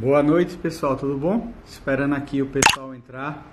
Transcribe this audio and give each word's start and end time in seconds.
Boa 0.00 0.22
noite, 0.22 0.56
pessoal, 0.56 0.96
tudo 0.96 1.18
bom? 1.18 1.52
Esperando 1.66 2.14
aqui 2.14 2.40
o 2.40 2.46
pessoal 2.46 2.94
entrar. 2.94 3.46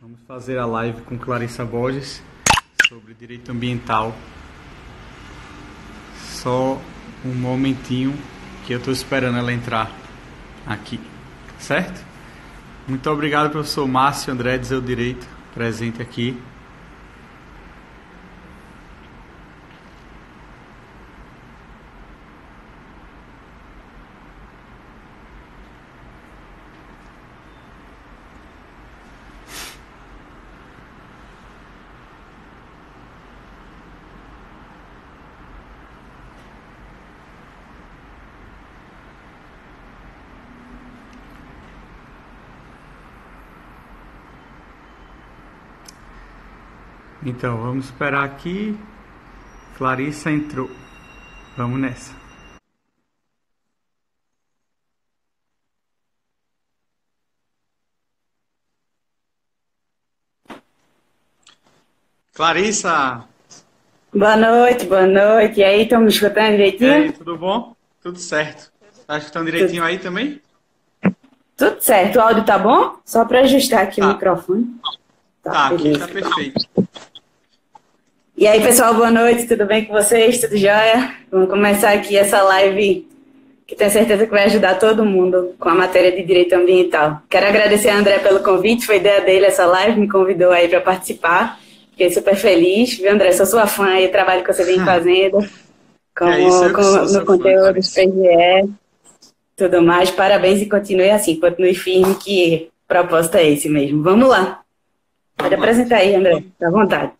Vamos 0.00 0.20
fazer 0.20 0.56
a 0.56 0.64
live 0.64 1.02
com 1.02 1.18
Clarissa 1.18 1.64
Borges 1.64 2.22
sobre 2.88 3.12
direito 3.12 3.50
ambiental. 3.50 4.14
Só 6.16 6.80
um 7.24 7.34
momentinho 7.34 8.16
que 8.64 8.72
eu 8.72 8.78
estou 8.78 8.92
esperando 8.92 9.36
ela 9.36 9.52
entrar 9.52 9.90
aqui, 10.64 11.00
certo? 11.58 12.00
Muito 12.86 13.10
obrigado, 13.10 13.50
professor 13.50 13.88
Márcio 13.88 14.32
André 14.32 14.58
de 14.58 14.68
Seu 14.68 14.80
Direito, 14.80 15.26
presente 15.52 16.00
aqui. 16.00 16.40
Então, 47.34 47.56
vamos 47.56 47.86
esperar 47.86 48.24
aqui. 48.24 48.78
Clarissa 49.78 50.30
entrou. 50.30 50.70
Vamos 51.56 51.80
nessa. 51.80 52.14
Clarissa! 62.34 63.24
Boa 64.14 64.36
noite, 64.36 64.84
boa 64.84 65.06
noite. 65.06 65.60
E 65.60 65.64
aí, 65.64 65.82
estão 65.84 66.02
me 66.02 66.08
escutando 66.08 66.50
direitinho? 66.50 66.90
E 66.90 66.94
aí, 66.94 67.12
tudo 67.12 67.38
bom? 67.38 67.74
Tudo 68.02 68.18
certo. 68.18 68.70
Tá 69.06 69.16
escutando 69.16 69.46
direitinho 69.46 69.82
tudo. 69.82 69.88
aí 69.88 69.98
também? 69.98 70.42
Tudo 71.56 71.80
certo. 71.80 72.16
O 72.16 72.20
áudio 72.20 72.44
tá 72.44 72.58
bom? 72.58 72.98
Só 73.06 73.24
para 73.24 73.40
ajustar 73.40 73.84
aqui 73.84 74.02
tá. 74.02 74.06
o 74.06 74.12
microfone. 74.12 74.76
Tá, 75.42 75.50
tá 75.50 75.66
aqui 75.68 75.98
tá 75.98 76.08
perfeito. 76.08 76.72
E 78.36 78.46
aí, 78.46 78.62
pessoal, 78.62 78.94
boa 78.94 79.10
noite, 79.10 79.46
tudo 79.46 79.66
bem 79.66 79.84
com 79.84 79.92
vocês? 79.92 80.40
Tudo 80.40 80.56
jóia? 80.56 81.14
Vamos 81.30 81.50
começar 81.50 81.92
aqui 81.92 82.16
essa 82.16 82.42
live 82.42 83.06
que 83.66 83.76
tenho 83.76 83.90
certeza 83.90 84.24
que 84.24 84.32
vai 84.32 84.44
ajudar 84.44 84.78
todo 84.78 85.04
mundo 85.04 85.54
com 85.58 85.68
a 85.68 85.74
matéria 85.74 86.10
de 86.10 86.22
direito 86.24 86.54
ambiental. 86.54 87.20
Quero 87.28 87.46
agradecer 87.46 87.90
a 87.90 87.96
André 87.96 88.18
pelo 88.18 88.40
convite, 88.40 88.86
foi 88.86 88.96
ideia 88.96 89.20
dele 89.20 89.46
essa 89.46 89.66
live, 89.66 90.00
me 90.00 90.08
convidou 90.08 90.50
aí 90.50 90.66
para 90.66 90.80
participar. 90.80 91.60
Fiquei 91.90 92.10
super 92.10 92.34
feliz, 92.34 92.96
viu, 92.98 93.12
André? 93.12 93.32
Sou 93.32 93.46
sua 93.46 93.66
fã 93.66 93.86
aí, 93.86 94.08
trabalho 94.08 94.42
que 94.42 94.52
você 94.52 94.64
vem 94.64 94.80
fazendo 94.80 95.38
como, 96.16 96.32
é 96.32 96.40
isso, 96.40 96.72
com, 96.72 97.18
no 97.18 97.26
conteúdo 97.26 97.74
do 97.74 97.74
PGE, 97.74 98.72
tudo 99.56 99.82
mais. 99.82 100.10
Parabéns 100.10 100.60
e 100.62 100.66
continue 100.66 101.10
assim, 101.10 101.38
continue 101.38 101.74
firme, 101.74 102.14
que 102.14 102.70
o 102.84 102.88
propósito 102.88 103.36
é 103.36 103.48
esse 103.50 103.68
mesmo. 103.68 104.02
Vamos 104.02 104.28
lá. 104.28 104.62
Pode 105.36 105.54
apresentar 105.54 105.96
aí, 105.96 106.14
André, 106.14 106.44
à 106.62 106.70
vontade. 106.70 107.12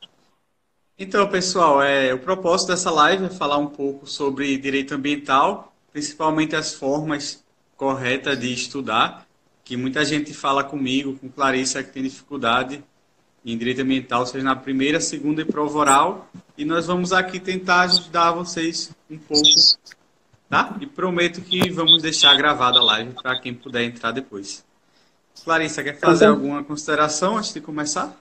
Então, 0.98 1.26
pessoal, 1.28 1.82
é, 1.82 2.12
o 2.12 2.18
propósito 2.18 2.68
dessa 2.68 2.90
live 2.90 3.24
é 3.24 3.30
falar 3.30 3.56
um 3.56 3.66
pouco 3.66 4.06
sobre 4.06 4.56
direito 4.58 4.94
ambiental, 4.94 5.74
principalmente 5.92 6.54
as 6.54 6.74
formas 6.74 7.42
corretas 7.76 8.38
de 8.38 8.52
estudar, 8.52 9.26
que 9.64 9.76
muita 9.76 10.04
gente 10.04 10.34
fala 10.34 10.62
comigo, 10.62 11.16
com 11.18 11.28
Clarissa, 11.28 11.82
que 11.82 11.92
tem 11.92 12.02
dificuldade 12.02 12.84
em 13.44 13.56
direito 13.56 13.82
ambiental, 13.82 14.24
seja 14.26 14.44
na 14.44 14.54
primeira, 14.54 15.00
segunda 15.00 15.42
e 15.42 15.44
prova 15.44 15.78
oral, 15.78 16.30
e 16.56 16.64
nós 16.64 16.86
vamos 16.86 17.12
aqui 17.12 17.40
tentar 17.40 17.80
ajudar 17.82 18.32
vocês 18.32 18.92
um 19.10 19.18
pouco, 19.18 19.48
tá? 20.48 20.76
E 20.80 20.86
prometo 20.86 21.40
que 21.40 21.70
vamos 21.70 22.02
deixar 22.02 22.36
gravada 22.36 22.78
a 22.78 22.82
live 22.82 23.14
para 23.20 23.40
quem 23.40 23.52
puder 23.52 23.82
entrar 23.82 24.12
depois. 24.12 24.64
Clarissa, 25.42 25.82
quer 25.82 25.98
fazer 25.98 26.26
alguma 26.26 26.62
consideração 26.62 27.38
antes 27.38 27.52
de 27.52 27.60
começar? 27.60 28.16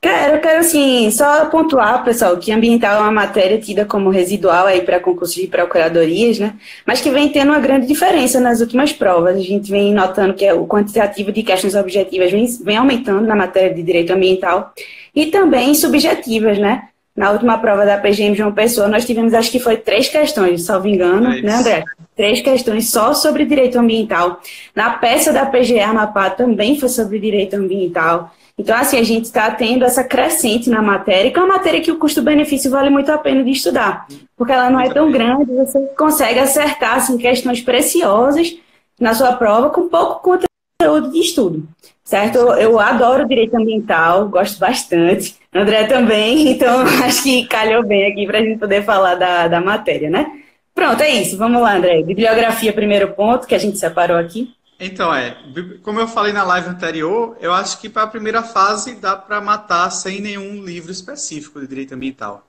Quero, 0.00 0.40
quero 0.40 0.60
assim, 0.60 1.10
só 1.10 1.46
pontuar, 1.46 2.04
pessoal, 2.04 2.36
que 2.36 2.52
ambiental 2.52 2.98
é 2.98 3.00
uma 3.00 3.10
matéria 3.10 3.58
tida 3.58 3.84
como 3.84 4.10
residual 4.10 4.66
aí 4.66 4.82
para 4.82 5.00
concursos 5.00 5.34
de 5.34 5.48
procuradorias, 5.48 6.38
né? 6.38 6.54
Mas 6.86 7.00
que 7.00 7.10
vem 7.10 7.28
tendo 7.30 7.48
uma 7.48 7.58
grande 7.58 7.86
diferença 7.86 8.38
nas 8.38 8.60
últimas 8.60 8.92
provas. 8.92 9.36
A 9.36 9.40
gente 9.40 9.70
vem 9.70 9.92
notando 9.92 10.34
que 10.34 10.50
o 10.52 10.66
quantitativo 10.66 11.32
de 11.32 11.42
questões 11.42 11.74
objetivas 11.74 12.30
vem, 12.30 12.46
vem 12.62 12.76
aumentando 12.76 13.26
na 13.26 13.34
matéria 13.34 13.74
de 13.74 13.82
direito 13.82 14.12
ambiental 14.12 14.72
e 15.14 15.26
também 15.26 15.74
subjetivas, 15.74 16.58
né? 16.58 16.88
Na 17.16 17.30
última 17.30 17.56
prova 17.56 17.86
da 17.86 17.96
PGM 17.96 18.34
João 18.36 18.52
Pessoa, 18.52 18.88
nós 18.88 19.06
tivemos, 19.06 19.32
acho 19.32 19.50
que 19.50 19.58
foi 19.58 19.78
três 19.78 20.06
questões, 20.06 20.64
salvo 20.66 20.86
engano, 20.86 21.32
é 21.32 21.40
né, 21.40 21.54
André? 21.54 21.84
Três 22.14 22.42
questões 22.42 22.90
só 22.90 23.14
sobre 23.14 23.46
direito 23.46 23.78
ambiental. 23.78 24.38
Na 24.74 24.90
peça 24.90 25.32
da 25.32 25.46
PGE 25.46 25.80
Amapá 25.80 26.28
também 26.28 26.78
foi 26.78 26.90
sobre 26.90 27.18
direito 27.18 27.56
ambiental. 27.56 28.35
Então, 28.58 28.74
assim, 28.74 28.98
a 28.98 29.02
gente 29.02 29.24
está 29.24 29.50
tendo 29.50 29.84
essa 29.84 30.02
crescente 30.02 30.70
na 30.70 30.80
matéria, 30.80 31.30
que 31.30 31.38
é 31.38 31.42
uma 31.42 31.54
matéria 31.54 31.80
que 31.80 31.92
o 31.92 31.98
custo-benefício 31.98 32.70
vale 32.70 32.88
muito 32.88 33.12
a 33.12 33.18
pena 33.18 33.44
de 33.44 33.50
estudar, 33.50 34.06
porque 34.34 34.52
ela 34.52 34.70
não 34.70 34.80
é 34.80 34.88
tão 34.88 35.10
grande, 35.12 35.52
você 35.52 35.78
consegue 35.96 36.38
acertar 36.38 36.96
assim, 36.96 37.18
questões 37.18 37.60
preciosas 37.60 38.56
na 38.98 39.14
sua 39.14 39.34
prova 39.34 39.68
com 39.68 39.90
pouco 39.90 40.22
conteúdo 40.22 41.12
de 41.12 41.20
estudo, 41.20 41.68
certo? 42.02 42.38
Eu 42.38 42.80
adoro 42.80 43.28
direito 43.28 43.54
ambiental, 43.54 44.26
gosto 44.28 44.58
bastante, 44.58 45.36
André 45.52 45.84
também, 45.84 46.48
então 46.52 46.80
acho 47.04 47.24
que 47.24 47.46
calhou 47.46 47.84
bem 47.84 48.10
aqui 48.10 48.26
para 48.26 48.38
a 48.38 48.42
gente 48.42 48.58
poder 48.58 48.82
falar 48.84 49.16
da, 49.16 49.48
da 49.48 49.60
matéria, 49.60 50.08
né? 50.08 50.32
Pronto, 50.74 51.02
é 51.02 51.10
isso, 51.10 51.36
vamos 51.36 51.60
lá, 51.60 51.74
André. 51.74 52.02
Bibliografia, 52.02 52.72
primeiro 52.72 53.12
ponto, 53.12 53.46
que 53.46 53.54
a 53.54 53.58
gente 53.58 53.78
separou 53.78 54.18
aqui. 54.18 54.50
Então, 54.78 55.14
é, 55.14 55.36
como 55.82 55.98
eu 55.98 56.06
falei 56.06 56.32
na 56.32 56.44
live 56.44 56.68
anterior, 56.68 57.36
eu 57.40 57.52
acho 57.52 57.80
que 57.80 57.88
para 57.88 58.02
a 58.02 58.06
primeira 58.06 58.42
fase 58.42 58.94
dá 58.96 59.16
para 59.16 59.40
matar 59.40 59.90
sem 59.90 60.20
nenhum 60.20 60.62
livro 60.62 60.92
específico 60.92 61.60
de 61.60 61.66
direito 61.66 61.94
ambiental. 61.94 62.46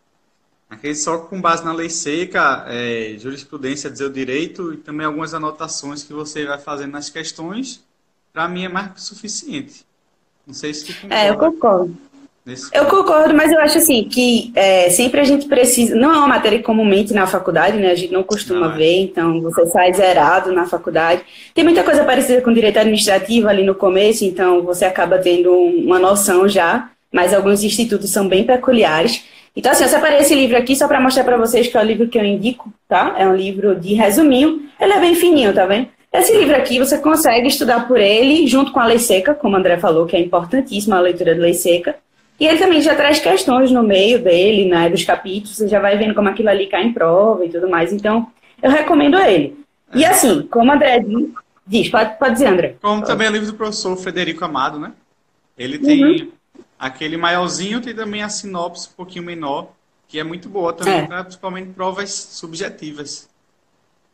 Aquele 0.69 0.95
só 0.95 1.19
com 1.19 1.39
base 1.39 1.63
na 1.63 1.71
lei 1.71 1.89
seca, 1.89 2.65
é, 2.67 3.15
jurisprudência 3.17 3.89
dizer 3.89 4.05
o 4.05 4.09
direito 4.09 4.73
e 4.73 4.77
também 4.77 5.05
algumas 5.05 5.33
anotações 5.33 6.03
que 6.03 6.11
você 6.11 6.45
vai 6.45 6.57
fazendo 6.57 6.91
nas 6.91 7.09
questões, 7.09 7.81
para 8.33 8.49
mim 8.49 8.65
é 8.65 8.69
mais 8.69 8.91
que 8.91 9.01
suficiente. 9.01 9.85
Não 10.45 10.53
sei 10.53 10.73
se 10.73 10.85
tu 10.85 10.93
concorda. 10.95 11.15
É, 11.15 11.29
eu 11.29 11.37
concordo. 11.37 11.97
Eu 12.73 12.85
concordo, 12.85 13.33
mas 13.33 13.51
eu 13.51 13.59
acho 13.59 13.77
assim 13.77 14.05
que 14.05 14.51
é, 14.55 14.89
sempre 14.89 15.19
a 15.19 15.23
gente 15.23 15.47
precisa. 15.47 15.95
Não 15.95 16.13
é 16.13 16.17
uma 16.17 16.27
matéria 16.27 16.61
comumente 16.63 17.13
na 17.13 17.27
faculdade, 17.27 17.77
né? 17.77 17.91
A 17.91 17.95
gente 17.95 18.13
não 18.13 18.23
costuma 18.23 18.67
não, 18.67 18.73
é. 18.73 18.77
ver, 18.77 19.01
então 19.01 19.41
você 19.41 19.65
sai 19.67 19.93
zerado 19.93 20.53
na 20.53 20.65
faculdade. 20.65 21.23
Tem 21.53 21.63
muita 21.63 21.83
coisa 21.83 22.05
parecida 22.05 22.41
com 22.41 22.53
direito 22.53 22.79
administrativo 22.79 23.49
ali 23.49 23.63
no 23.63 23.75
começo, 23.75 24.23
então 24.23 24.61
você 24.61 24.85
acaba 24.85 25.17
tendo 25.17 25.51
uma 25.51 25.99
noção 25.99 26.47
já, 26.47 26.89
mas 27.11 27.33
alguns 27.33 27.63
institutos 27.63 28.09
são 28.09 28.27
bem 28.27 28.45
peculiares. 28.45 29.25
Então, 29.53 29.71
assim, 29.71 29.83
eu 29.83 29.89
separei 29.89 30.19
esse 30.19 30.35
livro 30.35 30.55
aqui 30.55 30.75
só 30.75 30.87
para 30.87 31.01
mostrar 31.01 31.23
para 31.23 31.35
vocês 31.35 31.67
que 31.67 31.75
é 31.75 31.81
o 31.81 31.83
livro 31.83 32.07
que 32.07 32.17
eu 32.17 32.23
indico, 32.23 32.71
tá? 32.87 33.15
É 33.17 33.27
um 33.27 33.35
livro 33.35 33.75
de 33.75 33.93
resuminho. 33.95 34.61
Ele 34.79 34.93
é 34.93 34.99
bem 34.99 35.15
fininho, 35.15 35.53
tá 35.53 35.65
vendo? 35.65 35.87
Esse 36.13 36.35
livro 36.37 36.55
aqui 36.55 36.79
você 36.79 36.97
consegue 36.99 37.47
estudar 37.47 37.87
por 37.87 37.99
ele 37.99 38.47
junto 38.47 38.71
com 38.71 38.79
a 38.79 38.85
lei 38.85 38.99
seca, 38.99 39.33
como 39.33 39.55
o 39.55 39.59
André 39.59 39.77
falou, 39.77 40.05
que 40.05 40.15
é 40.15 40.19
importantíssima 40.19 40.97
a 40.97 41.01
leitura 41.01 41.35
da 41.35 41.41
lei 41.41 41.53
seca. 41.53 41.95
E 42.39 42.45
ele 42.45 42.59
também 42.59 42.81
já 42.81 42.95
traz 42.95 43.19
questões 43.19 43.71
no 43.71 43.81
meio 43.81 44.23
dele, 44.23 44.69
né, 44.69 44.89
dos 44.89 45.03
capítulos, 45.03 45.57
você 45.57 45.67
já 45.67 45.79
vai 45.79 45.97
vendo 45.97 46.13
como 46.13 46.29
aquilo 46.29 46.49
ali 46.49 46.67
cai 46.67 46.83
em 46.83 46.93
prova 46.93 47.43
e 47.45 47.49
tudo 47.49 47.69
mais. 47.69 47.91
Então, 47.91 48.31
eu 48.61 48.69
recomendo 48.69 49.17
ele. 49.17 49.57
E 49.93 50.03
é. 50.03 50.09
assim, 50.09 50.43
como 50.43 50.71
André 50.71 51.03
diz, 51.65 51.89
pode, 51.89 52.17
pode 52.19 52.33
dizer, 52.33 52.47
André. 52.47 52.75
Como 52.81 53.03
também 53.03 53.27
é 53.27 53.31
livro 53.31 53.47
do 53.47 53.53
professor 53.53 53.95
Frederico 53.97 54.45
Amado, 54.45 54.79
né? 54.79 54.91
Ele 55.57 55.79
tem 55.79 56.03
uhum. 56.03 56.31
aquele 56.77 57.17
maiorzinho, 57.17 57.81
tem 57.81 57.95
também 57.95 58.21
a 58.21 58.29
sinopse 58.29 58.89
um 58.89 58.95
pouquinho 58.95 59.25
menor, 59.25 59.71
que 60.07 60.19
é 60.19 60.23
muito 60.23 60.47
boa 60.47 60.73
também, 60.73 61.07
é. 61.11 61.23
principalmente 61.23 61.69
provas 61.71 62.11
subjetivas. 62.11 63.27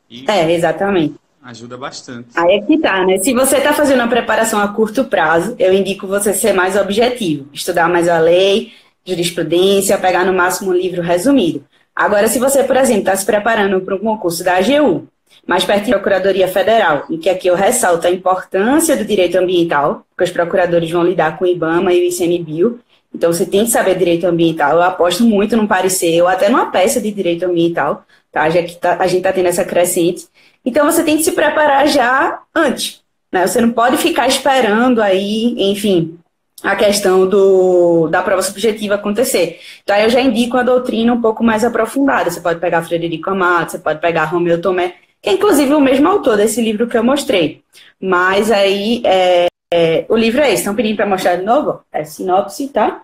E... 0.09 0.29
É, 0.29 0.49
exatamente. 0.51 1.15
Ajuda 1.43 1.77
bastante. 1.77 2.29
Aí 2.35 2.55
é 2.55 2.61
que 2.61 2.77
tá, 2.77 3.05
né? 3.05 3.17
Se 3.17 3.33
você 3.33 3.57
está 3.57 3.73
fazendo 3.73 3.99
uma 3.99 4.07
preparação 4.07 4.61
a 4.61 4.67
curto 4.69 5.03
prazo, 5.03 5.55
eu 5.59 5.73
indico 5.73 6.07
você 6.07 6.33
ser 6.33 6.53
mais 6.53 6.77
objetivo, 6.77 7.49
estudar 7.51 7.89
mais 7.89 8.07
a 8.07 8.17
lei, 8.17 8.71
jurisprudência, 9.05 9.97
pegar 9.97 10.25
no 10.25 10.33
máximo 10.33 10.71
um 10.71 10.73
livro 10.73 11.01
resumido. 11.01 11.65
Agora, 11.93 12.27
se 12.29 12.39
você, 12.39 12.63
por 12.63 12.77
exemplo, 12.77 13.01
está 13.01 13.15
se 13.15 13.25
preparando 13.25 13.81
para 13.81 13.93
um 13.93 13.99
concurso 13.99 14.41
da 14.43 14.55
AGU, 14.55 15.07
mais 15.45 15.65
perto 15.65 15.87
da 15.87 15.99
Procuradoria 15.99 16.47
Federal, 16.47 17.05
em 17.09 17.17
que 17.17 17.29
aqui 17.29 17.47
eu 17.47 17.55
ressalto 17.55 18.07
a 18.07 18.11
importância 18.11 18.95
do 18.95 19.03
direito 19.03 19.37
ambiental, 19.37 20.05
porque 20.09 20.23
os 20.23 20.31
procuradores 20.31 20.89
vão 20.89 21.03
lidar 21.03 21.37
com 21.37 21.43
o 21.43 21.47
IBAMA 21.47 21.93
e 21.93 21.99
o 21.99 22.09
ICMBio, 22.09 22.79
Então 23.13 23.31
você 23.31 23.45
tem 23.45 23.65
que 23.65 23.71
saber 23.71 23.97
direito 23.97 24.25
ambiental. 24.25 24.73
Eu 24.73 24.81
aposto 24.81 25.23
muito 25.23 25.55
num 25.55 25.67
parecer, 25.67 26.21
ou 26.21 26.27
até 26.27 26.49
numa 26.49 26.71
peça 26.71 26.99
de 26.99 27.11
direito 27.11 27.45
ambiental, 27.45 28.05
tá? 28.31 28.49
Já 28.49 28.63
que 28.63 28.75
tá, 28.75 28.97
a 28.99 29.07
gente 29.07 29.17
está 29.17 29.31
tendo 29.31 29.47
essa 29.47 29.63
crescente. 29.63 30.27
Então 30.65 30.85
você 30.85 31.03
tem 31.03 31.17
que 31.17 31.23
se 31.23 31.31
preparar 31.31 31.87
já 31.87 32.41
antes. 32.55 33.01
Né? 33.31 33.45
Você 33.47 33.59
não 33.61 33.71
pode 33.71 33.97
ficar 33.97 34.27
esperando 34.27 35.01
aí, 35.01 35.55
enfim, 35.57 36.17
a 36.63 36.75
questão 36.75 37.27
do, 37.27 38.07
da 38.07 38.21
prova 38.21 38.41
subjetiva 38.41 38.95
acontecer. 38.95 39.59
Então, 39.83 39.97
eu 39.97 40.09
já 40.09 40.21
indico 40.21 40.55
a 40.55 40.63
doutrina 40.63 41.13
um 41.13 41.21
pouco 41.21 41.43
mais 41.43 41.65
aprofundada. 41.65 42.31
Você 42.31 42.39
pode 42.39 42.59
pegar 42.59 42.83
Frederico 42.83 43.29
Amato, 43.29 43.71
você 43.71 43.79
pode 43.79 43.99
pegar 43.99 44.25
Romeu 44.25 44.61
Tomé, 44.61 44.95
que 45.21 45.29
é 45.29 45.33
inclusive 45.33 45.73
o 45.73 45.81
mesmo 45.81 46.07
autor 46.07 46.37
desse 46.37 46.61
livro 46.61 46.87
que 46.87 46.97
eu 46.97 47.03
mostrei. 47.03 47.61
Mas 47.99 48.49
aí, 48.49 49.01
é, 49.03 49.47
é, 49.73 50.05
o 50.07 50.15
livro 50.15 50.39
é 50.39 50.49
esse, 50.49 50.61
estão 50.61 50.75
pedindo 50.75 50.97
para 50.97 51.07
mostrar 51.07 51.35
de 51.35 51.43
novo? 51.43 51.81
É 51.91 52.03
sinopse, 52.03 52.67
tá? 52.67 53.01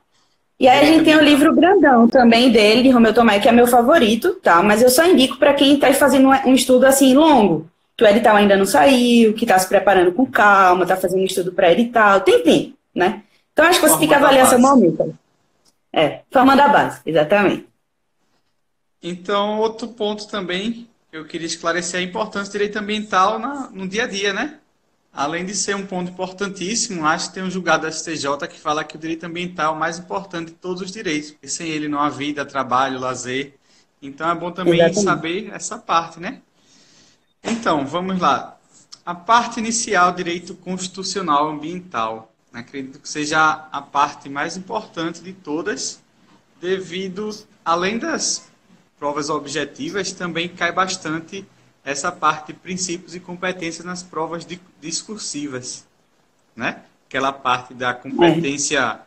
E 0.59 0.67
aí 0.67 0.81
a 0.81 0.85
gente 0.85 1.03
tem 1.03 1.15
o 1.15 1.23
livro 1.23 1.55
grandão 1.55 2.07
também 2.07 2.51
dele, 2.51 2.83
de 2.83 2.91
Romeu 2.91 3.11
Tomé, 3.11 3.39
que 3.39 3.49
é 3.49 3.51
meu 3.51 3.65
favorito, 3.65 4.35
tá? 4.35 4.61
Mas 4.61 4.83
eu 4.83 4.89
só 4.91 5.03
indico 5.03 5.37
para 5.37 5.55
quem 5.55 5.73
está 5.73 5.91
fazendo 5.93 6.27
um 6.27 6.53
estudo 6.53 6.85
assim 6.85 7.15
longo, 7.15 7.67
que 7.97 8.03
o 8.03 8.07
edital 8.07 8.35
ainda 8.35 8.55
não 8.55 8.67
saiu, 8.67 9.33
que 9.33 9.45
está 9.45 9.57
se 9.57 9.67
preparando 9.67 10.11
com 10.11 10.27
calma, 10.27 10.83
está 10.83 10.95
fazendo 10.95 11.21
um 11.21 11.25
estudo 11.25 11.53
pré-edital, 11.53 12.21
tem 12.21 12.43
tempo, 12.43 12.77
né? 12.93 13.23
Então 13.51 13.65
acho 13.65 13.79
que 13.79 13.89
você 13.89 14.05
que 14.05 14.13
avaliar 14.13 14.47
seu 14.47 14.59
momento. 14.59 15.17
É, 15.91 16.19
forma 16.29 16.55
da 16.55 16.67
base, 16.67 16.99
exatamente. 17.03 17.67
Então, 19.01 19.57
outro 19.59 19.87
ponto 19.87 20.27
também 20.27 20.87
que 21.09 21.17
eu 21.17 21.25
queria 21.25 21.47
esclarecer 21.47 21.99
é 21.99 22.03
a 22.03 22.05
importância 22.05 22.49
do 22.49 22.51
direito 22.51 22.77
ambiental 22.77 23.39
na, 23.39 23.71
no 23.71 23.87
dia 23.87 24.03
a 24.03 24.07
dia, 24.07 24.33
né? 24.33 24.59
Além 25.11 25.43
de 25.43 25.55
ser 25.55 25.75
um 25.75 25.85
ponto 25.85 26.11
importantíssimo, 26.11 27.05
acho 27.05 27.29
que 27.29 27.35
tem 27.35 27.43
um 27.43 27.49
julgado 27.49 27.83
da 27.83 27.91
STJ 27.91 28.47
que 28.47 28.59
fala 28.59 28.83
que 28.83 28.95
o 28.95 28.99
direito 28.99 29.25
ambiental 29.25 29.73
é 29.73 29.75
o 29.75 29.79
mais 29.79 29.97
importante 29.97 30.47
de 30.47 30.53
todos 30.53 30.81
os 30.81 30.91
direitos, 30.91 31.31
porque 31.31 31.47
sem 31.47 31.67
ele 31.67 31.87
não 31.87 31.99
há 31.99 32.09
vida, 32.09 32.45
trabalho, 32.45 32.99
lazer. 32.99 33.55
Então 34.01 34.29
é 34.29 34.35
bom 34.35 34.51
também 34.51 34.75
Exatamente. 34.75 35.03
saber 35.03 35.51
essa 35.51 35.77
parte, 35.77 36.19
né? 36.19 36.41
Então, 37.43 37.85
vamos 37.85 38.19
lá. 38.19 38.57
A 39.05 39.15
parte 39.15 39.59
inicial, 39.59 40.11
direito 40.11 40.53
constitucional 40.53 41.49
ambiental. 41.49 42.31
Acredito 42.53 42.99
que 42.99 43.09
seja 43.09 43.67
a 43.71 43.81
parte 43.81 44.29
mais 44.29 44.57
importante 44.57 45.21
de 45.21 45.33
todas, 45.33 45.99
devido, 46.61 47.29
além 47.63 47.97
das 47.97 48.49
provas 48.97 49.29
objetivas, 49.29 50.11
também 50.11 50.49
cai 50.49 50.71
bastante 50.71 51.45
essa 51.89 52.11
parte 52.11 52.53
de 52.53 52.59
princípios 52.59 53.15
e 53.15 53.19
competências 53.19 53.83
nas 53.83 54.03
provas 54.03 54.45
discursivas, 54.79 55.87
né? 56.55 56.83
Aquela 57.07 57.33
parte 57.33 57.73
da 57.73 57.95
competência 57.95 58.99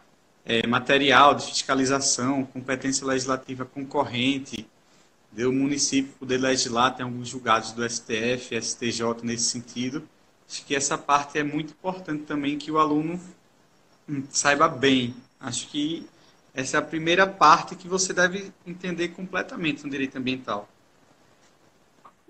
é, 0.44 0.66
material 0.66 1.36
de 1.36 1.46
fiscalização, 1.46 2.44
competência 2.44 3.06
legislativa 3.06 3.64
concorrente, 3.64 4.66
do 5.30 5.52
município 5.52 6.12
poder 6.18 6.38
legislar, 6.38 6.96
tem 6.96 7.04
alguns 7.04 7.28
julgados 7.28 7.70
do 7.70 7.88
STF, 7.88 8.60
STJ 8.60 9.22
nesse 9.22 9.44
sentido. 9.44 10.02
Acho 10.50 10.64
que 10.66 10.74
essa 10.74 10.98
parte 10.98 11.38
é 11.38 11.44
muito 11.44 11.72
importante 11.72 12.24
também 12.24 12.58
que 12.58 12.70
o 12.70 12.78
aluno 12.78 13.18
hum, 14.08 14.24
saiba 14.28 14.68
bem. 14.68 15.14
Acho 15.40 15.68
que 15.68 16.04
essa 16.52 16.76
é 16.76 16.80
a 16.80 16.82
primeira 16.82 17.28
parte 17.28 17.76
que 17.76 17.86
você 17.86 18.12
deve 18.12 18.52
entender 18.66 19.08
completamente 19.08 19.84
no 19.84 19.90
direito 19.90 20.18
ambiental. 20.18 20.68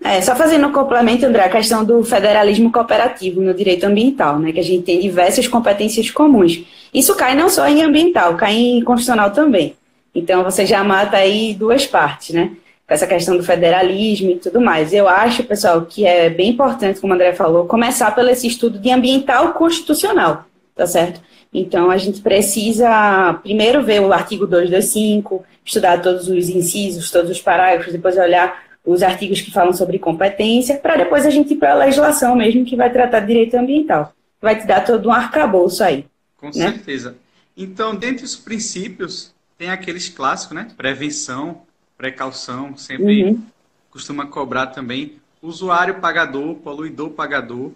É, 0.03 0.21
só 0.21 0.35
fazendo 0.35 0.67
um 0.67 0.71
complemento, 0.73 1.25
André, 1.25 1.45
a 1.45 1.49
questão 1.49 1.85
do 1.85 2.03
federalismo 2.03 2.69
cooperativo 2.69 3.39
no 3.39 3.53
direito 3.53 3.85
ambiental, 3.85 4.37
né, 4.37 4.51
que 4.51 4.59
a 4.59 4.63
gente 4.63 4.83
tem 4.83 4.99
diversas 4.99 5.47
competências 5.47 6.11
comuns. 6.11 6.61
Isso 6.93 7.15
cai 7.15 7.33
não 7.33 7.47
só 7.49 7.65
em 7.69 7.81
ambiental, 7.81 8.35
cai 8.35 8.53
em 8.53 8.83
constitucional 8.83 9.31
também. 9.31 9.77
Então, 10.13 10.43
você 10.43 10.65
já 10.65 10.83
mata 10.83 11.15
aí 11.17 11.55
duas 11.55 11.87
partes, 11.87 12.35
né? 12.35 12.51
Essa 12.87 13.07
questão 13.07 13.35
do 13.37 13.43
federalismo 13.43 14.29
e 14.31 14.35
tudo 14.35 14.61
mais. 14.61 14.93
Eu 14.93 15.07
acho, 15.07 15.43
pessoal, 15.43 15.81
que 15.83 16.05
é 16.05 16.29
bem 16.29 16.49
importante, 16.49 16.99
como 16.99 17.13
o 17.13 17.15
André 17.15 17.33
falou, 17.33 17.65
começar 17.65 18.13
pelo 18.13 18.29
esse 18.29 18.45
estudo 18.45 18.77
de 18.77 18.91
ambiental 18.91 19.53
constitucional, 19.53 20.45
tá 20.75 20.85
certo? 20.85 21.19
Então, 21.51 21.89
a 21.89 21.97
gente 21.97 22.21
precisa 22.21 23.39
primeiro 23.41 23.81
ver 23.81 24.01
o 24.01 24.11
artigo 24.11 24.45
225, 24.45 25.43
estudar 25.65 26.01
todos 26.01 26.27
os 26.27 26.49
incisos, 26.49 27.09
todos 27.09 27.31
os 27.31 27.41
parágrafos, 27.41 27.93
depois 27.93 28.17
olhar 28.17 28.61
os 28.85 29.01
artigos 29.01 29.41
que 29.41 29.51
falam 29.51 29.73
sobre 29.73 29.97
competência, 29.97 30.77
para 30.77 30.97
depois 30.97 31.25
a 31.25 31.29
gente 31.29 31.53
ir 31.53 31.57
para 31.57 31.71
a 31.71 31.77
legislação 31.77 32.35
mesmo, 32.35 32.65
que 32.65 32.75
vai 32.75 32.91
tratar 32.91 33.21
de 33.21 33.27
direito 33.27 33.55
ambiental. 33.55 34.13
Vai 34.41 34.59
te 34.59 34.67
dar 34.67 34.81
todo 34.81 35.07
um 35.07 35.13
arcabouço 35.13 35.83
aí. 35.83 36.05
Com 36.35 36.47
né? 36.47 36.51
certeza. 36.51 37.15
Então, 37.55 37.95
dentre 37.95 38.25
os 38.25 38.35
princípios, 38.35 39.33
tem 39.57 39.69
aqueles 39.69 40.09
clássicos, 40.09 40.55
né? 40.55 40.67
Prevenção, 40.75 41.61
precaução, 41.97 42.75
sempre 42.75 43.23
uhum. 43.23 43.43
costuma 43.89 44.25
cobrar 44.25 44.67
também. 44.67 45.17
Usuário 45.41 46.01
pagador, 46.01 46.55
poluidor 46.55 47.11
pagador, 47.11 47.71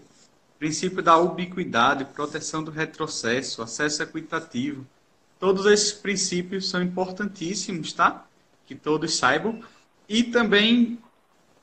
princípio 0.59 1.01
da 1.01 1.17
ubiquidade, 1.17 2.05
proteção 2.05 2.63
do 2.63 2.71
retrocesso, 2.71 3.61
acesso 3.61 4.03
equitativo. 4.03 4.85
Todos 5.39 5.65
esses 5.67 5.91
princípios 5.91 6.69
são 6.69 6.81
importantíssimos, 6.81 7.93
tá? 7.93 8.25
Que 8.65 8.73
todos 8.73 9.15
saibam. 9.15 9.61
E 10.09 10.23
também, 10.23 10.97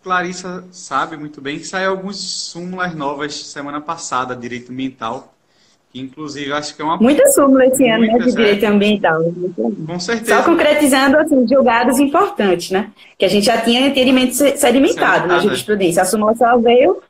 Clarissa 0.03 0.65
sabe 0.71 1.17
muito 1.17 1.41
bem 1.41 1.59
que 1.59 1.67
saiu 1.67 1.91
algumas 1.91 2.17
súmulas 2.17 2.95
novas 2.95 3.35
semana 3.35 3.81
passada, 3.81 4.37
direito 4.37 4.71
ambiental, 4.71 5.35
que 5.91 5.99
inclusive 5.99 6.53
acho 6.53 6.77
que 6.77 6.83
é 6.83 6.85
uma... 6.85 6.99
Muitas 6.99 7.35
súmulas 7.35 7.73
esse 7.73 7.89
ano, 7.89 8.07
né, 8.07 8.19
de 8.19 8.29
é. 8.29 8.33
direito 8.33 8.65
ambiental. 8.65 9.23
Com 9.87 9.99
certeza. 9.99 10.37
Só 10.37 10.43
concretizando, 10.43 11.17
assim, 11.17 11.47
julgados 11.49 11.99
importantes, 11.99 12.71
né? 12.71 12.91
Que 13.17 13.25
a 13.25 13.29
gente 13.29 13.47
já 13.47 13.61
tinha 13.63 13.87
entendimento 13.87 14.35
sedimentado 14.35 15.27
na 15.27 15.39
jurisprudência. 15.39 16.03
A 16.03 16.05
súmula 16.05 16.35
só 16.35 16.59
veio 16.59 17.01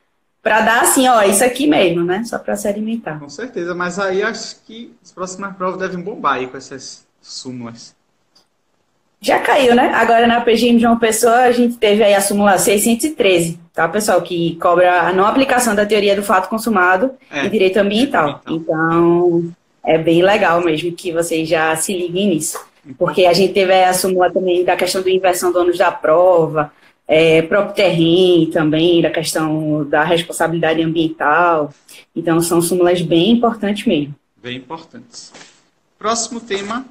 para 0.40 0.60
dar 0.60 0.82
assim, 0.82 1.08
ó, 1.08 1.22
isso 1.22 1.42
aqui 1.42 1.66
mesmo, 1.66 2.04
né? 2.04 2.22
Só 2.24 2.38
para 2.38 2.54
sedimentar. 2.54 3.18
Com 3.18 3.30
certeza, 3.30 3.74
mas 3.74 3.98
aí 3.98 4.22
acho 4.22 4.62
que 4.64 4.94
as 5.02 5.10
próximas 5.10 5.56
provas 5.56 5.80
devem 5.80 6.04
bombar 6.04 6.34
aí 6.34 6.46
com 6.46 6.56
essas 6.56 7.06
súmulas 7.20 7.96
já 9.24 9.38
caiu, 9.38 9.74
né? 9.74 9.90
Agora 9.94 10.26
na 10.26 10.40
PGM 10.42 10.78
de 10.78 10.86
uma 10.86 10.98
pessoa 10.98 11.36
a 11.36 11.52
gente 11.52 11.76
teve 11.76 12.04
aí 12.04 12.14
a 12.14 12.20
súmula 12.20 12.58
613, 12.58 13.58
tá, 13.72 13.88
pessoal? 13.88 14.20
Que 14.20 14.56
cobra 14.56 15.08
a 15.08 15.12
não 15.12 15.24
aplicação 15.24 15.74
da 15.74 15.86
teoria 15.86 16.14
do 16.14 16.22
fato 16.22 16.48
consumado 16.48 17.10
é, 17.30 17.46
em 17.46 17.50
direito 17.50 17.78
ambiental. 17.78 18.42
Então. 18.46 18.56
então, 18.56 19.52
é 19.82 19.96
bem 19.96 20.22
legal 20.22 20.60
mesmo 20.60 20.92
que 20.92 21.10
vocês 21.10 21.48
já 21.48 21.74
se 21.74 21.96
liguem 21.96 22.28
nisso. 22.28 22.62
Porque 22.98 23.24
a 23.24 23.32
gente 23.32 23.54
teve 23.54 23.72
a 23.72 23.94
súmula 23.94 24.30
também 24.30 24.62
da 24.62 24.76
questão 24.76 25.00
do 25.00 25.08
inversão 25.08 25.50
do 25.50 25.58
ônus 25.58 25.78
da 25.78 25.90
prova, 25.90 26.70
é, 27.08 27.40
próprio 27.40 27.74
terreno 27.74 28.50
também, 28.50 29.00
da 29.00 29.10
questão 29.10 29.86
da 29.88 30.04
responsabilidade 30.04 30.82
ambiental. 30.82 31.72
Então, 32.14 32.42
são 32.42 32.60
súmulas 32.60 33.00
bem 33.00 33.30
importantes 33.30 33.86
mesmo. 33.86 34.14
Bem 34.42 34.58
importantes. 34.58 35.32
Próximo 35.98 36.40
tema 36.40 36.84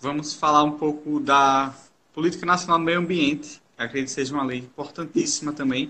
vamos 0.00 0.34
falar 0.34 0.64
um 0.64 0.72
pouco 0.72 1.20
da 1.20 1.74
Política 2.14 2.46
Nacional 2.46 2.78
do 2.78 2.84
Meio 2.84 2.98
Ambiente, 2.98 3.60
que 3.76 3.82
acredito 3.82 4.08
que 4.08 4.14
seja 4.14 4.34
uma 4.34 4.44
lei 4.44 4.58
importantíssima 4.58 5.52
também, 5.52 5.86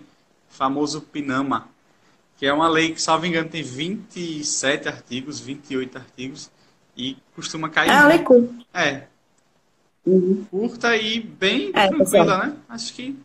o 0.51 0.55
famoso 0.55 1.01
PINAMA, 1.01 1.69
que 2.37 2.45
é 2.47 2.53
uma 2.53 2.69
lei 2.69 2.93
que, 2.93 3.01
salvo 3.01 3.27
engano, 3.27 3.49
tem 3.49 3.63
27 3.63 4.89
artigos, 4.89 5.39
28 5.39 5.99
artigos, 5.99 6.51
e 6.97 7.17
costuma 7.35 7.69
cair. 7.69 7.91
Ah, 7.91 8.07
lei 8.09 8.19
curta. 8.19 8.55
É. 8.75 9.07
Uhum. 10.05 10.45
Curta 10.51 10.97
e 10.97 11.21
bem 11.21 11.71
é, 11.75 11.89
tranquila, 11.89 12.47
né? 12.47 12.57
Acho 12.69 12.93
que 12.95 13.17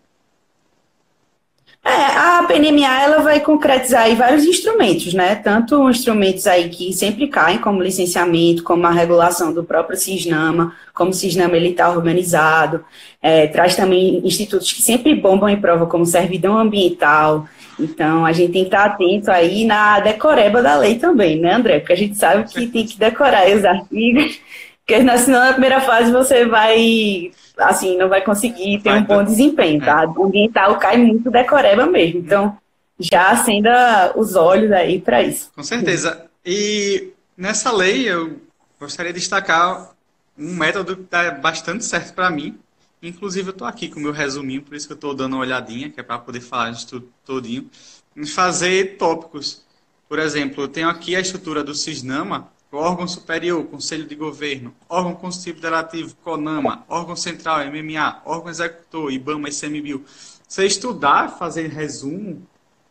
é, 1.87 2.17
a 2.17 2.43
PNMA 2.47 3.03
ela 3.03 3.19
vai 3.19 3.39
concretizar 3.39 4.13
vários 4.15 4.43
instrumentos, 4.43 5.13
né? 5.13 5.35
Tanto 5.35 5.87
instrumentos 5.87 6.47
aí 6.47 6.67
que 6.69 6.91
sempre 6.91 7.27
caem, 7.27 7.59
como 7.59 7.79
licenciamento, 7.79 8.63
como 8.63 8.87
a 8.87 8.91
regulação 8.91 9.53
do 9.53 9.63
próprio 9.63 9.95
Cisnama, 9.95 10.73
como 10.95 11.11
o 11.11 11.13
Cisnama 11.13 11.55
ele 11.55 11.69
está 11.69 11.91
organizado, 11.91 12.83
é, 13.21 13.45
traz 13.45 13.75
também 13.75 14.19
institutos 14.25 14.73
que 14.73 14.81
sempre 14.81 15.13
bombam 15.13 15.47
em 15.47 15.61
prova, 15.61 15.85
como 15.85 16.07
servidão 16.07 16.57
ambiental. 16.57 17.47
Então, 17.79 18.25
a 18.25 18.31
gente 18.31 18.51
tem 18.51 18.63
que 18.63 18.69
estar 18.69 18.85
atento 18.85 19.29
aí 19.29 19.63
na 19.63 19.99
decoreba 19.99 20.63
da 20.63 20.75
lei 20.77 20.95
também, 20.95 21.39
né, 21.39 21.53
André? 21.53 21.79
Porque 21.79 21.93
a 21.93 21.97
gente 21.97 22.15
sabe 22.15 22.51
que 22.51 22.65
tem 22.65 22.83
que 22.83 22.97
decorar 22.97 23.47
os 23.55 23.63
artigos, 23.63 24.39
porque 24.83 25.17
senão 25.19 25.39
na 25.39 25.51
primeira 25.51 25.79
fase 25.81 26.11
você 26.11 26.45
vai 26.45 27.29
assim, 27.57 27.97
não 27.97 28.09
vai 28.09 28.21
conseguir 28.21 28.81
ter 28.81 28.89
vai, 28.89 28.99
um 28.99 29.03
bom 29.03 29.23
desempenho, 29.23 29.83
tá? 29.83 30.03
É. 30.03 30.07
O 30.07 30.25
ambiental 30.25 30.77
cai 30.77 30.97
muito 30.97 31.29
decoreba 31.31 31.85
mesmo. 31.85 32.19
Então, 32.19 32.57
já 32.99 33.29
acenda 33.29 34.13
os 34.15 34.35
olhos 34.35 34.71
aí 34.71 34.99
para 34.99 35.21
isso. 35.21 35.51
Com 35.55 35.63
certeza. 35.63 36.25
E 36.45 37.11
nessa 37.37 37.71
lei, 37.71 38.07
eu 38.09 38.37
gostaria 38.79 39.11
de 39.11 39.19
destacar 39.19 39.91
um 40.37 40.53
método 40.55 40.95
que 40.97 41.03
está 41.03 41.31
bastante 41.31 41.83
certo 41.85 42.13
para 42.13 42.29
mim. 42.29 42.57
Inclusive, 43.01 43.49
eu 43.49 43.51
estou 43.51 43.67
aqui 43.67 43.87
com 43.89 43.99
o 43.99 44.03
meu 44.03 44.11
resuminho, 44.11 44.61
por 44.61 44.75
isso 44.75 44.87
que 44.87 44.93
eu 44.93 44.95
estou 44.95 45.13
dando 45.13 45.33
uma 45.33 45.41
olhadinha, 45.41 45.89
que 45.89 45.99
é 45.99 46.03
para 46.03 46.17
poder 46.17 46.41
falar 46.41 46.71
de 46.71 46.85
tudo 46.85 47.09
todinho. 47.25 47.69
Em 48.15 48.25
fazer 48.25 48.97
tópicos. 48.97 49.63
Por 50.07 50.19
exemplo, 50.19 50.63
eu 50.63 50.67
tenho 50.67 50.89
aqui 50.89 51.15
a 51.15 51.19
estrutura 51.19 51.63
do 51.63 51.75
Cisnama, 51.75 52.49
órgão 52.77 53.07
superior, 53.07 53.63
Conselho 53.65 54.05
de 54.05 54.15
Governo, 54.15 54.73
órgão 54.89 55.15
consultivo 55.15 55.57
federativo, 55.57 56.15
CONAMA, 56.23 56.85
órgão 56.87 57.15
central, 57.15 57.59
MMA, 57.65 58.21
órgão 58.25 58.49
executor, 58.49 59.11
IBAMA, 59.11 59.49
ICMBio. 59.49 60.05
Você 60.47 60.65
estudar, 60.65 61.37
fazer 61.37 61.67
resumo 61.69 62.41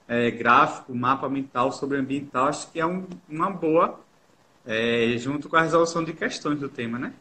é, 0.09 0.31
gráfico, 0.31 0.95
mapa 0.95 1.29
mental 1.29 1.73
sobre 1.73 1.99
ambiental, 1.99 2.49
acho 2.49 2.71
que 2.71 2.81
é 2.81 2.87
um, 2.87 3.07
uma 3.29 3.50
boa, 3.50 4.00
é, 4.67 5.14
junto 5.19 5.49
com 5.49 5.57
a 5.57 5.62
resolução 5.62 6.05
de 6.05 6.12
questões 6.12 6.59
do 6.59 6.69
tema, 6.69 6.99
né? 6.99 7.12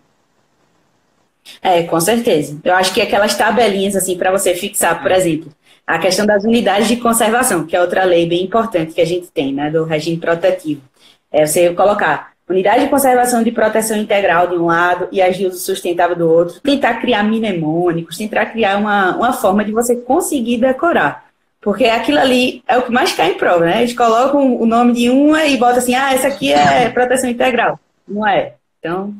É, 1.61 1.83
com 1.83 1.99
certeza. 1.99 2.59
Eu 2.63 2.73
acho 2.75 2.93
que 2.93 3.01
aquelas 3.01 3.35
tabelinhas, 3.35 3.95
assim, 3.95 4.17
para 4.17 4.31
você 4.31 4.55
fixar, 4.55 5.01
por 5.01 5.11
é. 5.11 5.17
exemplo, 5.17 5.51
a 5.85 5.99
questão 5.99 6.25
das 6.25 6.43
unidades 6.43 6.87
de 6.87 6.97
conservação, 6.97 7.65
que 7.65 7.75
é 7.75 7.81
outra 7.81 8.03
lei 8.03 8.27
bem 8.27 8.43
importante 8.43 8.93
que 8.93 9.01
a 9.01 9.05
gente 9.05 9.27
tem, 9.31 9.53
né, 9.53 9.69
do 9.69 9.83
regime 9.83 10.17
protetivo. 10.17 10.81
É 11.31 11.45
você 11.45 11.73
colocar 11.73 12.32
unidade 12.49 12.83
de 12.83 12.89
conservação 12.89 13.43
de 13.43 13.51
proteção 13.51 13.97
integral 13.97 14.47
de 14.47 14.55
um 14.55 14.65
lado 14.65 15.07
e 15.11 15.21
agir 15.21 15.47
uso 15.47 15.59
sustentável 15.59 16.15
do 16.15 16.29
outro, 16.29 16.59
tentar 16.61 16.95
criar 16.95 17.23
mnemônicos, 17.23 18.17
tentar 18.17 18.47
criar 18.47 18.77
uma, 18.77 19.15
uma 19.15 19.33
forma 19.33 19.63
de 19.63 19.71
você 19.71 19.95
conseguir 19.95 20.57
decorar. 20.57 21.25
Porque 21.61 21.85
aquilo 21.85 22.19
ali 22.19 22.61
é 22.67 22.77
o 22.77 22.81
que 22.81 22.91
mais 22.91 23.13
cai 23.13 23.31
em 23.31 23.37
prova, 23.37 23.65
né? 23.65 23.79
Eles 23.79 23.93
colocam 23.93 24.55
o 24.57 24.65
nome 24.65 24.91
de 24.93 25.09
uma 25.09 25.45
e 25.45 25.55
botam 25.57 25.77
assim, 25.77 25.95
ah, 25.95 26.13
essa 26.13 26.27
aqui 26.27 26.51
é 26.51 26.89
proteção 26.89 27.29
integral. 27.29 27.79
Não 28.05 28.27
é. 28.27 28.55
Então, 28.79 29.13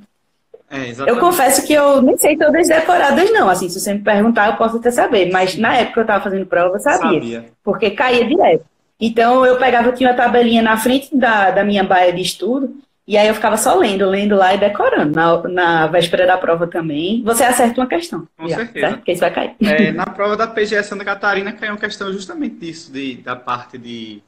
é, 0.70 0.92
eu 1.08 1.20
confesso 1.20 1.66
que 1.68 1.72
eu 1.72 2.02
nem 2.02 2.18
sei 2.18 2.36
todas 2.36 2.68
decoradas, 2.68 3.32
não. 3.32 3.48
Assim, 3.48 3.70
se 3.70 3.80
você 3.80 3.94
me 3.94 4.00
perguntar, 4.00 4.48
eu 4.48 4.58
posso 4.58 4.78
até 4.78 4.92
saber. 4.92 5.32
Mas 5.32 5.56
na 5.56 5.78
época 5.78 5.94
que 5.94 6.00
eu 6.00 6.04
estava 6.04 6.24
fazendo 6.24 6.46
prova, 6.48 6.76
eu 6.76 6.80
sabia, 6.80 7.14
sabia. 7.14 7.46
Porque 7.64 7.92
caía 7.92 8.26
direto. 8.26 8.66
Então 9.00 9.46
eu 9.46 9.58
pegava, 9.58 9.92
tinha 9.92 10.10
uma 10.10 10.16
tabelinha 10.16 10.62
na 10.62 10.76
frente 10.76 11.16
da, 11.16 11.52
da 11.52 11.64
minha 11.64 11.84
baia 11.84 12.12
de 12.12 12.22
estudo, 12.22 12.76
e 13.06 13.18
aí 13.18 13.28
eu 13.28 13.36
ficava 13.36 13.58
só 13.58 13.76
lendo, 13.76 14.10
lendo 14.10 14.36
lá 14.36 14.54
e 14.54 14.58
decorando. 14.58 15.12
Na, 15.14 15.42
na 15.50 15.88
véspera 15.88 16.26
da 16.26 16.38
prova 16.38 16.68
também. 16.68 17.22
Você 17.24 17.44
acerta 17.44 17.82
uma 17.82 17.88
questão. 17.88 18.28
Com 18.38 18.48
já, 18.48 18.58
certeza. 18.58 18.88
Certo? 18.88 18.98
Porque 18.98 19.12
isso 19.12 19.22
vai 19.22 19.34
cair. 19.34 19.56
É, 19.62 19.92
na 19.94 20.06
prova 20.06 20.38
da 20.38 20.48
PGS 20.48 20.88
Santa 20.88 21.04
Catarina 21.04 21.52
caiu 21.52 21.74
uma 21.74 21.80
questão 21.80 22.14
justamente 22.14 22.56
disso, 22.56 22.94
de, 22.94 23.16
da 23.16 23.36
parte 23.36 23.78
de, 23.78 24.24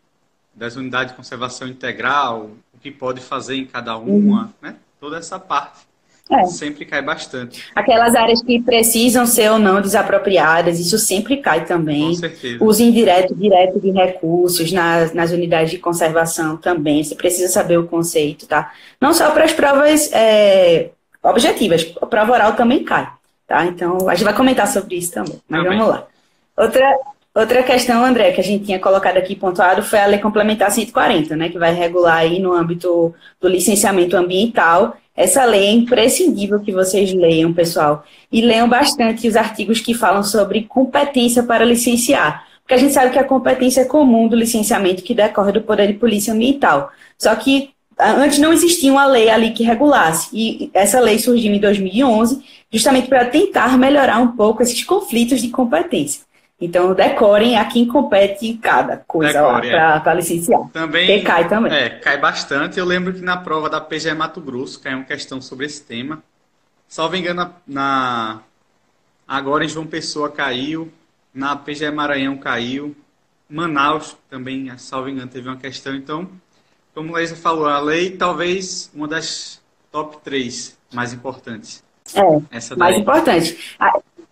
das 0.54 0.76
unidades 0.76 1.12
de 1.12 1.18
conservação 1.18 1.68
integral, 1.68 2.52
o 2.74 2.80
que 2.80 2.92
pode 2.92 3.22
fazer 3.22 3.56
em 3.56 3.66
cada 3.66 3.98
uma, 3.98 4.44
uhum. 4.44 4.50
né? 4.62 4.76
Toda 5.00 5.18
essa 5.18 5.40
parte. 5.40 5.88
É. 6.30 6.44
Sempre 6.46 6.86
cai 6.86 7.04
bastante. 7.04 7.66
Aquelas 7.76 8.16
áreas 8.16 8.42
que 8.42 8.60
precisam 8.60 9.28
ser 9.28 9.52
ou 9.52 9.60
não 9.60 9.80
desapropriadas, 9.80 10.80
isso 10.80 10.98
sempre 10.98 11.38
cai 11.38 11.66
também. 11.66 12.08
Com 12.08 12.14
certeza. 12.16 12.64
Uso 12.64 12.82
indireto, 12.82 13.36
direto 13.36 13.80
de 13.80 13.92
recursos 13.92 14.72
nas, 14.72 15.14
nas 15.14 15.32
unidades 15.32 15.70
de 15.70 15.78
conservação 15.78 16.58
também. 16.58 17.04
Você 17.04 17.14
precisa 17.14 17.48
saber 17.48 17.78
o 17.78 17.86
conceito, 17.86 18.48
tá? 18.48 18.74
Não 19.00 19.14
só 19.14 19.30
para 19.32 19.44
as 19.44 19.54
provas 19.54 20.12
é, 20.14 20.90
objetivas, 21.22 21.94
a 22.02 22.06
prova 22.08 22.34
oral 22.34 22.54
também 22.54 22.84
cai, 22.84 23.08
tá? 23.48 23.64
Então, 23.66 24.10
a 24.10 24.16
gente 24.16 24.26
vai 24.26 24.34
comentar 24.34 24.68
sobre 24.68 24.96
isso 24.96 25.14
também. 25.14 25.40
Mas 25.48 25.64
também. 25.64 25.78
vamos 25.78 25.94
lá. 25.94 26.08
Outra, 26.58 26.98
Outra 27.38 27.62
questão, 27.64 28.06
André, 28.06 28.32
que 28.32 28.40
a 28.40 28.44
gente 28.44 28.64
tinha 28.64 28.80
colocado 28.80 29.18
aqui 29.18 29.36
pontuado 29.36 29.84
foi 29.84 30.00
a 30.00 30.06
Lei 30.06 30.20
Complementar 30.20 30.72
140, 30.72 31.36
né, 31.36 31.50
que 31.50 31.60
vai 31.60 31.74
regular 31.74 32.20
aí 32.20 32.40
no 32.40 32.54
âmbito 32.54 33.14
do 33.42 33.50
licenciamento 33.50 34.16
ambiental. 34.16 34.96
Essa 35.14 35.44
lei 35.44 35.66
é 35.66 35.72
imprescindível 35.72 36.62
que 36.62 36.72
vocês 36.72 37.14
leiam, 37.14 37.54
pessoal, 37.54 38.06
e 38.32 38.40
leiam 38.40 38.70
bastante 38.70 39.28
os 39.28 39.36
artigos 39.36 39.82
que 39.82 39.94
falam 39.94 40.24
sobre 40.24 40.64
competência 40.64 41.44
para 41.44 41.66
licenciar, 41.66 42.48
porque 42.62 42.74
a 42.74 42.78
gente 42.78 42.94
sabe 42.94 43.12
que 43.12 43.20
a 43.20 43.24
competência 43.26 43.82
é 43.82 43.86
comum 43.86 44.30
do 44.30 44.36
licenciamento 44.38 45.04
que 45.04 45.14
decorre 45.14 45.52
do 45.52 45.62
Poder 45.62 45.88
de 45.88 45.94
Polícia 45.94 46.34
Ambiental. 46.34 46.90
Só 47.18 47.36
que 47.36 47.72
antes 48.00 48.40
não 48.40 48.54
existia 48.54 48.92
uma 48.94 49.06
lei 49.06 49.30
ali 49.30 49.52
que 49.52 49.64
regulasse, 49.64 50.30
e 50.32 50.72
essa 50.74 51.02
lei 51.02 51.20
surgiu 51.20 51.54
em 51.54 51.60
2011, 51.60 52.42
justamente 52.72 53.10
para 53.10 53.26
tentar 53.26 53.78
melhorar 53.78 54.20
um 54.20 54.38
pouco 54.38 54.64
esses 54.64 54.82
conflitos 54.86 55.42
de 55.42 55.50
competência. 55.50 56.25
Então, 56.60 56.94
decorem 56.94 57.58
a 57.58 57.66
quem 57.66 57.86
compete 57.86 58.54
cada 58.56 58.98
coisa 58.98 59.34
Decore, 59.34 59.72
lá 59.72 60.00
para 60.00 60.14
é. 60.14 60.16
licenciar. 60.16 60.70
Também. 60.70 61.06
Que 61.06 61.22
cai 61.22 61.50
também. 61.50 61.74
É, 61.74 61.90
cai 61.90 62.18
bastante. 62.18 62.80
Eu 62.80 62.86
lembro 62.86 63.14
que 63.14 63.22
na 63.22 63.36
prova 63.36 63.70
da 63.70 63.82
PGE 63.82 64.14
Mato 64.14 64.40
Grosso 64.40 64.80
caiu 64.80 64.98
uma 64.98 65.06
questão 65.06 65.42
sobre 65.42 65.66
esse 65.66 65.84
tema. 65.84 66.24
Salvo 66.88 67.18
engano, 67.18 67.54
na, 67.68 68.40
agora 69.28 69.66
em 69.66 69.68
João 69.68 69.86
Pessoa 69.86 70.32
caiu, 70.32 70.90
na 71.34 71.58
PGE 71.58 71.92
Maranhão 71.92 72.38
caiu, 72.38 72.96
Manaus 73.50 74.16
também, 74.30 74.72
salvo 74.78 75.10
engano, 75.10 75.30
teve 75.30 75.50
uma 75.50 75.58
questão. 75.58 75.94
Então, 75.94 76.30
como 76.94 77.14
a 77.14 77.18
Leisa 77.18 77.36
falou, 77.36 77.68
a 77.68 77.80
lei 77.80 78.12
talvez 78.12 78.90
uma 78.94 79.08
das 79.08 79.62
top 79.92 80.18
três 80.24 80.78
mais 80.94 81.12
importantes. 81.12 81.84
É, 82.14 82.58
Essa 82.58 82.76
mais 82.76 82.98
importante. 82.98 83.76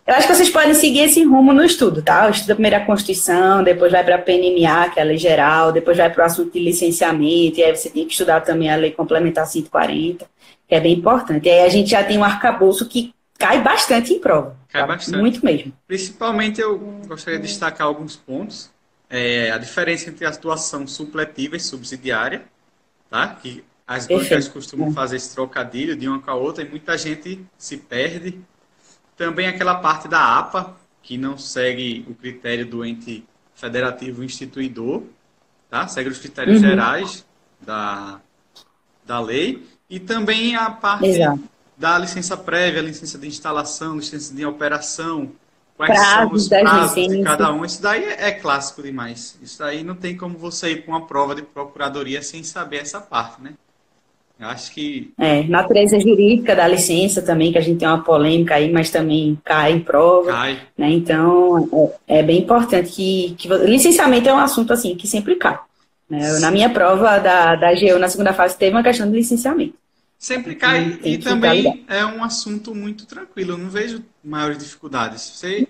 Eu 0.05 0.15
acho 0.15 0.27
que 0.27 0.36
vocês 0.36 0.50
podem 0.50 0.74
seguir 0.74 1.00
esse 1.00 1.24
rumo 1.24 1.53
no 1.53 1.63
estudo, 1.63 2.01
tá? 2.01 2.29
Estuda 2.29 2.55
primeiro 2.55 2.75
a 2.75 2.81
Constituição, 2.81 3.63
depois 3.63 3.89
vai 3.89 4.03
para 4.03 4.15
a 4.15 4.19
PNMA, 4.19 4.89
que 4.89 5.00
é 5.00 5.01
a 5.01 5.05
lei 5.05 5.17
geral, 5.17 5.72
depois 5.72 5.98
vai 5.98 6.10
para 6.10 6.24
o 6.24 6.25
assunto 6.25 6.51
de 6.51 6.60
licenciamento, 6.60 7.60
e 7.60 7.63
aí 7.63 7.74
você 7.74 7.89
tem 7.89 8.05
que 8.05 8.12
estudar 8.12 8.41
também 8.41 8.69
a 8.69 8.75
lei 8.75 8.91
complementar 8.91 9.48
140, 9.48 10.25
que 10.67 10.75
é 10.75 10.79
bem 10.81 10.95
importante. 10.95 11.48
E 11.48 11.50
aí 11.50 11.62
a 11.62 11.69
gente 11.69 11.89
já 11.89 12.03
tem 12.03 12.17
um 12.17 12.24
arcabouço 12.24 12.86
que 12.86 13.13
cai 13.39 13.62
bastante 13.62 14.13
em 14.13 14.19
prova. 14.19 14.57
Cai 14.67 14.81
tá? 14.81 14.88
bastante. 14.88 15.17
Muito 15.17 15.45
mesmo. 15.45 15.72
Principalmente 15.88 16.60
eu 16.60 16.77
gostaria 17.07 17.39
de 17.39 17.48
destacar 17.48 17.88
alguns 17.88 18.17
pontos. 18.17 18.69
É, 19.10 19.51
a 19.51 19.57
diferença 19.57 20.10
entre 20.10 20.25
a 20.25 20.29
atuação 20.29 20.86
supletiva 20.86 21.55
e 21.55 21.60
subsidiária, 21.60 22.43
tá? 23.10 23.27
Que 23.27 23.63
as 23.88 24.07
bancas 24.07 24.48
costumam 24.50 24.91
fazer 24.91 25.17
esse 25.17 25.33
trocadilho 25.33 25.95
de 25.95 26.07
uma 26.07 26.19
com 26.19 26.31
a 26.31 26.36
outra 26.36 26.63
e 26.63 26.69
muita 26.69 26.98
gente 26.98 27.39
se 27.57 27.77
perde 27.77 28.41
também 29.15 29.48
aquela 29.48 29.75
parte 29.75 30.08
da 30.08 30.38
APA, 30.38 30.75
que 31.01 31.17
não 31.17 31.38
segue 31.38 32.05
o 32.10 32.15
critério 32.15 32.65
do 32.65 32.84
ente 32.84 33.25
federativo 33.55 34.24
instituidor, 34.24 35.03
tá? 35.70 35.88
segue 35.88 36.10
os 36.10 36.20
critérios 36.20 36.62
uhum. 36.62 36.70
gerais 36.70 37.25
da, 37.62 38.20
da 39.05 39.20
lei. 39.20 39.65
E 39.89 40.00
também 40.00 40.55
a 40.55 40.72
parte 40.72 41.05
Exato. 41.05 41.43
da 41.77 41.98
licença 41.98 42.36
prévia, 42.36 42.82
licença 42.82 43.17
de 43.17 43.27
instalação, 43.27 43.98
licença 43.98 44.34
de 44.34 44.46
operação, 44.46 45.32
quais 45.75 46.00
são 46.00 46.32
os 46.32 46.48
prazos 46.48 46.96
de 46.96 47.24
cada 47.24 47.51
um. 47.53 47.65
Isso 47.65 47.82
daí 47.82 48.03
é, 48.03 48.29
é 48.29 48.32
clássico 48.32 48.82
demais. 48.82 49.38
Isso 49.41 49.60
daí 49.60 49.84
não 49.84 49.96
tem 49.96 50.15
como 50.17 50.38
você 50.38 50.72
ir 50.72 50.84
para 50.84 50.96
uma 50.96 51.05
prova 51.05 51.36
de 51.36 51.41
procuradoria 51.41 52.22
sem 52.22 52.43
saber 52.43 52.77
essa 52.77 53.00
parte, 53.00 53.41
né? 53.41 53.53
Acho 54.40 54.72
que. 54.72 55.12
É, 55.18 55.44
natureza 55.44 56.00
jurídica 56.00 56.56
da 56.56 56.68
licença 56.68 57.22
também, 57.22 57.52
que 57.52 57.58
a 57.58 57.62
gente 57.62 57.80
tem 57.80 57.88
uma 57.88 58.04
polêmica 58.04 58.56
aí, 58.56 58.72
mas 58.72 58.90
também 58.90 59.40
cai 59.44 59.74
em 59.74 59.80
prova. 59.80 60.32
Cai. 60.32 60.60
Né? 60.78 60.92
Então, 60.92 61.94
é, 62.08 62.20
é, 62.20 62.24
bem 62.24 62.40
importante 62.40 62.92
que, 62.92 63.36
que. 63.38 63.48
Licenciamento 63.48 64.28
é 64.28 64.34
um 64.34 64.40
assunto 64.40 64.74
assim 64.74 64.96
que 64.96 65.08
sempre 65.08 65.36
cai. 65.36 65.60
Né? 66.10 66.40
Na 66.40 66.52
minha 66.52 66.70
prova 66.70 67.20
da, 67.20 67.56
da 67.56 67.74
GEO, 67.75 68.00
na 68.00 68.10
segunda 68.10 68.34
fase, 68.34 68.58
teve 68.58 68.75
uma 68.75 68.84
questão 68.84 69.10
de 69.10 69.16
licenciamento. 69.16 69.75
Sempre 70.20 70.56
cai 70.56 71.00
e 71.04 71.18
também 71.18 71.84
é 71.88 72.06
um 72.06 72.24
assunto 72.24 72.74
muito 72.74 73.06
tranquilo. 73.06 73.52
Eu 73.52 73.58
não 73.58 73.70
vejo 73.70 74.04
maiores 74.24 74.58
dificuldades. 74.58 75.22
Você 75.22 75.68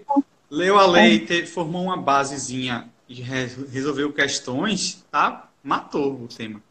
leu 0.50 0.78
a 0.78 0.86
lei, 0.86 1.16
é. 1.16 1.20
te, 1.20 1.46
formou 1.48 1.84
uma 1.84 1.98
basezinha 1.98 2.88
e 3.10 3.16
resolveu 3.16 4.14
questões, 4.14 5.04
tá? 5.12 5.50
Matou 5.64 6.24
o 6.24 6.28
tema. 6.28 6.62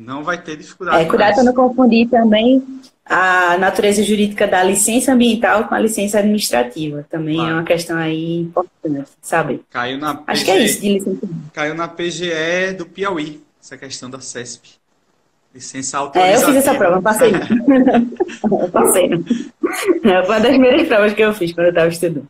Não 0.00 0.24
vai 0.24 0.40
ter 0.40 0.56
dificuldade. 0.56 1.02
É, 1.02 1.04
cuidado 1.04 1.34
para 1.34 1.44
não 1.44 1.52
confundir 1.52 2.08
também 2.08 2.66
a 3.04 3.58
natureza 3.58 4.02
jurídica 4.02 4.46
da 4.46 4.62
licença 4.62 5.12
ambiental 5.12 5.64
com 5.64 5.74
a 5.74 5.78
licença 5.78 6.18
administrativa. 6.18 7.04
Também 7.10 7.34
claro. 7.34 7.50
é 7.50 7.54
uma 7.54 7.64
questão 7.64 7.98
aí 7.98 8.40
importante, 8.40 9.10
sabe? 9.20 9.62
Caiu 9.70 9.98
na 9.98 10.14
PGE, 10.14 10.24
Acho 10.26 10.44
que 10.44 10.50
é 10.50 10.58
isso 10.58 10.80
de 10.80 10.92
licença. 10.94 11.28
Caiu 11.52 11.74
na 11.74 11.86
PGE 11.86 12.72
do 12.78 12.86
Piauí, 12.86 13.42
essa 13.62 13.76
questão 13.76 14.08
da 14.08 14.20
CESP. 14.20 14.70
Licença 15.54 15.98
autorizativa. 15.98 16.38
É, 16.38 16.42
eu 16.42 16.46
fiz 16.46 16.56
essa 16.56 16.74
prova, 16.78 16.96
eu 16.96 17.02
passei. 17.02 17.32
eu 18.62 18.68
passei. 18.70 19.10
Foi 20.00 20.12
uma 20.12 20.40
das 20.40 20.50
primeiras 20.50 20.88
provas 20.88 21.12
que 21.12 21.22
eu 21.22 21.34
fiz 21.34 21.52
quando 21.52 21.66
eu 21.66 21.70
estava 21.70 21.88
estudando. 21.88 22.28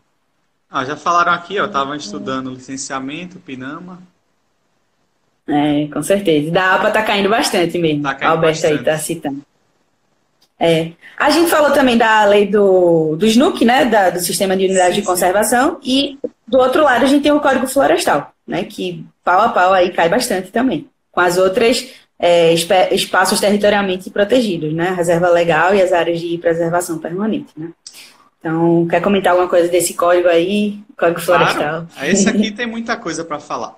Ah, 0.68 0.84
já 0.84 0.96
falaram 0.96 1.32
aqui, 1.32 1.60
ó, 1.60 1.66
estavam 1.66 1.94
estudando 1.94 2.50
licenciamento, 2.50 3.38
PINAMA, 3.38 4.00
é, 5.50 5.88
com 5.92 6.02
certeza. 6.02 6.50
Da 6.50 6.74
APA 6.74 6.90
tá 6.90 7.02
caindo 7.02 7.28
bastante 7.28 7.76
mesmo. 7.78 8.02
Tá 8.02 8.14
caindo 8.14 8.30
Alberto 8.32 8.62
bastante. 8.62 8.78
aí 8.78 8.84
tá 8.84 8.98
citando. 8.98 9.42
É. 10.58 10.92
A 11.18 11.30
gente 11.30 11.50
falou 11.50 11.70
também 11.72 11.96
da 11.96 12.24
lei 12.24 12.46
do, 12.46 13.16
do 13.16 13.26
SNUC, 13.26 13.64
né? 13.64 13.86
Da, 13.86 14.10
do 14.10 14.20
Sistema 14.20 14.56
de 14.56 14.66
Unidade 14.66 14.94
sim, 14.94 15.00
de 15.00 15.06
Conservação. 15.06 15.78
Sim. 15.82 16.18
E 16.18 16.18
do 16.46 16.58
outro 16.58 16.84
lado 16.84 17.04
a 17.04 17.08
gente 17.08 17.22
tem 17.22 17.32
o 17.32 17.40
Código 17.40 17.66
Florestal, 17.66 18.32
né? 18.46 18.64
Que 18.64 19.04
pau 19.24 19.40
a 19.40 19.48
pau 19.48 19.72
aí 19.72 19.90
cai 19.90 20.08
bastante 20.08 20.50
também. 20.50 20.88
Com 21.10 21.20
as 21.20 21.38
outras 21.38 21.88
é, 22.18 22.52
espaços 22.52 23.40
territorialmente 23.40 24.10
protegidos, 24.10 24.72
né? 24.72 24.90
A 24.90 24.94
reserva 24.94 25.28
legal 25.30 25.74
e 25.74 25.80
as 25.80 25.92
áreas 25.92 26.20
de 26.20 26.36
preservação 26.38 26.98
permanente, 26.98 27.52
né? 27.56 27.70
Então, 28.38 28.86
quer 28.88 29.02
comentar 29.02 29.32
alguma 29.32 29.48
coisa 29.48 29.68
desse 29.68 29.94
código 29.94 30.28
aí? 30.28 30.78
Código 30.96 31.20
Florestal. 31.20 31.86
Claro. 31.92 32.10
Esse 32.10 32.28
aqui 32.28 32.50
tem 32.52 32.66
muita 32.66 32.96
coisa 32.96 33.24
para 33.24 33.38
falar. 33.38 33.76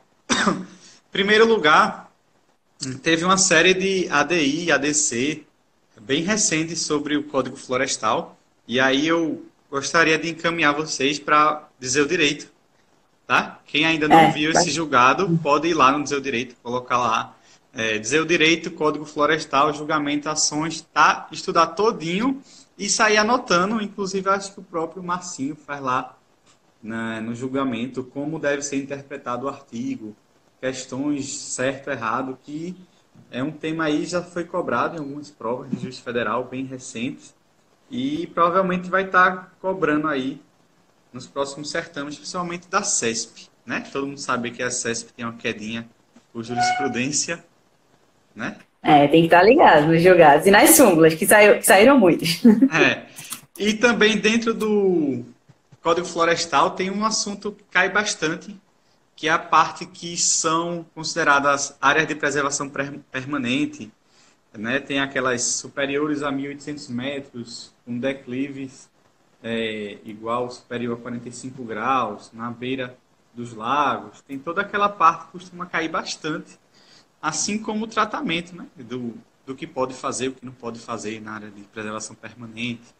Primeiro 1.12 1.47
lugar, 1.47 2.11
teve 3.02 3.23
uma 3.23 3.37
série 3.37 3.75
de 3.75 4.09
ADI, 4.11 4.73
ADC, 4.73 5.45
bem 6.00 6.23
recente 6.23 6.75
sobre 6.75 7.16
o 7.16 7.25
Código 7.25 7.54
Florestal. 7.54 8.37
E 8.66 8.81
aí 8.81 9.07
eu 9.07 9.45
gostaria 9.71 10.19
de 10.19 10.31
encaminhar 10.31 10.75
vocês 10.75 11.19
para 11.19 11.69
dizer 11.78 12.00
o 12.00 12.09
direito. 12.09 12.50
Tá? 13.26 13.61
Quem 13.66 13.85
ainda 13.85 14.09
não 14.09 14.19
é, 14.19 14.31
viu 14.33 14.50
esse 14.50 14.71
julgado, 14.71 15.38
pode 15.42 15.69
ir 15.69 15.75
lá 15.75 15.92
no 15.92 16.02
dizer 16.02 16.16
o 16.16 16.21
direito, 16.21 16.57
colocar 16.62 16.97
lá. 16.97 17.37
É, 17.75 17.99
dizer 17.99 18.21
o 18.21 18.26
direito, 18.26 18.71
Código 18.71 19.04
Florestal, 19.04 19.73
julgamento, 19.73 20.28
ações, 20.28 20.81
tá? 20.92 21.28
Estudar 21.31 21.69
todinho 21.69 22.42
e 22.76 22.88
sair 22.88 23.19
anotando. 23.19 23.81
Inclusive, 23.83 24.28
acho 24.31 24.52
que 24.52 24.61
o 24.61 24.64
próprio 24.64 25.02
Marcinho 25.02 25.57
faz 25.57 25.81
lá 25.81 26.16
né, 26.83 27.21
no 27.21 27.35
julgamento 27.35 28.02
como 28.02 28.38
deve 28.38 28.62
ser 28.62 28.76
interpretado 28.76 29.47
o 29.47 29.49
artigo, 29.49 30.16
questões 30.62 31.26
certo, 31.26 31.90
errado, 31.90 32.38
que 32.45 32.76
é 33.33 33.42
um 33.42 33.50
tema 33.50 33.87
aí 33.87 34.07
já 34.07 34.23
foi 34.23 34.45
cobrado 34.45 34.97
em 34.97 35.00
algumas 35.00 35.28
provas 35.28 35.69
de 35.69 35.75
justiça 35.75 36.04
federal 36.04 36.45
bem 36.45 36.64
recentes 36.64 37.35
e 37.90 38.28
provavelmente 38.28 38.88
vai 38.88 39.02
estar 39.02 39.57
cobrando 39.61 40.07
aí 40.07 40.40
nos 41.12 41.26
próximos 41.26 41.69
certames, 41.69 42.14
principalmente 42.14 42.69
da 42.69 42.85
CESP, 42.85 43.49
né? 43.66 43.85
Todo 43.92 44.07
mundo 44.07 44.21
sabe 44.21 44.52
que 44.52 44.62
a 44.62 44.71
CESP 44.71 45.12
tem 45.12 45.25
uma 45.25 45.35
quedinha 45.35 45.85
por 46.33 46.45
jurisprudência, 46.45 47.45
né? 48.33 48.57
É, 48.85 49.09
tem 49.09 49.23
que 49.23 49.26
estar 49.26 49.42
ligado 49.42 49.88
nos 49.88 50.00
julgados 50.00 50.47
e 50.47 50.50
nas 50.52 50.71
súmulas, 50.71 51.14
que, 51.14 51.26
saiu, 51.26 51.59
que 51.59 51.66
saíram 51.66 51.99
muitas. 51.99 52.40
É. 52.73 53.07
E 53.59 53.75
também 53.75 54.16
dentro 54.16 54.54
do 54.54 55.25
Código 55.83 56.07
Florestal 56.07 56.71
tem 56.71 56.88
um 56.88 57.04
assunto 57.04 57.50
que 57.52 57.64
cai 57.64 57.90
bastante, 57.90 58.57
que 59.14 59.28
é 59.28 59.31
a 59.31 59.38
parte 59.38 59.87
que 59.87 60.16
são 60.16 60.85
consideradas 60.95 61.76
áreas 61.81 62.07
de 62.07 62.14
preservação 62.14 62.71
permanente, 63.11 63.92
né? 64.52 64.81
Tem 64.81 65.00
aquelas 65.00 65.42
superiores 65.42 66.23
a 66.23 66.31
1.800 66.31 66.90
metros, 66.90 67.75
com 67.85 67.99
declives 67.99 68.90
é, 69.42 69.99
igual 70.04 70.50
superior 70.50 70.99
a 70.99 71.00
45 71.00 71.64
graus, 71.64 72.31
na 72.33 72.50
beira 72.50 72.97
dos 73.35 73.54
lagos. 73.54 74.21
Tem 74.23 74.38
toda 74.38 74.61
aquela 74.61 74.88
parte 74.88 75.26
que 75.26 75.33
costuma 75.33 75.66
cair 75.66 75.88
bastante, 75.88 76.59
assim 77.21 77.59
como 77.59 77.85
o 77.85 77.88
tratamento 77.88 78.54
né? 78.54 78.66
do, 78.76 79.14
do 79.47 79.54
que 79.54 79.66
pode 79.66 79.95
fazer, 79.95 80.28
o 80.28 80.33
que 80.33 80.45
não 80.45 80.52
pode 80.52 80.78
fazer 80.78 81.21
na 81.21 81.33
área 81.33 81.50
de 81.50 81.62
preservação 81.62 82.14
permanente. 82.14 82.95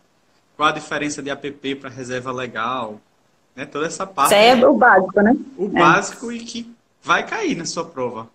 Qual 0.57 0.69
a 0.69 0.73
diferença 0.73 1.23
de 1.23 1.31
APP 1.31 1.77
para 1.77 1.91
reserva 1.91 2.33
legal, 2.33 3.01
né? 3.55 3.67
Toda 3.67 3.87
essa 3.87 4.07
parte. 4.07 4.35
Isso 4.35 4.35
é 4.35 4.67
o 4.67 4.75
básico, 4.75 5.21
né? 5.21 5.37
O 5.57 5.67
é. 5.67 5.69
básico 5.69 6.33
e 6.33 6.41
que 6.41 6.75
vai 7.03 7.27
cair 7.27 7.57
na 7.57 7.65
sua 7.65 7.85
prova. 7.85 8.29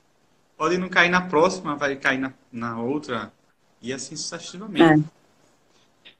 Pode 0.57 0.77
não 0.77 0.89
cair 0.89 1.09
na 1.09 1.21
próxima, 1.21 1.75
vai 1.75 1.95
cair 1.95 2.17
na, 2.17 2.33
na 2.51 2.79
outra, 2.81 3.31
e 3.81 3.93
assim 3.93 4.15
sucessivamente. 4.15 5.03
É. 5.03 5.17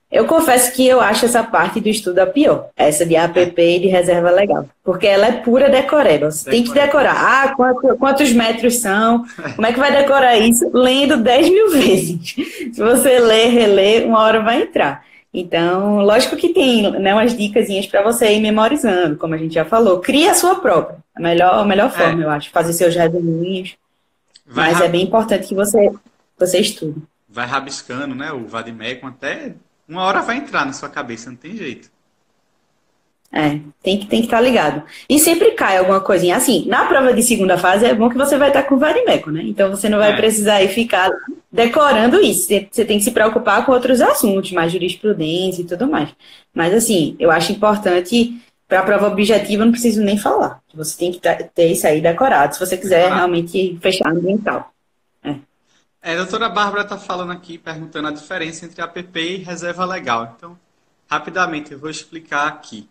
Eu 0.09 0.25
confesso 0.25 0.73
que 0.73 0.87
eu 0.87 1.01
acho 1.01 1.25
essa 1.25 1.43
parte 1.43 1.81
do 1.81 1.89
estudo 1.89 2.19
a 2.19 2.25
pior, 2.25 2.69
essa 2.77 3.05
de 3.05 3.17
APP 3.17 3.61
e 3.61 3.79
de 3.81 3.87
reserva 3.87 4.31
legal, 4.31 4.65
porque 4.81 5.05
ela 5.05 5.27
é 5.27 5.31
pura 5.33 5.69
decoreba. 5.69 6.31
Você 6.31 6.49
tem 6.49 6.63
que 6.63 6.71
decorar. 6.71 7.13
Ah, 7.13 7.53
quantos, 7.53 7.97
quantos 7.97 8.31
metros 8.31 8.77
são? 8.77 9.25
Como 9.55 9.67
é 9.67 9.73
que 9.73 9.79
vai 9.79 9.91
decorar 9.91 10.37
isso? 10.37 10.69
Lendo 10.73 11.17
10 11.17 11.49
mil 11.49 11.71
vezes. 11.71 12.35
Se 12.71 12.81
você 12.81 13.19
ler, 13.19 13.49
reler, 13.49 14.07
uma 14.07 14.21
hora 14.21 14.41
vai 14.41 14.61
entrar. 14.61 15.03
Então, 15.33 15.99
lógico 15.99 16.35
que 16.35 16.53
tem 16.53 16.89
né, 16.99 17.13
umas 17.13 17.35
dicas 17.35 17.67
para 17.87 18.01
você 18.01 18.33
ir 18.33 18.41
memorizando, 18.41 19.17
como 19.17 19.33
a 19.33 19.37
gente 19.37 19.53
já 19.53 19.65
falou. 19.65 19.99
Cria 19.99 20.31
a 20.31 20.35
sua 20.35 20.55
própria. 20.55 20.97
A 21.15 21.21
melhor, 21.21 21.53
a 21.55 21.65
melhor 21.65 21.91
forma, 21.91 22.21
é. 22.21 22.25
eu 22.25 22.29
acho. 22.29 22.49
Fazer 22.51 22.73
seus 22.73 22.95
resuminhos. 22.95 23.75
Vai 24.45 24.71
Mas 24.71 24.81
é 24.81 24.87
bem 24.87 25.03
importante 25.03 25.47
que 25.47 25.55
você, 25.55 25.91
você 26.37 26.59
estude. 26.59 27.01
Vai 27.27 27.45
rabiscando, 27.45 28.15
né? 28.15 28.31
O 28.31 28.47
Vadimecum 28.47 29.07
até 29.07 29.53
uma 29.87 30.03
hora 30.03 30.21
vai 30.21 30.37
entrar 30.37 30.65
na 30.65 30.73
sua 30.73 30.89
cabeça, 30.89 31.29
não 31.29 31.37
tem 31.37 31.55
jeito. 31.55 31.89
É, 33.31 33.59
tem 33.83 33.99
que 33.99 34.07
tem 34.07 34.21
que 34.21 34.27
estar 34.27 34.37
tá 34.37 34.41
ligado. 34.41 34.83
E 35.09 35.19
sempre 35.19 35.51
cai 35.51 35.77
alguma 35.77 35.99
coisinha. 35.99 36.37
Assim, 36.37 36.65
na 36.67 36.85
prova 36.85 37.13
de 37.13 37.21
segunda 37.21 37.57
fase 37.57 37.85
é 37.85 37.93
bom 37.93 38.09
que 38.09 38.17
você 38.17 38.37
vai 38.37 38.47
estar 38.47 38.63
com 38.63 38.75
o 38.75 38.79
varimeco, 38.79 39.29
né? 39.31 39.41
Então 39.43 39.69
você 39.69 39.89
não 39.89 39.97
vai 39.97 40.13
é. 40.13 40.15
precisar 40.15 40.61
ir 40.63 40.69
ficar 40.69 41.11
decorando 41.51 42.19
isso. 42.19 42.47
Você 42.47 42.85
tem 42.85 42.97
que 42.97 43.03
se 43.03 43.11
preocupar 43.11 43.65
com 43.65 43.71
outros 43.71 44.01
assuntos, 44.01 44.51
mais 44.51 44.71
jurisprudência 44.71 45.61
e 45.61 45.65
tudo 45.65 45.87
mais. 45.87 46.09
Mas 46.53 46.73
assim, 46.73 47.15
eu 47.19 47.31
acho 47.31 47.51
importante 47.51 48.41
para 48.67 48.81
a 48.81 48.83
prova 48.83 49.07
objetiva, 49.07 49.63
não 49.63 49.71
preciso 49.71 50.01
nem 50.01 50.17
falar. 50.17 50.61
Você 50.73 50.97
tem 50.97 51.11
que 51.11 51.19
ter 51.19 51.71
isso 51.71 51.87
aí 51.87 52.01
decorado, 52.01 52.53
se 52.53 52.59
você 52.59 52.77
quiser 52.77 53.11
realmente 53.13 53.77
fechar 53.81 54.11
ambiental. 54.11 54.71
É. 55.23 55.35
É, 56.01 56.13
a 56.13 56.17
doutora 56.17 56.49
Bárbara 56.49 56.83
está 56.83 56.97
falando 56.97 57.31
aqui, 57.31 57.57
perguntando 57.57 58.09
a 58.09 58.11
diferença 58.11 58.65
entre 58.65 58.81
APP 58.81 59.19
e 59.19 59.37
reserva 59.37 59.85
legal. 59.85 60.35
Então, 60.35 60.57
rapidamente, 61.09 61.71
eu 61.71 61.79
vou 61.79 61.89
explicar 61.89 62.47
aqui. 62.47 62.87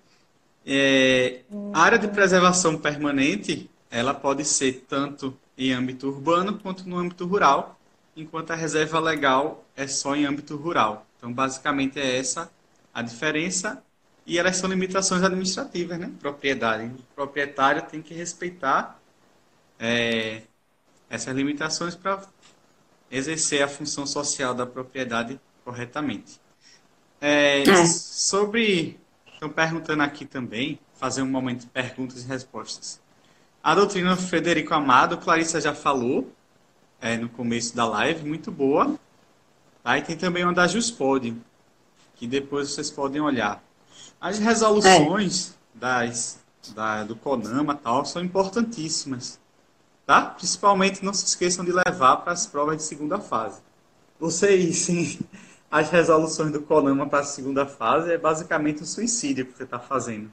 É, 0.66 1.40
a 1.72 1.80
área 1.80 1.98
de 1.98 2.08
preservação 2.08 2.78
permanente, 2.78 3.70
ela 3.90 4.14
pode 4.14 4.44
ser 4.44 4.84
tanto 4.88 5.36
em 5.56 5.72
âmbito 5.72 6.08
urbano 6.08 6.58
quanto 6.58 6.88
no 6.88 6.98
âmbito 6.98 7.26
rural, 7.26 7.78
enquanto 8.16 8.50
a 8.50 8.54
reserva 8.54 8.98
legal 8.98 9.64
é 9.76 9.86
só 9.86 10.16
em 10.16 10.24
âmbito 10.24 10.56
rural. 10.56 11.06
Então, 11.16 11.32
basicamente 11.32 11.98
é 11.98 12.18
essa 12.18 12.50
a 12.92 13.02
diferença 13.02 13.82
e 14.26 14.38
elas 14.38 14.56
são 14.56 14.68
limitações 14.68 15.22
administrativas, 15.22 15.98
né? 15.98 16.10
Propriedade. 16.18 16.86
O 16.86 17.14
proprietário 17.14 17.82
tem 17.82 18.00
que 18.00 18.14
respeitar 18.14 18.98
é, 19.78 20.42
essas 21.08 21.34
limitações 21.36 21.94
para 21.94 22.22
exercer 23.10 23.62
a 23.62 23.68
função 23.68 24.06
social 24.06 24.54
da 24.54 24.66
propriedade 24.66 25.38
corretamente. 25.64 26.40
É, 27.20 27.62
é. 27.62 27.86
Sobre 27.86 28.98
Estão 29.36 29.50
perguntando 29.50 30.02
aqui 30.02 30.24
também, 30.24 30.80
fazer 30.94 31.20
um 31.20 31.26
momento 31.26 31.60
de 31.60 31.66
perguntas 31.66 32.24
e 32.24 32.26
respostas. 32.26 32.98
A 33.62 33.74
doutrina 33.74 34.16
Frederico 34.16 34.72
Amado, 34.72 35.18
Clarissa 35.18 35.60
já 35.60 35.74
falou 35.74 36.32
é, 37.06 37.16
no 37.16 37.28
começo 37.28 37.74
da 37.76 37.86
live, 37.86 38.28
muito 38.28 38.50
boa. 38.50 38.98
Tá? 39.82 39.96
E 39.96 40.02
tem 40.02 40.16
também 40.16 40.42
uma 40.42 40.52
da 40.52 40.66
Juspod, 40.66 41.36
que 42.16 42.26
depois 42.26 42.70
vocês 42.70 42.90
podem 42.90 43.20
olhar. 43.20 43.62
As 44.20 44.38
resoluções 44.38 45.50
é. 45.50 45.78
das, 45.78 46.40
da, 46.74 47.04
do 47.04 47.14
CONAMA 47.14 47.76
tal 47.76 48.04
são 48.04 48.22
importantíssimas. 48.24 49.38
Tá? 50.04 50.22
Principalmente 50.22 51.04
não 51.04 51.14
se 51.14 51.24
esqueçam 51.24 51.64
de 51.64 51.72
levar 51.72 52.16
para 52.18 52.32
as 52.32 52.46
provas 52.46 52.78
de 52.78 52.82
segunda 52.82 53.20
fase. 53.20 53.60
Vocês, 54.18 54.76
sim, 54.78 55.20
as 55.70 55.90
resoluções 55.90 56.50
do 56.50 56.62
CONAMA 56.62 57.06
para 57.06 57.20
a 57.20 57.24
segunda 57.24 57.66
fase 57.66 58.12
é 58.12 58.18
basicamente 58.18 58.82
o 58.82 58.86
suicídio 58.86 59.46
que 59.46 59.56
você 59.56 59.62
está 59.62 59.78
fazendo. 59.78 60.30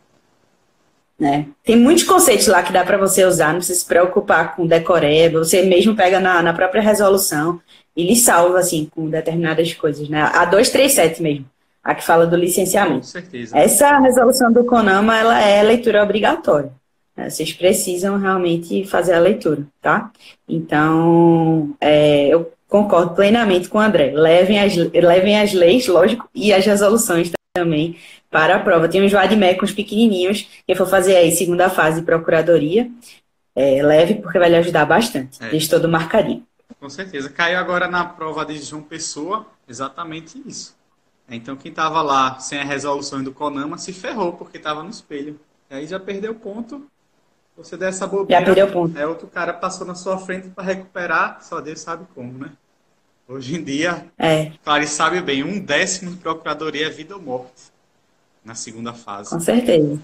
É. 1.24 1.46
Tem 1.64 1.76
muitos 1.76 2.04
conceitos 2.04 2.48
lá 2.48 2.62
que 2.62 2.74
dá 2.74 2.84
para 2.84 2.98
você 2.98 3.26
usar, 3.26 3.50
não 3.50 3.58
precisa 3.58 3.80
se 3.80 3.86
preocupar 3.86 4.56
com 4.56 4.68
decoreba, 4.68 5.40
você 5.40 5.62
mesmo 5.64 5.96
pega 5.96 6.20
na, 6.20 6.42
na 6.42 6.54
própria 6.54 6.82
resolução 6.82 7.60
e 7.96 8.06
lhe 8.06 8.16
salva, 8.16 8.60
assim, 8.60 8.90
com 8.94 9.10
determinadas 9.10 9.74
coisas, 9.74 10.10
né? 10.10 10.22
A 10.22 10.46
237 10.46 11.22
mesmo, 11.22 11.46
a 11.84 11.96
que 11.96 12.04
fala 12.04 12.26
do 12.26 12.36
licenciamento. 12.36 13.02
Com 13.02 13.04
certeza. 13.04 13.58
Essa 13.58 14.00
resolução 14.00 14.52
do 14.52 14.66
CONAMA, 14.66 15.18
ela 15.18 15.40
é 15.42 15.64
leitura 15.64 16.04
obrigatória. 16.04 16.72
Né? 17.16 17.30
Vocês 17.30 17.54
precisam 17.54 18.18
realmente 18.18 18.86
fazer 18.86 19.14
a 19.14 19.20
leitura, 19.20 19.64
tá? 19.82 20.12
Então, 20.48 21.76
é, 21.80 22.28
eu 22.28 22.52
Concordo 22.74 23.14
plenamente 23.14 23.70
com 23.70 23.78
o 23.78 23.82
André. 23.82 24.12
Levem 24.16 24.60
as, 24.60 24.76
levem 24.76 25.40
as 25.40 25.54
leis, 25.54 25.86
lógico, 25.86 26.28
e 26.34 26.52
as 26.52 26.66
resoluções 26.66 27.30
também 27.54 28.00
para 28.32 28.56
a 28.56 28.60
prova. 28.60 28.90
Tem 28.90 29.06
uns 29.06 29.12
vademecums 29.12 29.72
pequenininhos, 29.72 30.50
que 30.66 30.74
for 30.74 30.88
fazer 30.88 31.16
aí 31.16 31.32
segunda 31.32 31.70
fase 31.70 32.00
de 32.00 32.06
procuradoria, 32.06 32.90
é, 33.56 33.84
leve, 33.84 34.16
porque 34.16 34.40
vai 34.40 34.50
lhe 34.50 34.56
ajudar 34.56 34.86
bastante. 34.86 35.42
É. 35.44 35.50
Deixe 35.52 35.70
todo 35.70 35.88
marcadinho. 35.88 36.44
Com 36.80 36.90
certeza. 36.90 37.30
Caiu 37.30 37.60
agora 37.60 37.88
na 37.88 38.04
prova 38.06 38.44
de 38.44 38.58
João 38.58 38.82
Pessoa, 38.82 39.46
exatamente 39.68 40.42
isso. 40.48 40.76
Então, 41.30 41.56
quem 41.56 41.70
estava 41.70 42.02
lá 42.02 42.40
sem 42.40 42.60
a 42.60 42.64
resolução 42.64 43.24
do 43.24 43.32
CONAMA 43.32 43.78
se 43.78 43.94
ferrou, 43.94 44.34
porque 44.34 44.58
estava 44.58 44.82
no 44.82 44.90
espelho. 44.90 45.40
E 45.70 45.76
aí 45.76 45.86
já 45.86 46.00
perdeu 46.00 46.34
ponto. 46.34 46.88
Você 47.56 47.78
der 47.78 47.90
essa 47.90 48.08
bobeira. 48.08 48.42
Já 48.42 48.46
perdeu 48.46 48.72
ponto. 48.72 48.98
É, 48.98 49.06
outro 49.06 49.28
cara 49.28 49.54
passou 49.54 49.86
na 49.86 49.94
sua 49.94 50.18
frente 50.18 50.50
para 50.50 50.64
recuperar, 50.64 51.38
só 51.44 51.62
Deus 51.62 51.82
sabe 51.82 52.08
como, 52.16 52.40
né? 52.40 52.52
Hoje 53.34 53.56
em 53.56 53.64
dia, 53.64 54.06
é. 54.16 54.52
Clarice 54.64 54.94
sabe 54.94 55.20
bem, 55.20 55.44
um 55.44 55.60
décimo 55.60 56.12
de 56.12 56.18
procuradoria 56.18 56.86
é 56.86 56.90
vida 56.92 57.16
ou 57.16 57.22
morte 57.22 57.64
na 58.46 58.54
segunda 58.54 58.94
fase. 58.94 59.32
Com 59.32 59.40
certeza. 59.40 60.00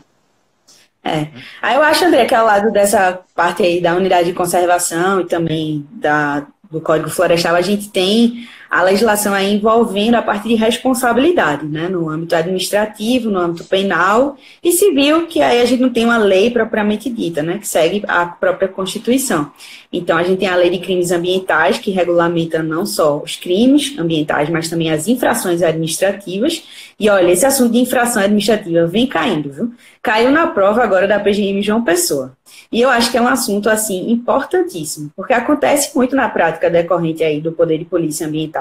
É. 1.04 1.28
Aí 1.62 1.76
eu 1.76 1.84
acho, 1.84 2.06
André, 2.06 2.26
que 2.26 2.34
ao 2.34 2.44
lado 2.44 2.72
dessa 2.72 3.20
parte 3.36 3.62
aí 3.62 3.80
da 3.80 3.96
unidade 3.96 4.30
de 4.30 4.34
conservação 4.34 5.22
e 5.22 5.26
também 5.26 5.88
da, 5.92 6.48
do 6.72 6.82
Código 6.82 7.12
Florestal, 7.12 7.56
a 7.56 7.62
gente 7.62 7.92
tem 7.92 8.50
a 8.70 8.84
legislação 8.84 9.34
aí 9.34 9.54
envolvendo 9.54 10.16
a 10.16 10.22
parte 10.22 10.48
de 10.48 10.54
responsabilidade, 10.56 11.66
né, 11.66 11.88
no 11.90 12.10
âmbito 12.10 12.36
administrativo, 12.36 13.32
no 13.32 13.40
âmbito 13.40 13.64
penal 13.64 14.38
e 14.64 14.72
civil, 14.72 15.26
que 15.26 15.42
aí 15.42 15.62
a 15.62 15.66
gente 15.66 15.82
não 15.82 15.90
tem 15.90 16.06
uma 16.06 16.18
lei 16.18 16.52
propriamente 16.52 17.10
dita, 17.10 17.42
né, 17.42 17.58
que 17.58 17.68
segue 17.68 18.04
a 18.08 18.26
própria 18.26 18.68
Constituição. 18.68 19.52
Então, 19.92 20.18
a 20.18 20.24
gente 20.24 20.38
tem 20.38 20.48
a 20.48 20.56
lei 20.56 20.70
de 20.70 20.78
crimes 20.78 21.12
ambientais, 21.12 21.80
que 21.80 21.90
regulamenta 21.90 22.62
não 22.62 22.86
só 22.86 23.18
os 23.18 23.36
crimes 23.36 23.98
ambientais, 23.98 24.48
mas 24.48 24.70
também 24.70 24.92
as 24.92 25.08
infrações 25.08 25.64
administrativas. 25.64 26.64
E 27.00 27.10
olha, 27.10 27.32
esse 27.32 27.46
assunto 27.46 27.72
de 27.72 27.80
infração 27.80 28.22
administrativa 28.22 28.86
vem 28.86 29.08
caindo, 29.08 29.52
viu? 29.52 29.74
Caiu 30.02 30.30
na 30.32 30.46
prova 30.46 30.84
agora 30.84 31.08
da 31.08 31.20
PGM 31.20 31.64
João 31.64 31.84
Pessoa. 31.84 32.38
E 32.72 32.80
eu 32.82 32.90
acho 32.90 33.10
que 33.10 33.18
é 33.18 33.22
um 33.22 33.28
assunto, 33.28 33.68
assim, 33.68 34.12
importantíssimo, 34.12 35.12
porque 35.16 35.34
acontece 35.34 35.96
muito 35.96 36.16
na 36.16 36.30
prática 36.30 36.70
decorrente 36.70 37.24
aí 37.24 37.42
do 37.42 37.52
poder 37.52 37.80
de 37.80 37.86
polícia 37.86 38.28
ambiental. 38.28 38.59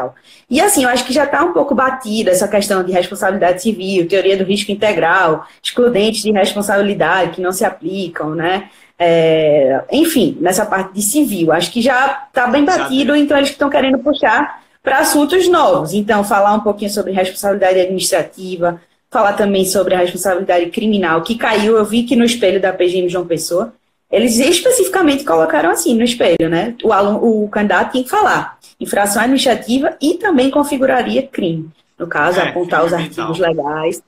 E, 0.51 0.61
assim, 0.61 0.85
eu 0.85 0.89
acho 0.89 1.05
que 1.05 1.13
já 1.13 1.25
está 1.25 1.45
um 1.45 1.53
pouco 1.53 1.75
batida 1.75 2.31
essa 2.31 2.49
questão 2.49 2.83
de 2.83 2.93
responsabilidade 2.93 3.63
civil, 3.63 4.09
teoria 4.09 4.37
do 4.37 4.45
risco 4.45 4.73
integral, 4.73 5.47
excludentes 5.63 6.23
de 6.23 6.33
responsabilidade 6.33 7.33
que 7.33 7.41
não 7.41 7.53
se 7.53 7.65
aplicam, 7.65 8.35
né? 8.35 8.71
É, 8.99 9.85
enfim, 9.93 10.37
nessa 10.41 10.67
parte 10.67 10.93
de 10.93 11.03
civil. 11.03 11.53
Acho 11.53 11.71
que 11.71 11.81
já 11.81 12.27
está 12.29 12.47
bem 12.49 12.65
batido, 12.65 13.15
então 13.15 13.37
eles 13.37 13.51
estão 13.51 13.71
querendo 13.71 13.99
puxar 13.99 14.63
para 14.83 14.99
assuntos 14.99 15.49
novos. 15.49 15.93
Então, 15.93 16.25
falar 16.25 16.55
um 16.55 16.61
pouquinho 16.61 16.91
sobre 16.91 17.13
responsabilidade 17.13 17.79
administrativa, 17.79 18.81
falar 19.11 19.35
também 19.35 19.65
sobre 19.65 19.95
a 19.95 19.99
responsabilidade 19.99 20.67
criminal, 20.71 21.23
que 21.23 21.37
caiu, 21.37 21.77
eu 21.77 21.85
vi 21.85 22.03
que 22.03 22.17
no 22.17 22.25
espelho 22.25 22.61
da 22.61 22.73
PGM 22.73 23.09
João 23.09 23.27
Pessoa, 23.27 23.73
eles 24.11 24.39
especificamente 24.39 25.25
colocaram 25.25 25.71
assim 25.71 25.95
no 25.95 26.03
espelho, 26.03 26.49
né? 26.49 26.75
O, 26.83 26.93
aluno, 26.93 27.45
o 27.45 27.49
candidato 27.49 27.93
tinha 27.93 28.05
que 28.05 28.11
falar 28.11 28.59
infração 28.81 29.23
administrativa 29.23 29.97
e 30.01 30.15
também 30.15 30.51
configuraria 30.51 31.27
crime. 31.27 31.71
No 31.99 32.07
caso, 32.07 32.39
é, 32.39 32.49
apontar 32.49 32.85
os 32.85 32.93
artigos 32.93 33.39
legais. 33.39 34.01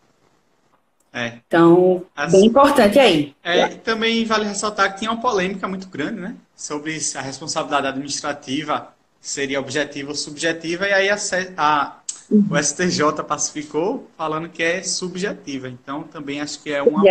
É. 1.13 1.39
Então, 1.47 2.05
As... 2.15 2.31
bem 2.31 2.47
importante 2.47 2.99
aí. 2.99 3.35
É, 3.43 3.67
também 3.69 4.25
vale 4.25 4.45
ressaltar 4.45 4.93
que 4.93 5.01
tinha 5.01 5.11
uma 5.11 5.21
polêmica 5.21 5.67
muito 5.67 5.89
grande, 5.89 6.21
né? 6.21 6.37
Sobre 6.55 6.97
a 7.17 7.21
responsabilidade 7.21 7.89
administrativa 7.89 8.95
seria 9.21 9.61
objetiva 9.61 10.11
ou 10.11 10.15
subjetiva, 10.15 10.89
e 10.89 10.93
aí 10.93 11.11
a, 11.11 11.17
a 11.57 11.97
uhum. 12.31 12.47
o 12.49 12.63
STJ 12.63 13.25
pacificou 13.27 14.09
falando 14.17 14.49
que 14.49 14.63
é 14.63 14.83
subjetiva. 14.83 15.69
Então, 15.69 16.05
também 16.05 16.41
acho 16.41 16.63
que 16.63 16.73
é 16.73 16.81
uma, 16.81 17.03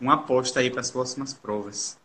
uma 0.00 0.14
aposta 0.14 0.60
aí 0.60 0.70
para 0.70 0.80
as 0.80 0.90
próximas 0.90 1.34
provas. 1.34 1.97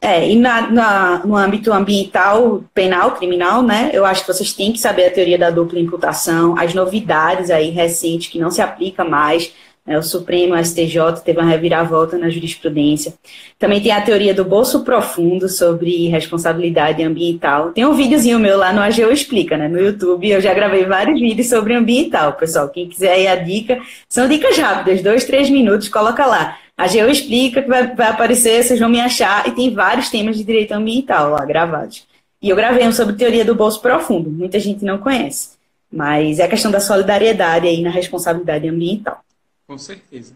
É, 0.00 0.28
e 0.30 0.36
na, 0.36 0.70
na, 0.70 1.22
no 1.24 1.36
âmbito 1.36 1.72
ambiental, 1.72 2.62
penal, 2.74 3.12
criminal, 3.12 3.62
né, 3.62 3.90
eu 3.92 4.04
acho 4.04 4.20
que 4.24 4.32
vocês 4.32 4.52
têm 4.52 4.72
que 4.72 4.78
saber 4.78 5.06
a 5.06 5.10
teoria 5.10 5.38
da 5.38 5.50
dupla 5.50 5.80
imputação, 5.80 6.56
as 6.58 6.74
novidades 6.74 7.50
aí 7.50 7.70
recentes 7.70 8.28
que 8.28 8.38
não 8.38 8.50
se 8.50 8.60
aplica 8.60 9.04
mais, 9.04 9.52
né, 9.86 9.96
o 9.98 10.02
Supremo, 10.02 10.54
o 10.54 10.64
STJ, 10.64 11.22
teve 11.24 11.40
uma 11.40 11.48
reviravolta 11.48 12.18
na 12.18 12.28
jurisprudência. 12.28 13.14
Também 13.58 13.80
tem 13.80 13.90
a 13.90 14.00
teoria 14.00 14.34
do 14.34 14.44
bolso 14.44 14.84
profundo 14.84 15.48
sobre 15.48 16.08
responsabilidade 16.08 17.02
ambiental. 17.02 17.70
Tem 17.70 17.86
um 17.86 17.94
videozinho 17.94 18.38
meu 18.38 18.58
lá 18.58 18.72
no 18.72 18.82
AGU 18.82 19.10
Explica, 19.10 19.56
né, 19.56 19.66
no 19.66 19.80
YouTube, 19.80 20.28
eu 20.28 20.40
já 20.40 20.52
gravei 20.52 20.84
vários 20.84 21.18
vídeos 21.18 21.48
sobre 21.48 21.74
ambiental, 21.74 22.34
pessoal, 22.34 22.68
quem 22.68 22.88
quiser 22.88 23.12
aí 23.12 23.26
a 23.26 23.36
dica, 23.36 23.80
são 24.08 24.28
dicas 24.28 24.58
rápidas, 24.58 25.02
dois, 25.02 25.24
três 25.24 25.48
minutos, 25.48 25.88
coloca 25.88 26.26
lá. 26.26 26.58
A 26.76 26.86
Geo 26.86 27.08
explica 27.08 27.62
que 27.62 27.68
vai, 27.68 27.94
vai 27.94 28.08
aparecer, 28.08 28.62
vocês 28.62 28.78
vão 28.78 28.88
me 28.88 29.00
achar, 29.00 29.48
e 29.48 29.52
tem 29.52 29.74
vários 29.74 30.10
temas 30.10 30.36
de 30.36 30.44
direito 30.44 30.72
ambiental 30.72 31.30
lá 31.30 31.44
gravados. 31.44 32.06
E 32.40 32.50
eu 32.50 32.56
gravei 32.56 32.86
um 32.86 32.92
sobre 32.92 33.16
teoria 33.16 33.44
do 33.44 33.54
bolso 33.54 33.80
profundo, 33.80 34.30
muita 34.30 34.60
gente 34.60 34.84
não 34.84 34.98
conhece. 34.98 35.56
Mas 35.90 36.38
é 36.38 36.44
a 36.44 36.48
questão 36.48 36.70
da 36.70 36.80
solidariedade 36.80 37.66
aí 37.66 37.80
na 37.80 37.90
responsabilidade 37.90 38.68
ambiental. 38.68 39.24
Com 39.66 39.78
certeza. 39.78 40.34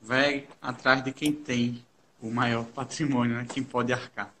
Vai 0.00 0.44
atrás 0.60 1.04
de 1.04 1.12
quem 1.12 1.30
tem 1.32 1.80
o 2.20 2.28
maior 2.28 2.64
patrimônio, 2.64 3.36
né? 3.36 3.46
quem 3.48 3.62
pode 3.62 3.92
arcar. 3.92 4.32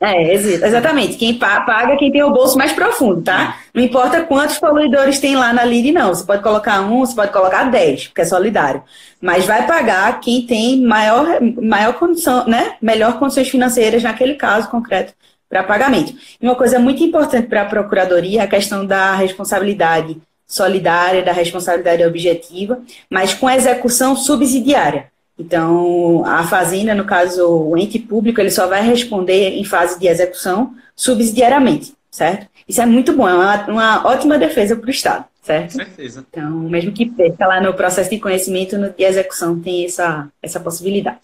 É, 0.00 0.32
exatamente. 0.32 1.16
Quem 1.16 1.34
paga 1.38 1.96
quem 1.96 2.12
tem 2.12 2.22
o 2.22 2.30
bolso 2.30 2.56
mais 2.56 2.72
profundo, 2.72 3.20
tá? 3.22 3.58
Não 3.74 3.82
importa 3.82 4.22
quantos 4.22 4.56
poluidores 4.58 5.18
tem 5.18 5.36
lá 5.36 5.52
na 5.52 5.64
LIRE, 5.64 5.90
não. 5.90 6.14
Você 6.14 6.24
pode 6.24 6.40
colocar 6.40 6.80
um, 6.82 7.00
você 7.00 7.16
pode 7.16 7.32
colocar 7.32 7.64
dez, 7.64 8.06
porque 8.06 8.20
é 8.20 8.24
solidário. 8.24 8.82
Mas 9.20 9.44
vai 9.44 9.66
pagar 9.66 10.20
quem 10.20 10.46
tem 10.46 10.80
maior, 10.80 11.40
maior 11.60 11.94
condição, 11.94 12.46
né? 12.46 12.76
Melhor 12.80 13.18
condições 13.18 13.48
financeiras 13.48 14.02
naquele 14.04 14.34
caso 14.34 14.70
concreto 14.70 15.12
para 15.48 15.64
pagamento. 15.64 16.14
E 16.40 16.46
uma 16.46 16.54
coisa 16.54 16.78
muito 16.78 17.02
importante 17.02 17.48
para 17.48 17.62
a 17.62 17.64
Procuradoria 17.64 18.42
é 18.42 18.44
a 18.44 18.48
questão 18.48 18.86
da 18.86 19.16
responsabilidade 19.16 20.16
solidária, 20.46 21.24
da 21.24 21.32
responsabilidade 21.32 22.04
objetiva, 22.04 22.80
mas 23.10 23.34
com 23.34 23.50
execução 23.50 24.14
subsidiária. 24.14 25.10
Então, 25.38 26.24
a 26.26 26.42
fazenda, 26.44 26.94
no 26.94 27.04
caso, 27.04 27.46
o 27.46 27.76
ente 27.76 27.98
público, 27.98 28.40
ele 28.40 28.50
só 28.50 28.66
vai 28.66 28.82
responder 28.82 29.50
em 29.50 29.64
fase 29.64 29.98
de 29.98 30.08
execução 30.08 30.74
subsidiariamente, 30.96 31.94
certo? 32.10 32.48
Isso 32.66 32.82
é 32.82 32.86
muito 32.86 33.12
bom, 33.12 33.28
é 33.28 33.34
uma, 33.34 33.66
uma 33.68 34.06
ótima 34.06 34.36
defesa 34.36 34.74
para 34.74 34.88
o 34.88 34.90
Estado, 34.90 35.24
certo? 35.40 35.72
Com 35.72 35.78
certeza. 35.78 36.26
Então, 36.28 36.50
mesmo 36.50 36.92
que 36.92 37.06
perca 37.06 37.46
lá 37.46 37.60
no 37.60 37.72
processo 37.72 38.10
de 38.10 38.18
conhecimento, 38.18 38.76
no 38.76 38.90
de 38.90 39.04
execução 39.04 39.60
tem 39.60 39.84
essa, 39.84 40.28
essa 40.42 40.58
possibilidade. 40.58 41.18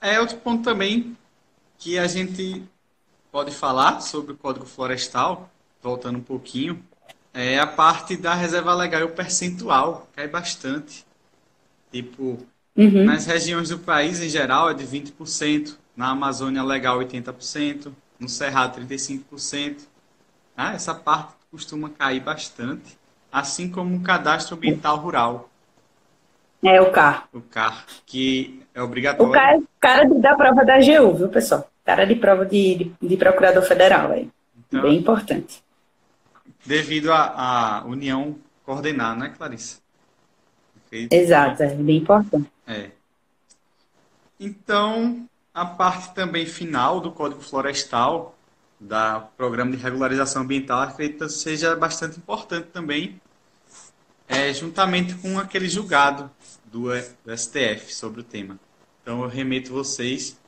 É 0.00 0.20
outro 0.20 0.36
ponto 0.38 0.64
também 0.64 1.16
que 1.78 1.96
a 1.96 2.08
gente 2.08 2.62
pode 3.30 3.52
falar 3.52 4.00
sobre 4.00 4.32
o 4.32 4.36
Código 4.36 4.66
Florestal, 4.66 5.48
voltando 5.80 6.18
um 6.18 6.22
pouquinho, 6.22 6.82
é 7.32 7.58
a 7.58 7.66
parte 7.66 8.16
da 8.16 8.34
reserva 8.34 8.74
legal 8.74 9.02
e 9.02 9.04
o 9.04 9.10
percentual, 9.10 10.08
cai 10.16 10.26
bastante. 10.26 11.06
Tipo, 11.90 12.38
uhum. 12.76 13.04
nas 13.04 13.26
regiões 13.26 13.70
do 13.70 13.78
país, 13.78 14.22
em 14.22 14.28
geral, 14.28 14.70
é 14.70 14.74
de 14.74 14.84
20%, 14.84 15.76
na 15.96 16.10
Amazônia 16.10 16.62
legal 16.62 16.98
80%, 16.98 17.92
no 18.18 18.28
Cerrado 18.28 18.80
35%. 18.80 19.86
Ah, 20.56 20.74
essa 20.74 20.94
parte 20.94 21.34
costuma 21.50 21.88
cair 21.88 22.20
bastante, 22.20 22.98
assim 23.32 23.70
como 23.70 23.96
o 23.96 24.02
cadastro 24.02 24.56
ambiental 24.56 24.96
rural. 24.96 25.48
É 26.62 26.80
o 26.80 26.90
CAR. 26.90 27.28
O 27.32 27.40
CAR, 27.40 27.84
que 28.04 28.62
é 28.74 28.82
obrigatório. 28.82 29.30
O 29.30 29.34
CAR 29.34 29.54
é 29.54 29.62
cara 29.80 30.08
da 30.08 30.34
prova 30.34 30.64
da 30.64 30.74
AGU, 30.74 31.14
viu, 31.14 31.28
pessoal? 31.28 31.70
Cara 31.84 32.04
de 32.04 32.16
prova 32.16 32.44
de, 32.44 32.92
de, 33.00 33.08
de 33.08 33.16
procurador 33.16 33.62
federal, 33.62 34.10
aí. 34.10 34.28
Então, 34.66 34.82
Bem 34.82 34.96
importante. 34.96 35.62
Devido 36.66 37.12
à 37.12 37.84
união 37.86 38.36
coordenar, 38.64 39.16
né, 39.16 39.32
Clarissa? 40.88 41.14
Exato, 41.14 41.62
é 41.62 41.74
bem 41.74 41.98
importante. 41.98 42.50
É. 42.66 42.90
Então, 44.38 45.28
a 45.52 45.64
parte 45.64 46.14
também 46.14 46.46
final 46.46 47.00
do 47.00 47.10
Código 47.10 47.40
Florestal, 47.40 48.36
da 48.78 49.20
Programa 49.36 49.72
de 49.72 49.82
Regularização 49.82 50.42
Ambiental, 50.42 50.82
acredito 50.82 51.28
seja 51.28 51.74
bastante 51.74 52.18
importante 52.18 52.68
também, 52.72 53.20
é, 54.28 54.52
juntamente 54.52 55.14
com 55.14 55.38
aquele 55.38 55.68
julgado 55.68 56.30
do, 56.64 56.88
do 57.24 57.36
STF 57.36 57.92
sobre 57.92 58.20
o 58.20 58.24
tema. 58.24 58.58
Então, 59.02 59.22
eu 59.22 59.28
remeto 59.28 59.72
vocês 59.72 60.38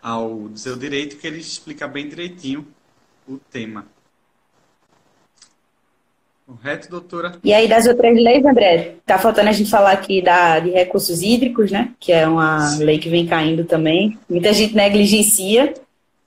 ao 0.00 0.48
seu 0.54 0.76
direito, 0.76 1.16
que 1.16 1.26
ele 1.26 1.38
explica 1.38 1.88
bem 1.88 2.08
direitinho 2.08 2.66
o 3.26 3.38
tema. 3.38 3.86
Correto, 6.46 6.88
doutora? 6.88 7.32
E 7.42 7.52
aí, 7.52 7.66
das 7.66 7.86
outras 7.86 8.14
leis, 8.14 8.44
André, 8.44 8.94
tá 9.04 9.18
faltando 9.18 9.48
a 9.48 9.52
gente 9.52 9.68
falar 9.68 9.90
aqui 9.90 10.22
da, 10.22 10.60
de 10.60 10.70
recursos 10.70 11.20
hídricos, 11.20 11.72
né? 11.72 11.90
Que 11.98 12.12
é 12.12 12.26
uma 12.28 12.60
Sim. 12.60 12.84
lei 12.84 12.98
que 12.98 13.08
vem 13.08 13.26
caindo 13.26 13.64
também. 13.64 14.16
Muita 14.30 14.52
gente 14.52 14.76
negligencia. 14.76 15.74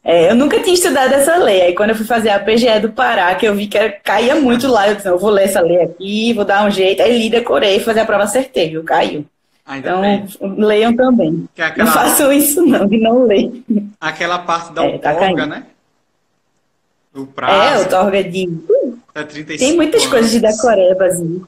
É, 0.03 0.29
eu 0.29 0.35
nunca 0.35 0.59
tinha 0.59 0.73
estudado 0.73 1.13
essa 1.13 1.37
lei. 1.37 1.61
Aí, 1.61 1.73
quando 1.73 1.91
eu 1.91 1.95
fui 1.95 2.05
fazer 2.05 2.31
a 2.31 2.39
PGE 2.39 2.81
do 2.81 2.91
Pará, 2.91 3.33
que 3.35 3.45
eu 3.45 3.55
vi 3.55 3.67
que 3.67 3.77
era, 3.77 3.91
caía 3.91 4.35
muito 4.35 4.67
lá, 4.67 4.89
eu 4.89 4.95
disse, 4.95 5.07
eu 5.07 5.17
vou 5.17 5.29
ler 5.29 5.45
essa 5.45 5.61
lei 5.61 5.81
aqui, 5.83 6.33
vou 6.33 6.43
dar 6.43 6.67
um 6.67 6.71
jeito. 6.71 7.01
Aí, 7.01 7.17
li, 7.17 7.29
decorei, 7.29 7.79
fazer 7.79 8.01
a 8.01 8.05
prova 8.05 8.25
acertei, 8.25 8.71
viu? 8.71 8.83
Caiu. 8.83 9.25
Ainda 9.65 9.89
então, 9.89 10.01
bem. 10.01 10.25
leiam 10.57 10.93
também. 10.95 11.47
É 11.55 11.63
aquela... 11.63 11.85
Não 11.85 11.93
façam 11.93 12.33
isso, 12.33 12.65
não, 12.65 12.85
de 12.85 12.97
não 12.97 13.23
ler. 13.23 13.51
Aquela 14.01 14.39
parte 14.39 14.73
da 14.73 14.83
é, 14.83 14.97
tá 14.97 15.13
né? 15.45 15.63
O 17.15 17.25
prazo. 17.25 17.53
É, 17.53 17.85
o 17.85 17.89
torga 17.89 18.23
de 19.23 19.41
é 19.41 19.57
tem 19.57 19.75
muitas 19.75 20.01
anos. 20.01 20.13
coisas 20.13 20.31
de 20.31 20.39
decorebazinho. 20.39 21.47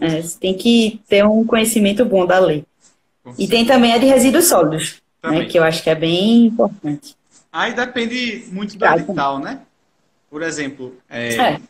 É, 0.00 0.22
você 0.22 0.38
tem 0.38 0.54
que 0.54 1.00
ter 1.08 1.24
um 1.24 1.44
conhecimento 1.44 2.04
bom 2.04 2.24
da 2.26 2.38
lei. 2.38 2.64
E 3.38 3.46
tem 3.46 3.66
também 3.66 3.92
a 3.92 3.98
de 3.98 4.06
resíduos 4.06 4.46
sólidos, 4.46 5.02
né, 5.22 5.44
que 5.44 5.58
eu 5.58 5.64
acho 5.64 5.82
que 5.82 5.90
é 5.90 5.94
bem 5.94 6.46
importante. 6.46 7.16
Aí 7.52 7.74
depende 7.74 8.44
muito 8.50 8.76
do 8.78 8.84
edital, 8.86 9.38
né? 9.38 9.60
Por 10.30 10.42
exemplo, 10.42 10.94
é, 11.08 11.34
é. 11.34 11.60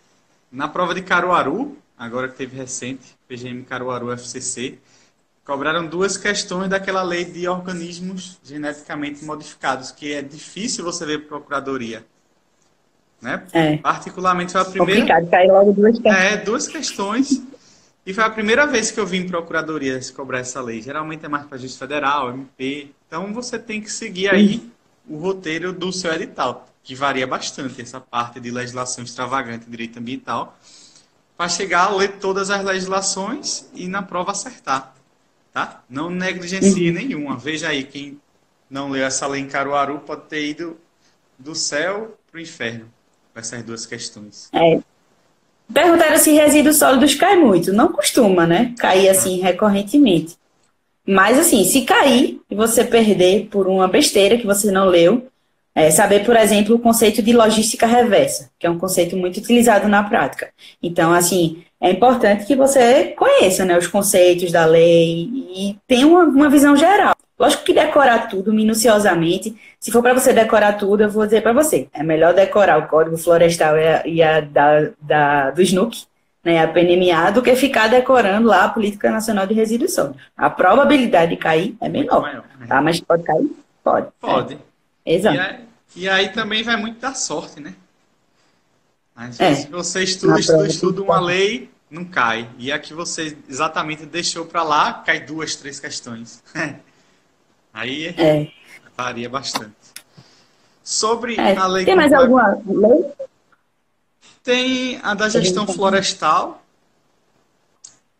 na 0.52 0.68
prova 0.68 0.94
de 0.94 1.02
Caruaru, 1.02 1.76
agora 1.98 2.28
que 2.28 2.36
teve 2.36 2.56
recente, 2.56 3.16
PGM 3.26 3.62
Caruaru 3.62 4.12
FCC, 4.12 4.78
cobraram 5.44 5.86
duas 5.86 6.16
questões 6.16 6.68
daquela 6.68 7.02
lei 7.02 7.24
de 7.24 7.48
organismos 7.48 8.38
geneticamente 8.44 9.24
modificados, 9.24 9.90
que 9.90 10.12
é 10.12 10.22
difícil 10.22 10.84
você 10.84 11.06
ver 11.06 11.26
procuradoria 11.26 12.04
Né? 13.20 13.42
É. 13.52 13.76
Particularmente 13.76 14.52
foi 14.52 14.60
a 14.60 14.64
primeira. 14.64 15.00
Complicado, 15.00 15.30
cair 15.30 15.52
logo 15.52 15.72
duas 15.72 15.98
questões. 15.98 16.16
É, 16.16 16.36
duas 16.38 16.68
questões. 16.68 17.42
E 18.06 18.14
foi 18.14 18.24
a 18.24 18.30
primeira 18.30 18.66
vez 18.66 18.90
que 18.90 18.98
eu 18.98 19.06
vim 19.06 19.18
em 19.18 19.28
procuradoria 19.28 20.00
cobrar 20.14 20.38
essa 20.38 20.60
lei. 20.60 20.80
Geralmente 20.80 21.26
é 21.26 21.28
mais 21.28 21.44
para 21.44 21.58
justiça 21.58 21.86
federal, 21.86 22.30
MP. 22.30 22.90
Então 23.06 23.32
você 23.32 23.58
tem 23.58 23.80
que 23.80 23.92
seguir 23.92 24.30
aí 24.30 24.70
o 25.06 25.18
roteiro 25.18 25.72
do 25.72 25.92
seu 25.92 26.12
edital, 26.12 26.66
que 26.82 26.94
varia 26.94 27.26
bastante 27.26 27.82
essa 27.82 28.00
parte 28.00 28.40
de 28.40 28.50
legislação 28.50 29.04
extravagante 29.04 29.66
em 29.66 29.70
direito 29.70 29.98
ambiental, 29.98 30.58
para 31.36 31.48
chegar 31.48 31.86
a 31.86 31.94
ler 31.94 32.12
todas 32.12 32.48
as 32.48 32.64
legislações 32.64 33.68
e 33.74 33.86
na 33.86 34.02
prova 34.02 34.30
acertar. 34.30 34.94
Tá? 35.52 35.82
Não 35.90 36.08
negligencie 36.08 36.88
uhum. 36.88 36.94
nenhuma. 36.94 37.36
Veja 37.36 37.68
aí, 37.68 37.84
quem 37.84 38.18
não 38.68 38.88
leu 38.88 39.04
essa 39.04 39.26
lei 39.26 39.42
em 39.42 39.48
Caruaru 39.48 39.98
pode 40.00 40.22
ter 40.22 40.48
ido 40.48 40.78
do 41.38 41.54
céu 41.54 42.16
para 42.30 42.38
o 42.38 42.40
inferno 42.40 42.88
com 43.32 43.40
essas 43.40 43.62
duas 43.62 43.86
questões. 43.86 44.48
É. 44.52 44.78
Perguntaram 45.72 46.18
se 46.18 46.32
resíduos 46.32 46.76
sólidos 46.76 47.14
cai 47.14 47.36
muito. 47.36 47.72
Não 47.72 47.92
costuma, 47.92 48.46
né? 48.46 48.74
Cair 48.78 49.08
assim 49.08 49.40
recorrentemente. 49.40 50.36
Mas 51.06 51.38
assim, 51.38 51.64
se 51.64 51.82
cair 51.82 52.40
e 52.50 52.54
você 52.54 52.84
perder 52.84 53.48
por 53.50 53.66
uma 53.66 53.88
besteira 53.88 54.36
que 54.36 54.46
você 54.46 54.70
não 54.70 54.86
leu, 54.86 55.26
é 55.74 55.90
saber, 55.90 56.24
por 56.24 56.36
exemplo, 56.36 56.74
o 56.74 56.78
conceito 56.78 57.22
de 57.22 57.32
logística 57.32 57.86
reversa, 57.86 58.50
que 58.58 58.66
é 58.66 58.70
um 58.70 58.78
conceito 58.78 59.16
muito 59.16 59.38
utilizado 59.38 59.88
na 59.88 60.02
prática. 60.02 60.50
Então, 60.82 61.12
assim, 61.12 61.62
é 61.80 61.90
importante 61.90 62.44
que 62.44 62.56
você 62.56 63.14
conheça 63.16 63.64
né, 63.64 63.78
os 63.78 63.86
conceitos 63.86 64.52
da 64.52 64.66
lei 64.66 65.30
e 65.54 65.76
tenha 65.86 66.06
uma, 66.06 66.24
uma 66.24 66.50
visão 66.50 66.76
geral. 66.76 67.16
Lógico 67.40 67.64
que 67.64 67.72
decorar 67.72 68.28
tudo 68.28 68.52
minuciosamente, 68.52 69.58
se 69.80 69.90
for 69.90 70.02
para 70.02 70.12
você 70.12 70.30
decorar 70.30 70.74
tudo, 70.74 71.04
eu 71.04 71.08
vou 71.08 71.24
dizer 71.24 71.42
para 71.42 71.54
você, 71.54 71.88
é 71.90 72.02
melhor 72.02 72.34
decorar 72.34 72.78
o 72.78 72.86
Código 72.86 73.16
Florestal 73.16 73.78
e 73.78 73.88
a, 73.88 74.06
e 74.06 74.22
a 74.22 74.40
da, 74.42 74.90
da, 75.00 75.50
do 75.50 75.62
SNUC, 75.62 76.04
né, 76.44 76.62
a 76.62 76.68
PNMA, 76.68 77.32
do 77.32 77.40
que 77.40 77.56
ficar 77.56 77.88
decorando 77.88 78.46
lá 78.46 78.64
a 78.64 78.68
Política 78.68 79.10
Nacional 79.10 79.46
de 79.46 79.54
Resíduos 79.54 79.94
Sólidos. 79.94 80.20
A 80.36 80.50
probabilidade 80.50 81.30
de 81.30 81.38
cair 81.38 81.74
é 81.80 81.88
menor, 81.88 82.20
maior, 82.20 82.44
né? 82.58 82.66
tá? 82.66 82.82
Mas 82.82 83.00
pode 83.00 83.22
cair? 83.22 83.50
Pode. 83.82 84.08
Pode. 84.20 84.58
É. 85.06 85.14
Exato. 85.14 85.34
E 85.34 85.40
aí, 85.40 85.60
e 85.96 86.08
aí, 86.10 86.28
também 86.28 86.62
vai 86.62 86.76
muito 86.76 87.00
da 87.00 87.14
sorte, 87.14 87.58
né? 87.58 87.72
Às 89.16 89.40
é. 89.40 89.54
se 89.54 89.70
você 89.70 90.02
estuda, 90.02 90.38
estuda, 90.38 90.66
estuda 90.66 91.02
uma 91.02 91.18
lei, 91.18 91.70
não 91.90 92.04
cai. 92.04 92.50
E 92.58 92.70
a 92.70 92.78
que 92.78 92.92
você 92.92 93.34
exatamente 93.48 94.04
deixou 94.04 94.44
para 94.44 94.62
lá, 94.62 94.92
cai 94.92 95.20
duas, 95.20 95.56
três 95.56 95.80
questões. 95.80 96.42
Aí 97.72 98.08
é. 98.08 98.50
varia 98.96 99.28
bastante. 99.28 99.74
Sobre 100.82 101.36
é. 101.36 101.56
a 101.56 101.66
lei. 101.66 101.84
Tem 101.84 101.96
mais 101.96 102.12
alguma 102.12 102.60
lei? 102.66 103.12
Tem 104.42 104.98
a 105.02 105.14
da 105.14 105.28
gestão 105.28 105.66
florestal, 105.66 106.62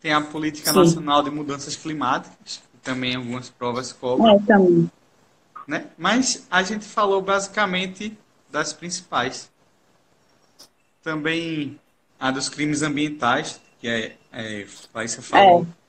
tem 0.01 0.13
a 0.13 0.21
Política 0.21 0.73
Sim. 0.73 0.79
Nacional 0.79 1.23
de 1.23 1.31
Mudanças 1.31 1.77
Climáticas, 1.77 2.63
também 2.83 3.17
algumas 3.17 3.49
provas 3.51 3.93
cobram. 3.93 4.37
É, 4.37 4.39
também. 4.41 4.91
Né? 5.67 5.87
Mas 5.97 6.47
a 6.51 6.63
gente 6.63 6.85
falou 6.85 7.23
basicamente 7.23 8.17
das 8.51 8.73
principais. 8.73 9.51
Também 11.03 11.79
a 12.19 12.31
dos 12.31 12.49
crimes 12.49 12.83
ambientais, 12.83 13.61
que 13.81 13.89
é, 13.89 14.17
é 14.33 14.67
Laísa 14.95 15.23
falou. 15.23 15.63
É. 15.63 15.80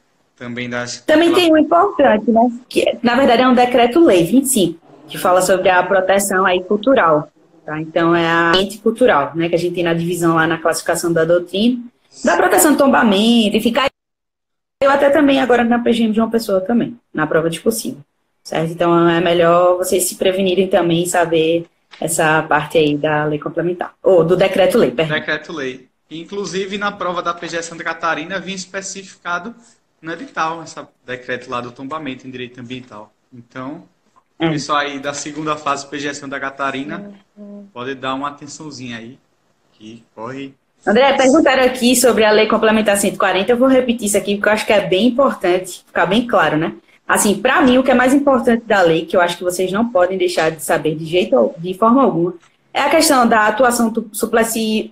Também 0.41 0.67
das. 0.67 1.01
Também 1.01 1.31
tem 1.31 1.53
um 1.53 1.57
importante, 1.57 2.31
né? 2.31 2.51
Que 2.67 2.97
na 3.03 3.13
verdade 3.13 3.43
é 3.43 3.47
um 3.47 3.53
decreto-lei 3.53 4.23
25, 4.23 4.79
que 5.07 5.15
fala 5.15 5.39
sobre 5.39 5.69
a 5.69 5.83
proteção 5.83 6.47
aí 6.47 6.63
cultural. 6.63 7.31
Tá? 7.63 7.79
Então 7.79 8.15
é 8.15 8.25
a 8.25 8.51
ente 8.55 8.79
cultural, 8.79 9.33
né? 9.35 9.47
Que 9.49 9.53
a 9.53 9.57
gente 9.59 9.75
tem 9.75 9.83
na 9.83 9.93
divisão 9.93 10.33
lá 10.33 10.47
na 10.47 10.57
classificação 10.57 11.13
da 11.13 11.23
doutrina, 11.25 11.83
da 12.25 12.35
proteção 12.35 12.71
do 12.71 12.77
tombamento, 12.79 13.55
e 13.55 13.61
ficar. 13.61 13.87
Eu 14.81 14.89
até 14.89 15.11
também 15.11 15.39
agora 15.39 15.63
na 15.63 15.77
PGM 15.77 16.11
de 16.11 16.19
uma 16.19 16.31
pessoa 16.31 16.59
também, 16.59 16.97
na 17.13 17.27
prova 17.27 17.47
de 17.47 17.61
possível. 17.61 17.99
Certo? 18.43 18.71
Então 18.71 19.07
é 19.07 19.21
melhor 19.21 19.77
vocês 19.77 20.05
se 20.05 20.15
prevenirem 20.15 20.67
também 20.67 21.05
saber 21.05 21.67
essa 21.99 22.41
parte 22.41 22.79
aí 22.79 22.97
da 22.97 23.25
lei 23.25 23.37
complementar. 23.37 23.93
Ou 24.01 24.23
do 24.23 24.35
decreto-lei, 24.35 24.89
perdão. 24.89 25.19
Decreto-lei. 25.19 25.87
Inclusive, 26.09 26.79
na 26.79 26.91
prova 26.91 27.21
da 27.21 27.31
PGE 27.31 27.61
Santa 27.61 27.83
Catarina, 27.83 28.39
vinha 28.39 28.55
especificado 28.55 29.53
no 30.01 30.11
edital, 30.11 30.63
esse 30.63 30.75
decreto 31.05 31.49
lá 31.49 31.61
do 31.61 31.71
tombamento 31.71 32.27
em 32.27 32.31
direito 32.31 32.59
ambiental. 32.59 33.13
Então, 33.33 33.83
o 34.39 34.45
é. 34.45 34.49
pessoal 34.49 34.79
aí 34.79 34.99
da 34.99 35.13
segunda 35.13 35.55
fase 35.55 35.85
PGE 35.87 36.15
Santa 36.15 36.39
Catarina 36.39 37.13
pode 37.71 37.93
dar 37.95 38.15
uma 38.15 38.29
atençãozinha 38.29 38.97
aí, 38.97 39.19
que 39.73 40.03
corre. 40.15 40.53
André, 40.85 41.13
perguntaram 41.13 41.63
aqui 41.63 41.95
sobre 41.95 42.25
a 42.25 42.31
lei 42.31 42.47
complementar 42.47 42.97
140, 42.97 43.51
eu 43.51 43.57
vou 43.57 43.67
repetir 43.67 44.07
isso 44.07 44.17
aqui 44.17 44.35
porque 44.35 44.49
eu 44.49 44.53
acho 44.53 44.65
que 44.65 44.73
é 44.73 44.87
bem 44.87 45.07
importante, 45.07 45.83
ficar 45.85 46.07
bem 46.07 46.25
claro, 46.25 46.57
né? 46.57 46.75
Assim, 47.07 47.39
para 47.39 47.61
mim, 47.61 47.77
o 47.77 47.83
que 47.83 47.91
é 47.91 47.93
mais 47.93 48.13
importante 48.13 48.63
da 48.65 48.81
lei, 48.81 49.05
que 49.05 49.15
eu 49.15 49.21
acho 49.21 49.37
que 49.37 49.43
vocês 49.43 49.71
não 49.71 49.89
podem 49.89 50.17
deixar 50.17 50.49
de 50.49 50.63
saber 50.63 50.95
de 50.95 51.05
jeito, 51.05 51.53
de 51.57 51.73
forma 51.73 52.01
alguma, 52.01 52.33
é 52.73 52.81
a 52.81 52.89
questão 52.89 53.27
da 53.27 53.47
atuação 53.47 53.93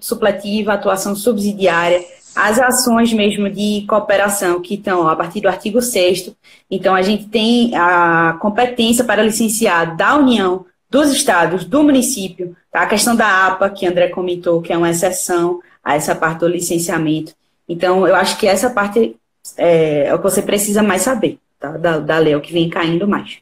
supletiva, 0.01 0.73
atuação 0.73 1.15
subsidiária, 1.15 2.03
as 2.39 2.57
ações 2.57 3.11
mesmo 3.11 3.49
de 3.49 3.85
cooperação 3.87 4.61
que 4.61 4.75
estão 4.75 5.07
a 5.07 5.15
partir 5.15 5.41
do 5.41 5.49
artigo 5.49 5.81
6 5.81 6.33
Então, 6.71 6.95
a 6.95 7.01
gente 7.01 7.27
tem 7.27 7.75
a 7.75 8.37
competência 8.39 9.03
para 9.03 9.23
licenciar 9.23 9.97
da 9.97 10.15
União, 10.15 10.65
dos 10.89 11.11
estados, 11.11 11.65
do 11.65 11.83
município, 11.83 12.55
tá? 12.71 12.81
a 12.81 12.87
questão 12.87 13.15
da 13.15 13.47
APA, 13.47 13.69
que 13.69 13.85
André 13.85 14.07
comentou, 14.07 14.61
que 14.61 14.71
é 14.71 14.77
uma 14.77 14.89
exceção 14.89 15.61
a 15.83 15.95
essa 15.95 16.15
parte 16.15 16.39
do 16.39 16.47
licenciamento. 16.47 17.35
Então, 17.67 18.07
eu 18.07 18.15
acho 18.15 18.37
que 18.37 18.47
essa 18.47 18.69
parte 18.69 19.15
é, 19.57 20.07
é 20.07 20.13
o 20.13 20.17
que 20.17 20.23
você 20.23 20.41
precisa 20.41 20.81
mais 20.81 21.01
saber 21.01 21.39
tá? 21.59 21.71
da, 21.77 21.99
da 21.99 22.17
lei, 22.17 22.33
é 22.33 22.37
o 22.37 22.41
que 22.41 22.53
vem 22.53 22.69
caindo 22.69 23.07
mais. 23.07 23.39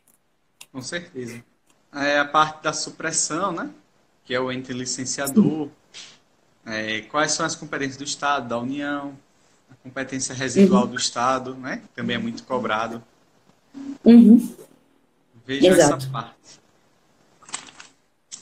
Com 0.74 0.82
certeza. 0.82 1.42
É 1.94 2.20
a 2.20 2.26
parte 2.26 2.64
da 2.64 2.74
supressão, 2.74 3.52
né? 3.52 3.70
Que 4.26 4.34
é 4.34 4.40
o 4.40 4.52
ente 4.52 4.74
licenciador. 4.74 5.44
Sim 5.44 5.72
é, 6.68 7.02
quais 7.02 7.32
são 7.32 7.46
as 7.46 7.56
competências 7.56 7.98
do 7.98 8.04
Estado, 8.04 8.50
da 8.50 8.60
União, 8.60 9.14
a 9.72 9.76
competência 9.82 10.36
residual 10.36 10.84
uhum. 10.84 10.90
do 10.90 10.98
Estado, 10.98 11.56
né? 11.56 11.82
Também 11.96 12.18
é 12.18 12.20
muito 12.20 12.44
cobrado. 12.44 13.02
Uhum. 14.04 14.56
Veja 15.46 15.68
Exato. 15.68 15.96
essa 15.96 16.10
parte. 16.10 16.36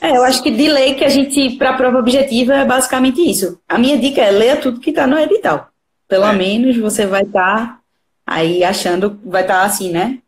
É, 0.00 0.16
eu 0.16 0.24
acho 0.24 0.42
que 0.42 0.50
de 0.50 0.68
lei 0.68 0.94
que 0.94 1.04
a 1.04 1.08
gente, 1.08 1.56
para 1.56 1.70
a 1.70 1.76
prova 1.76 1.98
objetiva, 1.98 2.54
é 2.54 2.64
basicamente 2.64 3.20
isso. 3.20 3.58
A 3.68 3.78
minha 3.78 3.96
dica 3.96 4.20
é 4.20 4.30
leia 4.30 4.56
tudo 4.56 4.80
que 4.80 4.90
está 4.90 5.06
no 5.06 5.18
edital. 5.18 5.70
Pelo 6.08 6.26
é. 6.26 6.32
menos 6.32 6.76
você 6.76 7.06
vai 7.06 7.22
estar 7.22 7.66
tá 7.66 7.80
aí 8.26 8.62
achando, 8.62 9.18
vai 9.24 9.42
estar 9.42 9.60
tá 9.60 9.64
assim, 9.64 9.90
né? 9.90 10.18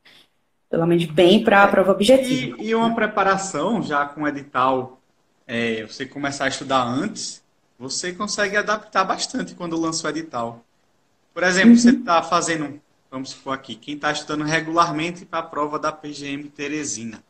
Pelo 0.71 0.87
menos 0.87 1.05
bem 1.07 1.43
para 1.43 1.65
a 1.65 1.69
prova 1.69 1.93
objetiva. 1.93 2.57
E, 2.61 2.69
e, 2.69 2.75
uma 2.75 2.95
preparação 2.95 3.83
já 3.83 4.07
com 4.07 4.23
o 4.23 4.29
edital, 4.29 5.01
é, 5.47 5.85
você 5.85 6.07
começar 6.07 6.45
a 6.45 6.49
estudar 6.49 6.83
antes, 6.83 7.43
você 7.79 8.13
consegue 8.13 8.57
adaptar 8.57 9.05
bastante 9.05 9.55
quando 9.55 9.79
lança 9.79 10.07
o 10.07 10.11
edital. 10.11 10.65
Por 11.33 11.43
exemplo, 11.45 11.71
uhum. 11.71 11.77
você 11.77 11.91
está 11.91 12.23
fazendo, 12.23 12.81
vamos 13.11 13.31
supor 13.31 13.55
aqui, 13.55 13.77
quem 13.77 13.95
está 13.95 14.11
estudando 14.11 14.45
regularmente 14.45 15.25
para 15.25 15.39
a 15.39 15.43
prova 15.43 15.79
da 15.79 15.93
PGM 15.93 16.45
Teresina. 16.49 17.23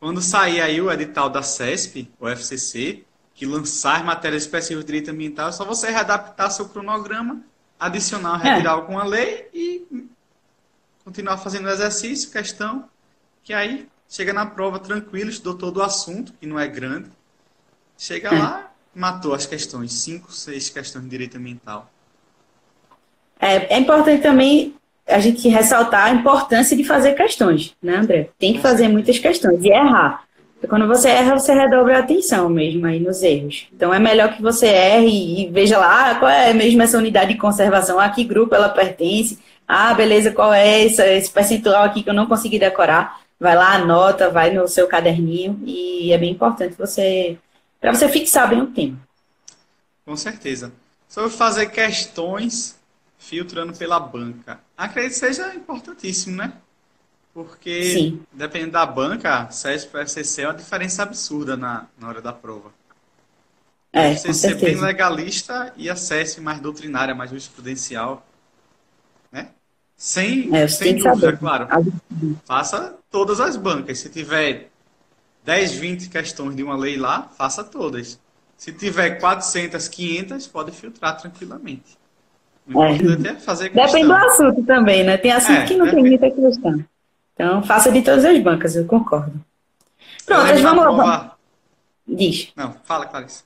Quando 0.00 0.22
sair 0.22 0.60
aí 0.60 0.80
o 0.80 0.90
edital 0.90 1.28
da 1.28 1.42
CESP, 1.42 2.10
o 2.18 2.28
FCC, 2.28 3.04
que 3.34 3.44
lançar 3.44 4.04
matérias 4.04 4.44
específicas 4.44 4.84
de 4.84 4.86
direito 4.86 5.10
ambiental, 5.10 5.48
é 5.48 5.52
só 5.52 5.64
você 5.64 5.90
readaptar 5.90 6.50
seu 6.50 6.68
cronograma, 6.68 7.42
adicionar, 7.78 8.36
retirar 8.36 8.70
é. 8.70 8.74
alguma 8.74 9.04
lei 9.04 9.48
e 9.52 10.08
continuar 11.04 11.36
fazendo 11.36 11.66
o 11.66 11.70
exercício, 11.70 12.30
questão, 12.30 12.88
que 13.42 13.52
aí 13.52 13.88
chega 14.08 14.32
na 14.32 14.46
prova 14.46 14.78
tranquilo, 14.78 15.30
estudou 15.30 15.54
todo 15.54 15.78
o 15.78 15.82
assunto, 15.82 16.32
que 16.34 16.46
não 16.46 16.58
é 16.58 16.66
grande, 16.66 17.10
chega 17.98 18.28
é. 18.28 18.38
lá, 18.38 18.73
matou 18.94 19.34
as 19.34 19.46
questões, 19.46 19.92
cinco, 19.92 20.32
seis 20.32 20.70
questões 20.70 21.04
de 21.04 21.10
direito 21.10 21.36
ambiental. 21.36 21.90
É, 23.40 23.74
é 23.74 23.78
importante 23.78 24.22
também 24.22 24.74
a 25.06 25.18
gente 25.18 25.46
ressaltar 25.48 26.06
a 26.06 26.10
importância 26.10 26.76
de 26.76 26.84
fazer 26.84 27.12
questões, 27.12 27.74
né, 27.82 27.96
André? 27.96 28.30
Tem 28.38 28.54
que 28.54 28.60
fazer 28.60 28.88
muitas 28.88 29.18
questões 29.18 29.62
e 29.62 29.68
errar. 29.68 30.24
Quando 30.68 30.86
você 30.86 31.10
erra, 31.10 31.38
você 31.38 31.52
redobra 31.52 31.98
a 31.98 32.00
atenção 32.00 32.48
mesmo 32.48 32.86
aí 32.86 32.98
nos 32.98 33.22
erros. 33.22 33.66
Então 33.74 33.92
é 33.92 33.98
melhor 33.98 34.34
que 34.34 34.40
você 34.40 34.66
erre 34.66 35.42
e 35.42 35.50
veja 35.50 35.78
lá 35.78 36.10
ah, 36.10 36.14
qual 36.14 36.30
é 36.30 36.54
mesmo 36.54 36.80
essa 36.80 36.96
unidade 36.96 37.34
de 37.34 37.38
conservação, 37.38 38.00
a 38.00 38.08
que 38.08 38.24
grupo 38.24 38.54
ela 38.54 38.70
pertence. 38.70 39.38
Ah, 39.68 39.92
beleza, 39.92 40.30
qual 40.30 40.54
é 40.54 40.84
esse, 40.84 41.02
esse 41.02 41.30
percentual 41.30 41.84
aqui 41.84 42.02
que 42.02 42.08
eu 42.08 42.14
não 42.14 42.26
consegui 42.26 42.58
decorar? 42.58 43.20
Vai 43.38 43.54
lá, 43.54 43.74
anota, 43.74 44.30
vai 44.30 44.52
no 44.52 44.66
seu 44.66 44.86
caderninho 44.86 45.60
e 45.66 46.12
é 46.12 46.18
bem 46.18 46.30
importante 46.30 46.76
você 46.78 47.36
para 47.90 47.98
você 47.98 48.08
fixar 48.08 48.48
bem 48.48 48.62
o 48.62 48.66
tema. 48.68 48.98
Com 50.04 50.16
certeza. 50.16 50.72
Sobre 51.08 51.30
fazer 51.30 51.66
questões 51.66 52.76
filtrando 53.18 53.72
pela 53.72 53.98
banca. 53.98 54.60
Acredito 54.76 55.12
que 55.12 55.18
seja 55.18 55.54
importantíssimo, 55.54 56.36
né? 56.36 56.52
Porque, 57.32 57.82
Sim. 57.92 58.22
dependendo 58.32 58.72
da 58.72 58.86
banca, 58.86 59.50
CESP 59.50 59.90
para 59.90 60.02
FCC 60.02 60.42
é 60.42 60.48
uma 60.48 60.54
diferença 60.54 61.02
absurda 61.02 61.56
na, 61.56 61.86
na 61.98 62.08
hora 62.08 62.22
da 62.22 62.32
prova. 62.32 62.72
É, 63.92 64.14
você 64.14 64.32
ser 64.32 64.56
bem 64.56 64.76
legalista 64.76 65.72
e 65.76 65.88
acesse 65.88 66.40
mais 66.40 66.60
doutrinária, 66.60 67.14
mais 67.14 67.30
jurisprudencial. 67.30 68.26
Né? 69.30 69.48
Sem, 69.96 70.54
é, 70.54 70.66
sem 70.68 70.96
dúvida, 70.96 71.14
saber. 71.14 71.38
claro. 71.38 71.68
Faça 72.44 72.96
todas 73.10 73.40
as 73.40 73.56
bancas. 73.56 73.98
Se 73.98 74.08
tiver 74.08 74.70
10, 75.44 75.72
20 75.72 76.08
questões 76.08 76.56
de 76.56 76.62
uma 76.62 76.76
lei 76.76 76.96
lá, 76.96 77.28
faça 77.36 77.62
todas. 77.62 78.18
Se 78.56 78.72
tiver 78.72 79.20
400, 79.20 79.88
500, 79.88 80.46
pode 80.46 80.72
filtrar 80.72 81.16
tranquilamente. 81.16 81.98
É. 82.68 83.28
é 83.28 83.34
fazer 83.34 83.68
questão. 83.68 83.86
Depende 83.86 84.06
do 84.06 84.14
assunto 84.14 84.62
também, 84.64 85.04
né? 85.04 85.18
Tem 85.18 85.32
assunto 85.32 85.58
é, 85.58 85.66
que 85.66 85.76
não 85.76 85.84
depende. 85.84 86.18
tem 86.18 86.30
muita 86.30 86.48
questão. 86.50 86.84
Então, 87.34 87.62
faça 87.62 87.92
de 87.92 88.00
todas 88.00 88.24
as 88.24 88.38
bancas, 88.40 88.74
eu 88.74 88.86
concordo. 88.86 89.38
Pronto, 90.24 90.62
vamos 90.62 90.96
lá. 90.96 91.36
Diz. 92.06 92.52
Não, 92.56 92.74
fala, 92.84 93.06
Clarice. 93.06 93.44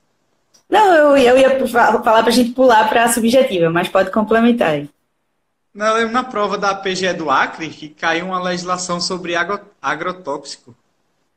Não, 0.69 0.93
eu, 0.93 1.17
eu 1.17 1.37
ia 1.37 1.67
falar 1.67 1.99
para 1.99 2.27
a 2.27 2.31
gente 2.31 2.51
pular 2.51 2.87
para 2.87 3.05
a 3.05 3.11
subjetiva, 3.11 3.69
mas 3.69 3.89
pode 3.89 4.11
complementar 4.11 4.69
aí. 4.69 4.89
Não, 5.73 5.87
eu 5.87 5.95
lembro 5.95 6.13
na 6.13 6.23
prova 6.23 6.57
da 6.57 6.75
PGE 6.75 7.13
do 7.13 7.29
Acre 7.29 7.69
que 7.69 7.89
caiu 7.89 8.27
uma 8.27 8.41
legislação 8.41 9.01
sobre 9.01 9.35
agro, 9.35 9.59
agrotóxico. 9.81 10.75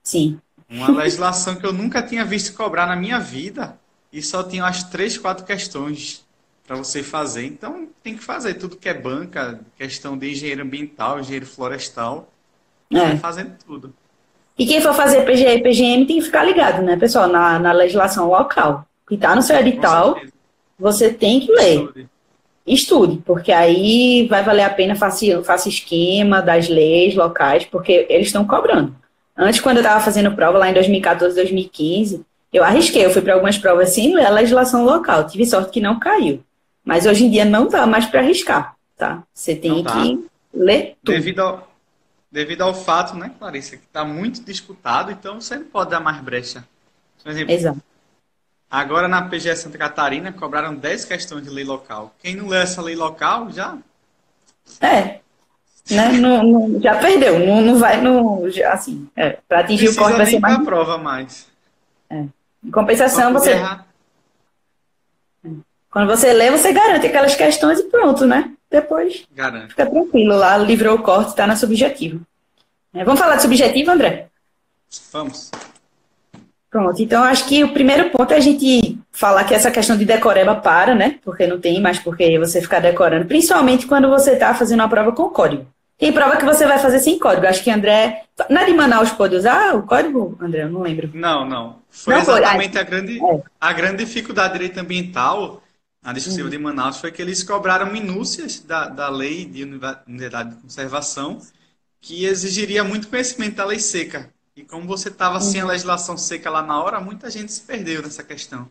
Sim. 0.02 0.38
Uma 0.72 0.90
legislação 0.90 1.54
que 1.54 1.66
eu 1.66 1.72
nunca 1.72 2.02
tinha 2.02 2.24
visto 2.24 2.56
cobrar 2.56 2.86
na 2.86 2.96
minha 2.96 3.18
vida 3.18 3.78
e 4.12 4.22
só 4.22 4.42
tinha 4.42 4.64
as 4.64 4.82
três, 4.84 5.18
quatro 5.18 5.44
questões 5.44 6.24
para 6.66 6.76
você 6.76 7.02
fazer. 7.02 7.44
Então 7.44 7.88
tem 8.02 8.16
que 8.16 8.22
fazer 8.22 8.54
tudo 8.54 8.76
que 8.76 8.88
é 8.88 8.94
banca, 8.94 9.60
questão 9.76 10.16
de 10.16 10.30
engenheiro 10.30 10.62
ambiental, 10.62 11.20
engenheiro 11.20 11.46
florestal, 11.46 12.28
é. 12.90 13.16
fazendo 13.16 13.54
tudo. 13.66 13.92
E 14.58 14.66
quem 14.66 14.80
for 14.80 14.94
fazer 14.94 15.24
PGE 15.24 15.46
e 15.46 15.62
PGM 15.62 16.06
tem 16.06 16.18
que 16.18 16.24
ficar 16.24 16.44
ligado, 16.44 16.82
né, 16.82 16.96
pessoal, 16.96 17.26
na, 17.26 17.58
na 17.58 17.72
legislação 17.72 18.28
local. 18.28 18.86
Que 19.08 19.14
está 19.14 19.34
no 19.34 19.42
seu 19.42 19.56
edital, 19.56 20.18
você 20.78 21.12
tem 21.12 21.40
que 21.40 21.52
ler. 21.52 21.80
Estude. 21.80 22.08
Estude, 22.64 23.16
porque 23.26 23.50
aí 23.50 24.26
vai 24.28 24.42
valer 24.44 24.62
a 24.62 24.70
pena 24.70 24.94
faça, 24.94 25.42
faça 25.42 25.68
esquema 25.68 26.40
das 26.40 26.68
leis 26.68 27.14
locais, 27.14 27.64
porque 27.64 28.06
eles 28.08 28.28
estão 28.28 28.46
cobrando. 28.46 28.94
Antes, 29.42 29.60
quando 29.60 29.78
eu 29.78 29.82
estava 29.82 30.02
fazendo 30.02 30.34
prova 30.34 30.58
lá 30.58 30.70
em 30.70 30.74
2014, 30.74 31.34
2015, 31.34 32.24
eu 32.52 32.62
arrisquei, 32.62 33.04
eu 33.04 33.10
fui 33.10 33.22
para 33.22 33.34
algumas 33.34 33.58
provas 33.58 33.90
sem 33.90 34.14
ler 34.14 34.26
a 34.26 34.30
legislação 34.30 34.84
local. 34.84 35.26
Tive 35.26 35.46
sorte 35.46 35.70
que 35.70 35.80
não 35.80 35.98
caiu. 35.98 36.44
Mas 36.84 37.06
hoje 37.06 37.24
em 37.24 37.30
dia 37.30 37.44
não 37.44 37.68
dá 37.68 37.86
mais 37.86 38.06
para 38.06 38.20
arriscar, 38.20 38.76
tá? 38.96 39.22
Você 39.32 39.54
tem 39.54 39.82
que 39.82 40.28
ler 40.52 40.96
tudo. 41.02 41.14
Devido 41.14 41.40
ao, 41.40 41.72
devido 42.30 42.62
ao 42.62 42.74
fato, 42.74 43.16
né, 43.16 43.32
Clarissa, 43.38 43.76
que 43.76 43.84
está 43.84 44.04
muito 44.04 44.42
disputado, 44.42 45.10
então 45.10 45.40
você 45.40 45.56
não 45.56 45.64
pode 45.64 45.90
dar 45.90 46.00
mais 46.00 46.20
brecha. 46.20 46.64
Por 47.22 47.30
exemplo, 47.30 47.54
Exato. 47.54 47.80
agora 48.70 49.08
na 49.08 49.22
PGE 49.22 49.54
Santa 49.56 49.78
Catarina 49.78 50.32
cobraram 50.32 50.74
10 50.74 51.04
questões 51.04 51.44
de 51.44 51.50
lei 51.50 51.64
local. 51.64 52.14
Quem 52.20 52.34
não 52.34 52.48
lê 52.48 52.58
essa 52.58 52.82
lei 52.82 52.96
local 52.96 53.50
já. 53.50 53.78
É. 54.80 55.21
Né? 55.94 56.12
Não, 56.12 56.42
não, 56.42 56.80
já 56.80 56.96
perdeu, 56.96 57.38
não, 57.38 57.60
não 57.60 57.78
vai 57.78 58.00
no. 58.00 58.48
Já, 58.50 58.72
assim, 58.72 59.08
é, 59.16 59.38
para 59.48 59.60
atingir 59.60 59.84
Precisa 59.84 60.00
o 60.00 60.04
corte 60.04 60.16
vai 60.16 60.26
ser 60.26 60.40
mais. 60.40 60.64
prova 60.64 60.98
mais. 60.98 61.46
É. 62.10 62.24
Em 62.64 62.70
compensação, 62.70 63.32
você. 63.32 63.52
Errar. 63.52 63.86
Quando 65.90 66.06
você 66.06 66.32
lê, 66.32 66.50
você 66.50 66.72
garante 66.72 67.06
aquelas 67.06 67.34
questões 67.34 67.78
e 67.78 67.84
pronto, 67.84 68.26
né? 68.26 68.50
Depois 68.70 69.26
Garanto. 69.34 69.68
fica 69.68 69.84
tranquilo 69.84 70.34
lá, 70.34 70.56
livrou 70.56 70.96
o 70.96 71.02
corte, 71.02 71.28
está 71.30 71.46
na 71.46 71.54
subjetiva. 71.54 72.18
É, 72.94 73.04
vamos 73.04 73.20
falar 73.20 73.36
de 73.36 73.42
subjetivo, 73.42 73.90
André? 73.90 74.28
Vamos. 75.12 75.50
Pronto, 76.70 77.02
então 77.02 77.22
acho 77.22 77.46
que 77.46 77.62
o 77.62 77.74
primeiro 77.74 78.08
ponto 78.08 78.32
é 78.32 78.38
a 78.38 78.40
gente 78.40 78.98
falar 79.10 79.44
que 79.44 79.54
essa 79.54 79.70
questão 79.70 79.94
de 79.94 80.06
decoreba 80.06 80.54
para, 80.54 80.94
né? 80.94 81.18
Porque 81.22 81.46
não 81.46 81.60
tem 81.60 81.78
mais 81.82 81.98
porque 81.98 82.38
você 82.38 82.62
ficar 82.62 82.80
decorando, 82.80 83.26
principalmente 83.26 83.86
quando 83.86 84.08
você 84.08 84.32
está 84.32 84.54
fazendo 84.54 84.80
uma 84.80 84.88
prova 84.88 85.12
com 85.12 85.28
código. 85.28 85.66
Tem 86.02 86.12
prova 86.12 86.36
que 86.36 86.44
você 86.44 86.66
vai 86.66 86.80
fazer 86.80 86.98
sem 86.98 87.16
código. 87.16 87.46
Acho 87.46 87.62
que 87.62 87.70
André. 87.70 88.24
Na 88.50 88.64
de 88.64 88.74
Manaus 88.74 89.12
pode 89.12 89.36
usar 89.36 89.72
o 89.76 89.84
código, 89.84 90.36
André? 90.40 90.64
Eu 90.64 90.68
não 90.68 90.80
lembro. 90.80 91.08
Não, 91.14 91.48
não. 91.48 91.78
Foi 91.88 92.14
não 92.14 92.22
exatamente. 92.22 92.76
A, 92.76 92.82
grande, 92.82 93.24
é. 93.24 93.42
a 93.60 93.72
grande 93.72 94.04
dificuldade 94.04 94.54
de 94.54 94.58
direito 94.58 94.80
ambiental 94.80 95.62
na 96.02 96.12
discussão 96.12 96.42
uhum. 96.42 96.50
de 96.50 96.58
Manaus 96.58 96.96
foi 96.96 97.12
que 97.12 97.22
eles 97.22 97.44
cobraram 97.44 97.86
minúcias 97.86 98.58
da, 98.58 98.88
da 98.88 99.08
lei 99.08 99.44
de 99.44 99.62
unidade 99.62 100.56
de 100.56 100.62
conservação 100.62 101.38
que 102.00 102.24
exigiria 102.24 102.82
muito 102.82 103.06
conhecimento 103.06 103.54
da 103.54 103.64
lei 103.64 103.78
seca. 103.78 104.28
E 104.56 104.64
como 104.64 104.88
você 104.88 105.08
estava 105.08 105.38
sem 105.40 105.60
a 105.60 105.64
uhum. 105.64 105.70
legislação 105.70 106.16
seca 106.16 106.50
lá 106.50 106.62
na 106.62 106.82
hora, 106.82 107.00
muita 107.00 107.30
gente 107.30 107.52
se 107.52 107.60
perdeu 107.60 108.02
nessa 108.02 108.24
questão. 108.24 108.68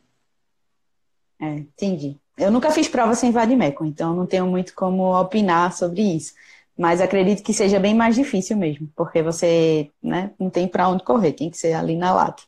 É, 1.40 1.48
entendi. 1.54 2.18
Eu 2.38 2.52
nunca 2.52 2.72
fiz 2.72 2.90
prova 2.90 3.16
sem 3.16 3.32
vadimeco, 3.32 3.86
então 3.86 4.14
não 4.14 4.26
tenho 4.26 4.48
muito 4.48 4.74
como 4.76 5.18
opinar 5.18 5.72
sobre 5.72 6.02
isso. 6.02 6.34
Mas 6.82 7.00
acredito 7.00 7.44
que 7.44 7.54
seja 7.54 7.80
bem 7.80 7.94
mais 7.94 8.16
difícil 8.16 8.58
mesmo, 8.58 8.92
porque 8.96 9.22
você 9.22 9.92
né, 10.02 10.32
não 10.40 10.50
tem 10.50 10.68
para 10.68 10.90
onde 10.90 11.04
correr, 11.04 11.32
tem 11.32 11.48
que 11.48 11.56
ser 11.56 11.74
ali 11.74 11.96
na 11.96 12.12
lata. 12.12 12.42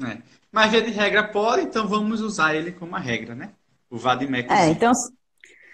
É. 0.00 0.18
Mas 0.52 0.70
via 0.70 0.80
de 0.80 0.92
regra 0.92 1.26
pode, 1.26 1.62
então 1.62 1.88
vamos 1.88 2.20
usar 2.20 2.54
ele 2.54 2.70
como 2.70 2.92
uma 2.92 3.00
regra, 3.00 3.34
né? 3.34 3.50
O 3.90 3.98
Vadimeco. 3.98 4.52
É, 4.52 4.68
então. 4.68 4.92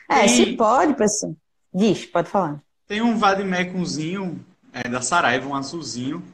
É, 0.08 0.20
tem... 0.20 0.28
se 0.28 0.56
pode, 0.56 0.94
pessoal. 0.94 1.36
Diz, 1.74 2.06
pode 2.06 2.30
falar. 2.30 2.58
Tem 2.86 3.02
um 3.02 3.18
Vadimecozinho 3.18 4.42
é, 4.72 4.88
da 4.88 5.02
Saraiva, 5.02 5.46
um 5.46 5.54
azulzinho, 5.54 6.24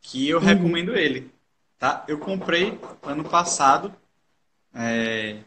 que 0.00 0.26
eu 0.26 0.38
uhum. 0.38 0.44
recomendo 0.46 0.96
ele. 0.96 1.30
Tá? 1.78 2.02
Eu 2.08 2.18
comprei 2.18 2.80
ano 3.02 3.24
passado 3.24 3.92
é, 4.74 5.40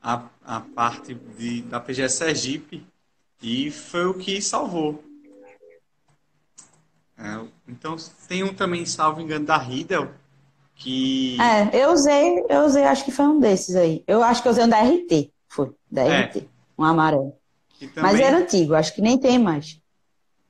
a, 0.00 0.22
a 0.44 0.60
parte 0.60 1.14
de, 1.14 1.62
da 1.62 1.80
PGS 1.80 2.16
Sergipe 2.16 2.86
e 3.42 3.70
foi 3.70 4.06
o 4.06 4.14
que 4.14 4.40
salvou. 4.40 5.02
É, 7.18 7.38
então 7.68 7.96
tem 8.26 8.42
um 8.42 8.54
também, 8.54 8.86
salvo 8.86 9.20
engano, 9.20 9.44
da 9.44 9.58
Riddle, 9.58 10.10
que. 10.74 11.36
É, 11.40 11.84
eu 11.84 11.92
usei, 11.92 12.44
eu 12.48 12.64
usei, 12.64 12.84
acho 12.84 13.04
que 13.04 13.12
foi 13.12 13.26
um 13.26 13.38
desses 13.38 13.76
aí. 13.76 14.02
Eu 14.06 14.22
acho 14.22 14.42
que 14.42 14.48
eu 14.48 14.52
usei 14.52 14.64
um 14.64 14.68
da 14.68 14.80
RT, 14.80 15.30
foi, 15.48 15.70
da 15.90 16.02
é. 16.02 16.22
RT, 16.22 16.48
um 16.78 16.84
amarelo. 16.84 17.36
Também... 17.78 18.02
Mas 18.02 18.20
era 18.20 18.38
antigo, 18.38 18.74
acho 18.74 18.94
que 18.94 19.02
nem 19.02 19.18
tem 19.18 19.38
mais. 19.38 19.80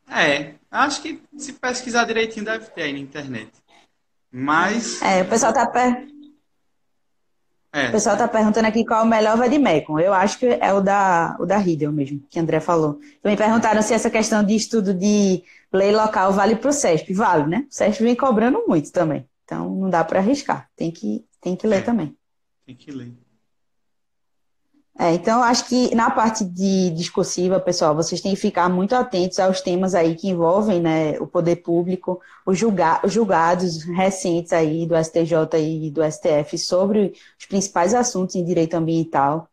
É, 0.09 0.55
acho 0.71 1.03
que 1.03 1.23
se 1.37 1.53
pesquisar 1.53 2.05
direitinho 2.05 2.45
deve 2.45 2.67
ter 2.67 2.83
aí 2.83 2.93
na 2.93 2.99
internet. 2.99 3.51
Mas. 4.31 5.01
É, 5.03 5.23
o 5.23 5.29
pessoal 5.29 5.53
tá 5.53 5.67
per... 5.67 6.09
é. 7.73 7.89
O 7.89 7.93
pessoal 7.93 8.17
tá 8.17 8.27
perguntando 8.27 8.67
aqui 8.67 8.85
qual 8.85 9.01
é 9.01 9.03
o 9.05 9.09
melhor 9.09 9.37
Vadimecum. 9.37 9.99
Eu 10.01 10.13
acho 10.13 10.39
que 10.39 10.47
é 10.47 10.73
o 10.73 10.81
da, 10.81 11.37
o 11.39 11.47
da 11.47 11.57
Riddle 11.57 11.93
mesmo, 11.93 12.21
que 12.29 12.39
André 12.39 12.59
falou. 12.59 12.99
Me 13.25 13.37
perguntaram 13.37 13.81
se 13.81 13.95
essa 13.95 14.11
questão 14.11 14.43
de 14.43 14.57
estudo 14.57 14.93
de 14.93 15.43
lei 15.73 15.93
local 15.93 16.33
vale 16.33 16.57
para 16.57 16.71
o 16.71 16.73
CESP. 16.73 17.15
Vale, 17.15 17.47
né? 17.47 17.67
O 17.71 17.73
CESP 17.73 18.03
vem 18.03 18.17
cobrando 18.17 18.65
muito 18.67 18.91
também. 18.91 19.25
Então 19.45 19.71
não 19.71 19.89
dá 19.89 20.03
para 20.03 20.19
arriscar, 20.19 20.69
tem 20.77 20.91
que, 20.91 21.25
tem 21.41 21.55
que 21.57 21.67
ler 21.67 21.85
também. 21.85 22.17
Tem 22.67 22.75
que 22.75 22.91
ler. 22.91 23.13
É, 25.03 25.15
então, 25.15 25.43
acho 25.43 25.67
que 25.67 25.95
na 25.95 26.11
parte 26.11 26.45
de 26.45 26.91
discursiva, 26.91 27.59
pessoal, 27.59 27.95
vocês 27.95 28.21
têm 28.21 28.35
que 28.35 28.41
ficar 28.41 28.69
muito 28.69 28.95
atentos 28.95 29.41
aos 29.41 29.63
temas 29.63 29.95
aí 29.95 30.15
que 30.15 30.29
envolvem 30.29 30.79
né, 30.79 31.19
o 31.19 31.27
poder 31.27 31.57
público, 31.57 32.21
os, 32.45 32.59
julga 32.59 33.01
os 33.03 33.11
julgados 33.11 33.83
recentes 33.85 34.53
aí 34.53 34.87
do 34.87 34.95
STJ 35.03 35.57
e 35.57 35.91
do 35.91 36.03
STF 36.05 36.59
sobre 36.59 37.15
os 37.39 37.47
principais 37.47 37.95
assuntos 37.95 38.35
em 38.35 38.45
direito 38.45 38.75
ambiental 38.75 39.49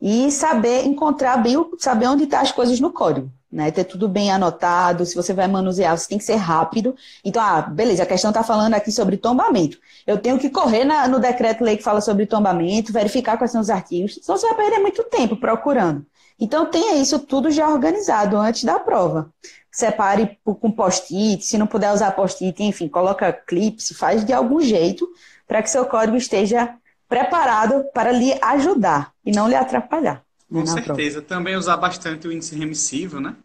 e 0.00 0.30
saber 0.30 0.84
encontrar 0.84 1.36
bem, 1.36 1.56
saber 1.78 2.06
onde 2.06 2.24
estão 2.24 2.38
tá 2.38 2.44
as 2.44 2.52
coisas 2.52 2.80
no 2.80 2.90
código 2.90 3.30
né? 3.50 3.70
Ter 3.70 3.84
tudo 3.84 4.08
bem 4.08 4.30
anotado, 4.30 5.04
se 5.04 5.14
você 5.14 5.32
vai 5.32 5.48
manusear, 5.48 5.96
você 5.96 6.08
tem 6.08 6.18
que 6.18 6.24
ser 6.24 6.36
rápido. 6.36 6.94
Então, 7.24 7.42
ah, 7.42 7.62
beleza, 7.62 8.02
a 8.02 8.06
questão 8.06 8.30
está 8.30 8.42
falando 8.42 8.74
aqui 8.74 8.92
sobre 8.92 9.16
tombamento. 9.16 9.78
Eu 10.06 10.18
tenho 10.18 10.38
que 10.38 10.50
correr 10.50 10.84
na, 10.84 11.08
no 11.08 11.18
decreto-lei 11.18 11.76
que 11.76 11.82
fala 11.82 12.00
sobre 12.00 12.26
tombamento, 12.26 12.92
verificar 12.92 13.36
quais 13.36 13.50
são 13.50 13.60
os 13.60 13.70
artigos, 13.70 14.18
senão 14.22 14.38
você 14.38 14.46
vai 14.46 14.56
perder 14.56 14.78
muito 14.78 15.02
tempo 15.04 15.36
procurando. 15.36 16.06
Então, 16.38 16.66
tenha 16.66 16.96
isso 16.96 17.18
tudo 17.18 17.50
já 17.50 17.68
organizado 17.68 18.36
antes 18.36 18.64
da 18.64 18.78
prova. 18.78 19.30
Separe 19.70 20.38
com 20.44 20.70
post-it, 20.70 21.44
se 21.44 21.58
não 21.58 21.66
puder 21.66 21.92
usar 21.92 22.12
post-it, 22.12 22.62
enfim, 22.62 22.88
coloca 22.88 23.32
clips, 23.32 23.92
faz 23.96 24.24
de 24.24 24.32
algum 24.32 24.60
jeito 24.60 25.08
para 25.46 25.62
que 25.62 25.70
seu 25.70 25.84
código 25.84 26.16
esteja 26.16 26.74
preparado 27.08 27.84
para 27.92 28.12
lhe 28.12 28.32
ajudar 28.40 29.12
e 29.30 29.34
não 29.34 29.48
lhe 29.48 29.54
atrapalhar. 29.54 30.24
Com 30.50 30.66
certeza. 30.66 31.22
Prova. 31.22 31.28
Também 31.28 31.56
usar 31.56 31.76
bastante 31.76 32.26
o 32.26 32.32
índice 32.32 32.56
remissivo, 32.56 33.20
né? 33.20 33.36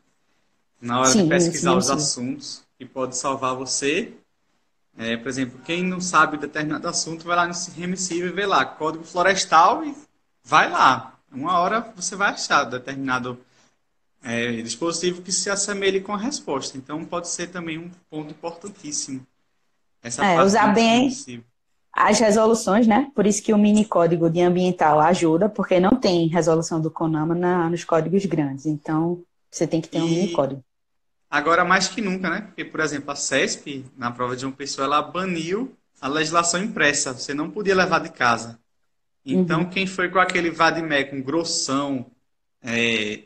Na 0.82 1.00
hora 1.00 1.10
Sim, 1.10 1.24
de 1.24 1.30
pesquisar 1.30 1.76
os 1.76 1.90
assuntos, 1.90 2.64
que 2.78 2.86
pode 2.86 3.16
salvar 3.16 3.56
você. 3.56 4.12
É, 4.98 5.16
por 5.18 5.28
exemplo, 5.28 5.60
quem 5.64 5.84
não 5.84 6.02
sabe 6.02 6.38
determinado 6.38 6.88
assunto, 6.88 7.26
vai 7.26 7.36
lá 7.36 7.48
no 7.48 7.54
remissivo 7.76 8.28
e 8.28 8.32
vê 8.32 8.46
lá, 8.46 8.66
código 8.66 9.04
florestal 9.04 9.84
e 9.86 9.96
vai 10.44 10.70
lá. 10.70 11.14
Uma 11.32 11.60
hora 11.60 11.82
você 11.96 12.16
vai 12.16 12.32
achar 12.32 12.64
determinado 12.64 13.38
é, 14.24 14.62
dispositivo 14.62 15.22
que 15.22 15.32
se 15.32 15.50
assemelhe 15.50 16.02
com 16.02 16.14
a 16.14 16.18
resposta. 16.18 16.78
Então, 16.78 17.04
pode 17.06 17.28
ser 17.28 17.48
também 17.48 17.78
um 17.78 17.92
ponto 18.10 18.32
importantíssimo. 18.32 19.26
Essa 20.02 20.26
é, 20.26 20.42
usar 20.42 20.68
bem 20.74 21.02
remissivo 21.02 21.44
as 21.96 22.20
resoluções, 22.20 22.86
né? 22.86 23.10
Por 23.16 23.26
isso 23.26 23.42
que 23.42 23.54
o 23.54 23.58
mini 23.58 23.86
código 23.86 24.30
de 24.30 24.42
ambiental 24.42 25.00
ajuda, 25.00 25.48
porque 25.48 25.80
não 25.80 25.92
tem 25.96 26.28
resolução 26.28 26.82
do 26.82 26.92
CONAMA 26.92 27.34
na, 27.34 27.70
nos 27.70 27.86
códigos 27.86 28.26
grandes. 28.26 28.66
Então, 28.66 29.24
você 29.50 29.66
tem 29.66 29.80
que 29.80 29.88
ter 29.88 30.02
um 30.02 30.08
mini 30.08 30.34
código. 30.34 30.62
Agora, 31.30 31.64
mais 31.64 31.88
que 31.88 32.02
nunca, 32.02 32.30
né? 32.30 32.42
Porque, 32.42 32.66
por 32.66 32.82
exemplo, 32.82 33.12
a 33.12 33.16
CESP, 33.16 33.86
na 33.96 34.12
prova 34.12 34.36
de 34.36 34.46
uma 34.46 34.52
pessoa, 34.52 34.86
ela 34.86 35.02
baniu 35.02 35.74
a 36.02 36.10
legislação 36.10 36.62
impressa. 36.62 37.14
Você 37.14 37.34
não 37.34 37.50
podia 37.50 37.74
levar 37.74 38.00
de 38.00 38.10
casa. 38.10 38.60
Então, 39.26 39.62
uhum. 39.62 39.70
quem 39.70 39.88
foi 39.88 40.10
com 40.10 40.20
aquele 40.20 40.52
vademecum 40.52 41.22
grossão, 41.22 42.12
é, 42.62 43.24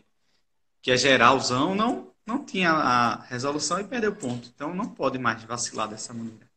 que 0.82 0.92
é 0.92 0.96
geralzão, 0.96 1.74
não, 1.74 2.12
não 2.26 2.46
tinha 2.46 2.72
a 2.72 3.22
resolução 3.24 3.80
e 3.80 3.84
perdeu 3.84 4.16
ponto. 4.16 4.48
Então, 4.54 4.76
não 4.76 4.88
pode 4.88 5.18
mais 5.18 5.44
vacilar 5.44 5.88
dessa 5.88 6.14
maneira. 6.14 6.49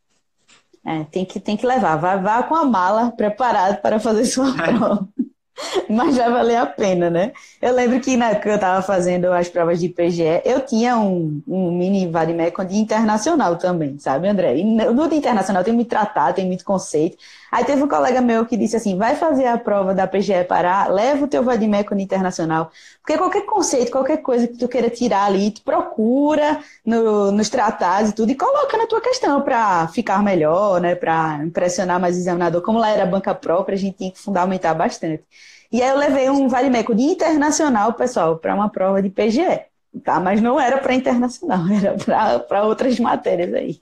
É, 0.85 1.05
tem 1.05 1.25
que, 1.25 1.39
tem 1.39 1.57
que 1.57 1.67
levar. 1.67 1.97
Vá, 1.97 2.17
vá 2.17 2.43
com 2.43 2.55
a 2.55 2.65
mala 2.65 3.13
preparado 3.13 3.81
para 3.81 4.01
fazer 4.01 4.25
sua 4.25 4.51
é. 4.61 4.67
prova. 4.67 5.09
Mas 5.89 6.17
vai 6.17 6.31
valer 6.31 6.57
a 6.57 6.67
pena, 6.67 7.11
né? 7.11 7.33
Eu 7.61 7.75
lembro 7.75 8.01
que 8.01 8.17
na 8.17 8.31
época 8.31 8.49
eu 8.49 8.55
estava 8.55 8.83
fazendo 8.83 9.27
as 9.33 9.49
provas 9.49 9.79
de 9.79 9.87
IPGE, 9.87 10.43
eu 10.45 10.61
tinha 10.65 10.97
um, 10.97 11.43
um 11.47 11.71
mini 11.71 12.07
Vademecum 12.07 12.65
de 12.65 12.77
internacional 12.77 13.57
também, 13.57 13.99
sabe, 13.99 14.29
André? 14.29 14.57
E 14.57 14.65
no 14.65 15.09
de 15.09 15.17
internacional 15.17 15.63
tem 15.63 15.75
muito 15.75 15.89
tratado, 15.89 16.37
tem 16.37 16.47
muito 16.47 16.65
conceito. 16.65 17.17
Aí 17.51 17.65
teve 17.65 17.83
um 17.83 17.89
colega 17.89 18.21
meu 18.23 18.47
que 18.47 18.57
disse 18.57 18.77
assim: 18.77 18.97
vai 18.97 19.15
fazer 19.15 19.47
a 19.47 19.59
prova 19.59 19.95
da 19.95 20.07
PGE 20.07 20.45
Pará, 20.45 20.87
leva 20.89 21.25
o 21.25 21.29
teu 21.29 21.43
Vademecum 21.43 21.97
de 21.97 22.03
internacional. 22.03 22.71
Porque 23.01 23.19
qualquer 23.19 23.43
conceito, 23.45 23.91
qualquer 23.93 24.19
coisa 24.19 24.49
que 24.49 24.57
tu 24.57 24.69
queira 24.69 24.89
tirar 24.89 25.27
ali, 25.27 25.51
tu 25.51 25.63
procura 25.63 26.61
no, 26.85 27.31
nos 27.31 27.49
tratados 27.51 28.11
e 28.11 28.15
tudo 28.15 28.31
e 28.31 28.35
coloca 28.35 28.77
na 28.77 28.87
tua 28.87 29.01
questão 29.01 29.43
para 29.43 29.89
ficar 29.89 30.23
melhor, 30.23 30.81
né? 30.81 30.95
Para 30.95 31.41
impressionar 31.45 32.01
mais 32.01 32.17
o 32.17 32.21
examinador. 32.21 32.63
Como 32.63 32.79
lá 32.79 32.91
era 32.91 33.05
banca 33.05 33.35
própria, 33.35 33.75
a 33.75 33.79
gente 33.79 33.99
tinha 33.99 34.11
que 34.11 34.19
fundamentar 34.19 34.75
bastante. 34.75 35.25
E 35.73 35.83
aí 35.83 35.89
eu 35.89 35.97
levei 35.97 36.29
um 36.29 36.49
Vale 36.49 36.69
Meco 36.69 36.95
de 36.95 37.03
internacional, 37.03 37.95
pessoal, 37.95 38.37
para 38.37 38.55
uma 38.55 38.69
prova 38.69 39.03
de 39.03 39.09
PGE. 39.09 39.63
Tá? 40.05 40.21
Mas 40.21 40.41
não 40.41 40.61
era 40.61 40.79
para 40.79 40.95
internacional, 40.95 41.65
era 41.73 42.39
para 42.39 42.65
outras 42.65 42.99
matérias 43.01 43.53
aí. 43.55 43.79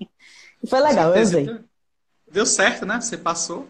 E 0.63 0.69
foi 0.69 0.81
legal, 0.81 1.15
eu 1.15 1.23
usei. 1.23 1.49
Deu 2.31 2.47
certo, 2.47 2.87
né? 2.87 3.01
Você 3.01 3.17
passou. 3.17 3.67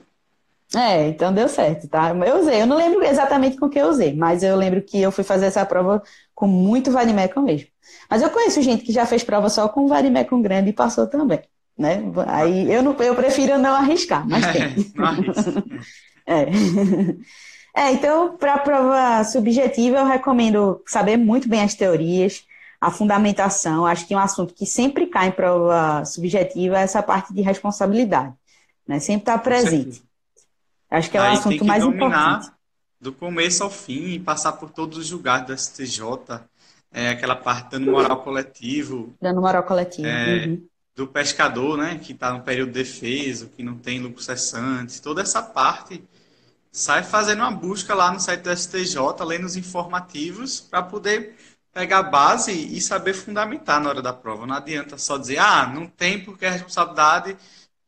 É, 0.74 1.08
então 1.08 1.32
deu 1.32 1.48
certo, 1.48 1.88
tá? 1.88 2.14
Eu 2.14 2.40
usei, 2.40 2.62
eu 2.62 2.66
não 2.66 2.76
lembro 2.76 3.02
exatamente 3.02 3.56
com 3.56 3.68
que 3.68 3.78
eu 3.78 3.88
usei, 3.88 4.14
mas 4.14 4.42
eu 4.42 4.54
lembro 4.54 4.80
que 4.82 5.00
eu 5.00 5.10
fui 5.10 5.24
fazer 5.24 5.46
essa 5.46 5.64
prova 5.66 6.02
com 6.34 6.46
muito 6.46 6.92
Vademecum 6.92 7.42
mesmo. 7.42 7.68
Mas 8.08 8.22
eu 8.22 8.30
conheço 8.30 8.62
gente 8.62 8.84
que 8.84 8.92
já 8.92 9.04
fez 9.04 9.24
prova 9.24 9.48
só 9.48 9.68
com 9.68 9.88
Vademecum 9.88 10.40
grande 10.40 10.70
e 10.70 10.74
passou 10.74 11.08
também, 11.08 11.40
né? 11.76 12.02
Aí 12.28 12.72
eu, 12.72 12.82
não, 12.82 12.92
eu 13.02 13.16
prefiro 13.16 13.58
não 13.58 13.74
arriscar, 13.74 14.28
mas 14.28 14.46
tem. 14.52 14.92
É, 16.26 16.42
é. 16.42 16.46
É, 17.80 17.92
então, 17.92 18.36
para 18.36 18.56
a 18.56 18.58
prova 18.58 19.24
subjetiva, 19.24 20.00
eu 20.00 20.04
recomendo 20.04 20.82
saber 20.86 21.16
muito 21.16 21.48
bem 21.48 21.62
as 21.62 21.72
teorias, 21.72 22.44
a 22.78 22.90
fundamentação. 22.90 23.86
Acho 23.86 24.06
que 24.06 24.14
um 24.14 24.18
assunto 24.18 24.52
que 24.52 24.66
sempre 24.66 25.06
cai 25.06 25.28
em 25.28 25.32
prova 25.32 26.04
subjetiva 26.04 26.78
é 26.78 26.82
essa 26.82 27.02
parte 27.02 27.32
de 27.32 27.40
responsabilidade. 27.40 28.34
Né? 28.86 29.00
Sempre 29.00 29.22
está 29.22 29.38
presente. 29.38 30.02
Acho 30.90 31.10
que 31.10 31.16
é 31.16 31.22
o 31.22 31.24
assunto 31.24 31.64
mais 31.64 31.82
importante. 31.82 32.50
Do 33.00 33.14
começo 33.14 33.64
ao 33.64 33.70
fim, 33.70 34.08
e 34.08 34.18
passar 34.18 34.52
por 34.52 34.68
todos 34.68 34.98
os 34.98 35.06
julgados 35.06 35.46
do 35.46 35.58
STJ, 35.58 36.02
é, 36.92 37.08
aquela 37.08 37.34
parte 37.34 37.70
dando 37.70 37.90
moral 37.90 38.22
coletivo. 38.22 39.14
Dando 39.22 39.40
moral 39.40 39.62
coletivo. 39.62 40.06
É, 40.06 40.44
uhum. 40.44 40.66
Do 40.94 41.06
pescador, 41.06 41.78
né, 41.78 41.98
que 41.98 42.12
está 42.12 42.30
no 42.30 42.42
período 42.42 42.72
de 42.72 42.80
defesa, 42.80 43.50
que 43.56 43.62
não 43.62 43.78
tem 43.78 44.00
lucro 44.00 44.22
cessante, 44.22 45.00
toda 45.00 45.22
essa 45.22 45.40
parte 45.40 46.04
sai 46.72 47.02
fazendo 47.02 47.40
uma 47.40 47.50
busca 47.50 47.94
lá 47.94 48.12
no 48.12 48.20
site 48.20 48.42
do 48.42 48.56
STJ, 48.56 48.96
lendo 49.24 49.44
os 49.46 49.56
informativos, 49.56 50.60
para 50.60 50.82
poder 50.82 51.36
pegar 51.72 51.98
a 51.98 52.02
base 52.02 52.52
e 52.52 52.80
saber 52.80 53.14
fundamentar 53.14 53.80
na 53.80 53.88
hora 53.88 54.02
da 54.02 54.12
prova. 54.12 54.46
Não 54.46 54.54
adianta 54.54 54.98
só 54.98 55.18
dizer, 55.18 55.38
ah, 55.38 55.66
não 55.66 55.86
tem 55.86 56.24
porque 56.24 56.46
a 56.46 56.50
responsabilidade 56.50 57.36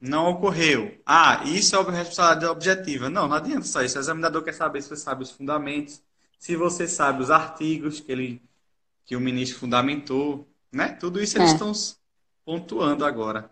não 0.01 0.31
ocorreu. 0.31 1.01
Ah, 1.07 1.43
isso 1.45 1.77
é 1.77 1.79
responsabilidade 1.91 2.47
objetiva. 2.47 3.09
Não, 3.09 3.29
não 3.29 3.37
adianta 3.37 3.67
só 3.67 3.83
isso. 3.83 3.97
O 3.97 4.01
examinador 4.01 4.43
quer 4.43 4.55
saber 4.55 4.83
se 4.83 4.89
você 4.89 4.97
sabe 4.97 5.23
os 5.23 5.31
fundamentos, 5.31 6.03
se 6.39 6.57
você 6.57 6.89
sabe 6.89 7.23
os 7.23 7.31
artigos 7.31 8.01
que, 8.01 8.11
ele, 8.11 8.43
que 9.05 9.15
o 9.15 9.21
ministro 9.21 9.61
fundamentou, 9.61 10.49
né? 10.73 10.89
Tudo 10.89 11.23
isso 11.23 11.39
eles 11.39 11.51
é. 11.51 11.53
estão 11.53 11.73
pontuando 12.45 13.05
agora. 13.05 13.52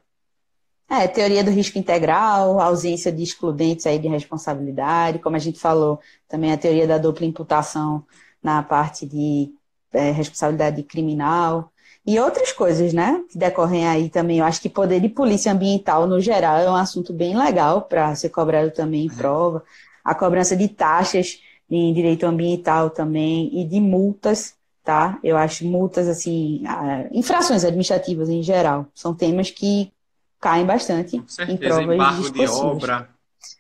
É, 0.93 1.07
teoria 1.07 1.45
do 1.45 1.53
risco 1.53 1.79
integral, 1.79 2.59
ausência 2.59 3.13
de 3.13 3.23
excludentes 3.23 3.87
aí 3.87 3.97
de 3.97 4.09
responsabilidade, 4.09 5.21
como 5.21 5.37
a 5.37 5.39
gente 5.39 5.61
falou, 5.61 6.01
também 6.29 6.53
a 6.53 6.57
teoria 6.57 6.85
da 6.85 6.99
dupla 6.99 7.25
imputação 7.25 8.05
na 8.43 8.61
parte 8.61 9.07
de 9.07 9.53
é, 9.93 10.11
responsabilidade 10.11 10.83
criminal 10.83 11.71
e 12.05 12.19
outras 12.19 12.51
coisas, 12.51 12.93
né, 12.93 13.23
que 13.31 13.39
decorrem 13.39 13.87
aí 13.87 14.09
também. 14.09 14.39
Eu 14.39 14.45
acho 14.45 14.61
que 14.61 14.69
poder 14.69 15.01
de 15.01 15.09
polícia 15.09 15.53
ambiental 15.53 16.09
no 16.09 16.21
geral 16.21 16.59
é 16.59 16.69
um 16.69 16.75
assunto 16.75 17.13
bem 17.13 17.37
legal 17.39 17.83
para 17.83 18.13
ser 18.17 18.31
cobrado 18.31 18.73
também 18.73 19.07
em 19.07 19.09
prova. 19.09 19.63
A 20.05 20.13
cobrança 20.13 20.57
de 20.57 20.67
taxas 20.67 21.41
em 21.71 21.95
direito 21.95 22.27
ambiental 22.27 22.91
também 22.91 23.49
e 23.53 23.65
de 23.65 23.79
multas, 23.79 24.55
tá? 24.83 25.21
Eu 25.23 25.37
acho 25.37 25.65
multas 25.65 26.09
assim, 26.09 26.65
infrações 27.13 27.65
administrativas 27.65 28.29
em 28.29 28.43
geral, 28.43 28.87
são 28.93 29.15
temas 29.15 29.53
que 29.53 29.93
caem 30.41 30.65
bastante 30.65 31.19
Com 31.19 31.29
certeza, 31.29 31.55
em 31.55 31.69
provas 31.69 31.95
embargo 31.95 32.31
de 32.31 32.47
obra, 32.49 33.09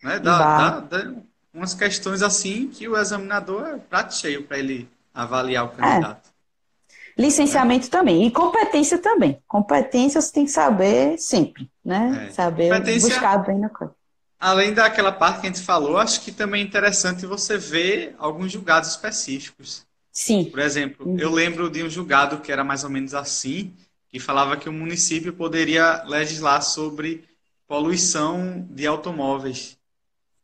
né? 0.03 0.19
Dá, 0.19 0.39
dá, 0.39 0.81
dá, 0.81 1.13
umas 1.53 1.75
questões 1.75 2.23
assim 2.23 2.69
que 2.69 2.89
o 2.89 2.97
examinador 2.97 3.67
é 3.67 3.77
prato 3.77 4.15
cheio 4.15 4.45
para 4.45 4.59
ele 4.59 4.89
avaliar 5.15 5.67
o 5.67 5.73
é. 5.73 5.77
candidato. 5.77 6.29
É. 6.29 7.21
Licenciamento 7.21 7.87
é. 7.87 7.91
também. 7.91 8.27
E 8.27 8.31
competência 8.31 8.99
também. 8.99 9.43
Competência 9.47 10.21
você 10.21 10.33
tem 10.33 10.45
que 10.45 10.51
saber 10.51 11.19
sempre, 11.19 11.71
né? 11.85 12.29
É. 12.29 12.33
Saber 12.33 12.81
buscar 13.01 13.39
bem 13.39 13.59
na 13.59 13.69
coisa. 13.69 13.95
Além 14.39 14.73
daquela 14.73 15.13
parte 15.13 15.41
que 15.41 15.47
a 15.47 15.51
gente 15.51 15.63
falou, 15.63 15.99
acho 15.99 16.23
que 16.23 16.33
também 16.33 16.63
é 16.63 16.65
interessante 16.65 17.27
você 17.27 17.59
ver 17.59 18.15
alguns 18.19 18.51
julgados 18.51 18.89
específicos. 18.89 19.85
Sim. 20.11 20.47
Por 20.47 20.61
exemplo, 20.61 21.07
uhum. 21.07 21.19
eu 21.19 21.31
lembro 21.31 21.69
de 21.69 21.83
um 21.83 21.91
julgado 21.91 22.39
que 22.39 22.51
era 22.51 22.65
mais 22.65 22.83
ou 22.83 22.89
menos 22.89 23.13
assim, 23.13 23.75
que 24.11 24.19
falava 24.19 24.57
que 24.57 24.69
o 24.69 24.73
município 24.73 25.33
poderia 25.33 26.03
legislar 26.05 26.63
sobre 26.63 27.25
poluição 27.67 28.67
de 28.71 28.87
automóveis. 28.87 29.79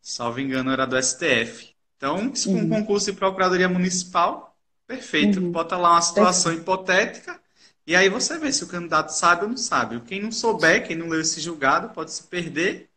Salvo 0.01 0.41
engano, 0.41 0.71
era 0.71 0.87
do 0.87 1.01
STF. 1.03 1.75
Então, 1.97 2.33
se 2.35 2.45
for 2.45 2.53
um 2.53 2.63
uhum. 2.63 2.69
concurso 2.69 3.11
de 3.11 3.19
procuradoria 3.19 3.69
municipal, 3.69 4.57
perfeito. 4.87 5.41
Uhum. 5.41 5.51
Bota 5.51 5.77
lá 5.77 5.93
uma 5.93 6.03
situação 6.03 6.53
hipotética 6.53 7.41
e 7.85 7.97
aí 7.97 8.09
você 8.09 8.39
vê 8.39 8.53
se 8.53 8.63
o 8.63 8.69
candidato 8.69 9.11
sabe 9.11 9.43
ou 9.43 9.49
não 9.49 9.57
sabe. 9.57 10.01
Quem 10.01 10.23
não 10.23 10.31
souber, 10.31 10.87
quem 10.87 10.97
não 10.97 11.09
leu 11.09 11.21
esse 11.21 11.41
julgado, 11.41 11.89
pode 11.89 12.13
se 12.13 12.23
perder. 12.23 12.89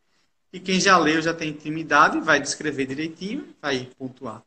E 0.52 0.60
quem 0.60 0.80
já 0.80 0.98
leu, 0.98 1.22
já 1.22 1.32
tem 1.32 1.50
intimidade, 1.50 2.20
vai 2.20 2.40
descrever 2.40 2.86
direitinho, 2.86 3.48
vai 3.62 3.88
pontuar. 3.96 4.42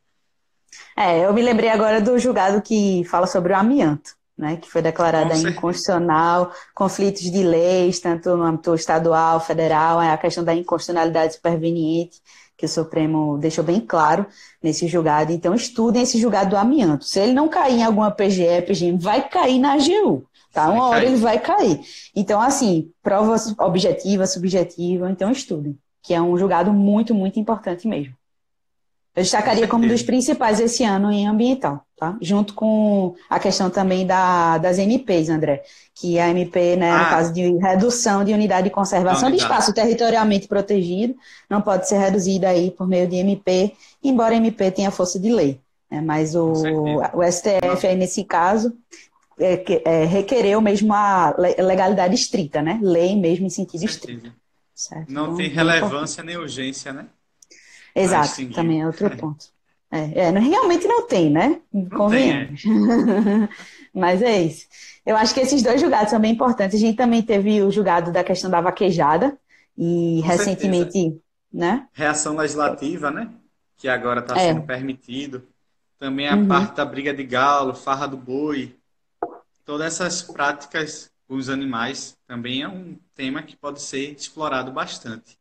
É, 0.97 1.25
eu 1.25 1.33
me 1.33 1.41
lembrei 1.41 1.69
agora 1.69 2.01
do 2.01 2.17
julgado 2.19 2.61
que 2.61 3.03
fala 3.05 3.27
sobre 3.27 3.53
o 3.53 3.55
amianto 3.55 4.15
né, 4.37 4.57
que 4.57 4.69
foi 4.69 4.81
declarada 4.81 5.35
inconstitucional, 5.35 6.51
conflitos 6.73 7.21
de 7.21 7.43
leis, 7.43 7.99
tanto 7.99 8.35
no 8.35 8.43
âmbito 8.43 8.73
estadual, 8.73 9.39
federal, 9.39 10.01
é 10.01 10.11
a 10.11 10.17
questão 10.17 10.43
da 10.43 10.53
inconstitucionalidade 10.53 11.35
superveniente, 11.35 12.21
que 12.57 12.65
o 12.65 12.69
Supremo 12.69 13.37
deixou 13.37 13.63
bem 13.63 13.79
claro 13.79 14.25
nesse 14.61 14.87
julgado. 14.87 15.31
Então, 15.31 15.53
estudem 15.53 16.03
esse 16.03 16.19
julgado 16.19 16.51
do 16.51 16.57
amianto. 16.57 17.05
Se 17.05 17.19
ele 17.19 17.33
não 17.33 17.47
cair 17.47 17.79
em 17.79 17.83
alguma 17.83 18.11
PGE, 18.11 18.61
PGM, 18.65 18.97
vai 18.97 19.27
cair 19.27 19.59
na 19.59 19.73
AGU. 19.73 20.25
Tá? 20.51 20.69
Uma 20.69 20.87
hora 20.87 21.03
ele 21.03 21.15
vai 21.15 21.39
cair. 21.39 21.81
Então, 22.15 22.39
assim, 22.39 22.91
prova 23.01 23.35
objetiva, 23.59 24.27
subjetiva, 24.27 25.09
então 25.09 25.31
estudem, 25.31 25.77
que 26.01 26.13
é 26.13 26.21
um 26.21 26.37
julgado 26.37 26.71
muito, 26.71 27.13
muito 27.13 27.39
importante 27.39 27.87
mesmo. 27.87 28.13
Eu 29.15 29.21
destacaria 29.21 29.67
como 29.67 29.87
dos 29.87 30.01
principais 30.01 30.59
esse 30.59 30.83
ano 30.83 31.11
em 31.11 31.27
ambiental, 31.27 31.85
tá? 32.03 32.17
Junto 32.21 32.53
com 32.53 33.15
a 33.29 33.39
questão 33.39 33.69
também 33.69 34.05
da, 34.05 34.57
das 34.57 34.77
MPs, 34.77 35.29
André, 35.29 35.63
que 35.95 36.19
a 36.19 36.29
MP, 36.29 36.75
né, 36.75 36.91
ah. 36.91 36.97
no 36.97 37.05
caso 37.05 37.33
de 37.33 37.57
redução 37.59 38.25
de 38.25 38.33
unidade 38.33 38.65
de 38.65 38.73
conservação 38.73 39.31
de 39.31 39.37
espaço 39.37 39.73
territorialmente 39.73 40.45
protegido, 40.45 41.15
não 41.49 41.61
pode 41.61 41.87
ser 41.87 41.97
reduzida 41.97 42.49
aí 42.49 42.71
por 42.71 42.85
meio 42.85 43.07
de 43.07 43.15
MP, 43.15 43.73
embora 44.03 44.33
a 44.33 44.37
MP 44.37 44.69
tenha 44.71 44.91
força 44.91 45.17
de 45.17 45.31
lei. 45.31 45.61
Né? 45.89 46.01
Mas 46.01 46.35
o, 46.35 46.51
o 47.13 47.23
STF 47.23 47.87
aí 47.87 47.95
nesse 47.95 48.25
caso 48.25 48.75
é, 49.39 49.63
é, 49.85 50.03
requereu 50.03 50.59
mesmo 50.59 50.93
a 50.93 51.33
legalidade 51.37 52.15
estrita, 52.15 52.61
né? 52.61 52.79
Lei 52.81 53.15
mesmo 53.15 53.45
em 53.45 53.49
sentido 53.49 53.85
estrito. 53.85 54.31
Não 55.07 55.25
então, 55.25 55.35
tem 55.37 55.49
relevância 55.49 56.21
nem 56.21 56.35
urgência, 56.35 56.91
né? 56.91 57.05
Exato, 57.95 58.45
também 58.49 58.81
é 58.81 58.87
outro 58.87 59.09
ponto. 59.15 59.52
É, 59.93 60.21
é, 60.21 60.29
realmente 60.31 60.87
não 60.87 61.05
tem, 61.05 61.29
né? 61.29 61.61
Convenhamos. 61.95 62.63
É. 62.65 63.49
Mas 63.93 64.23
é 64.23 64.41
isso. 64.41 64.65
Eu 65.05 65.15
acho 65.15 65.35
que 65.35 65.39
esses 65.41 65.61
dois 65.61 65.79
julgados 65.79 66.09
são 66.09 66.19
bem 66.19 66.31
importantes. 66.31 66.75
A 66.75 66.79
gente 66.79 66.97
também 66.97 67.21
teve 67.21 67.61
o 67.61 67.69
julgado 67.69 68.11
da 68.11 68.23
questão 68.23 68.49
da 68.49 68.59
vaquejada 68.59 69.37
e 69.77 70.19
Com 70.19 70.27
recentemente 70.27 70.93
certeza. 70.93 71.21
né? 71.53 71.87
Reação 71.93 72.35
legislativa, 72.35 73.11
né? 73.11 73.29
Que 73.77 73.87
agora 73.87 74.21
está 74.21 74.35
é. 74.35 74.47
sendo 74.47 74.63
permitido. 74.63 75.43
Também 75.99 76.27
a 76.27 76.35
uhum. 76.35 76.47
parte 76.47 76.75
da 76.75 76.85
briga 76.85 77.13
de 77.13 77.23
galo, 77.23 77.75
farra 77.75 78.07
do 78.07 78.17
boi. 78.17 78.75
Todas 79.63 79.85
essas 79.85 80.23
práticas 80.23 81.11
com 81.27 81.35
os 81.35 81.49
animais 81.49 82.17
também 82.25 82.63
é 82.63 82.67
um 82.67 82.97
tema 83.13 83.43
que 83.43 83.55
pode 83.55 83.79
ser 83.79 84.11
explorado 84.11 84.71
bastante. 84.71 85.37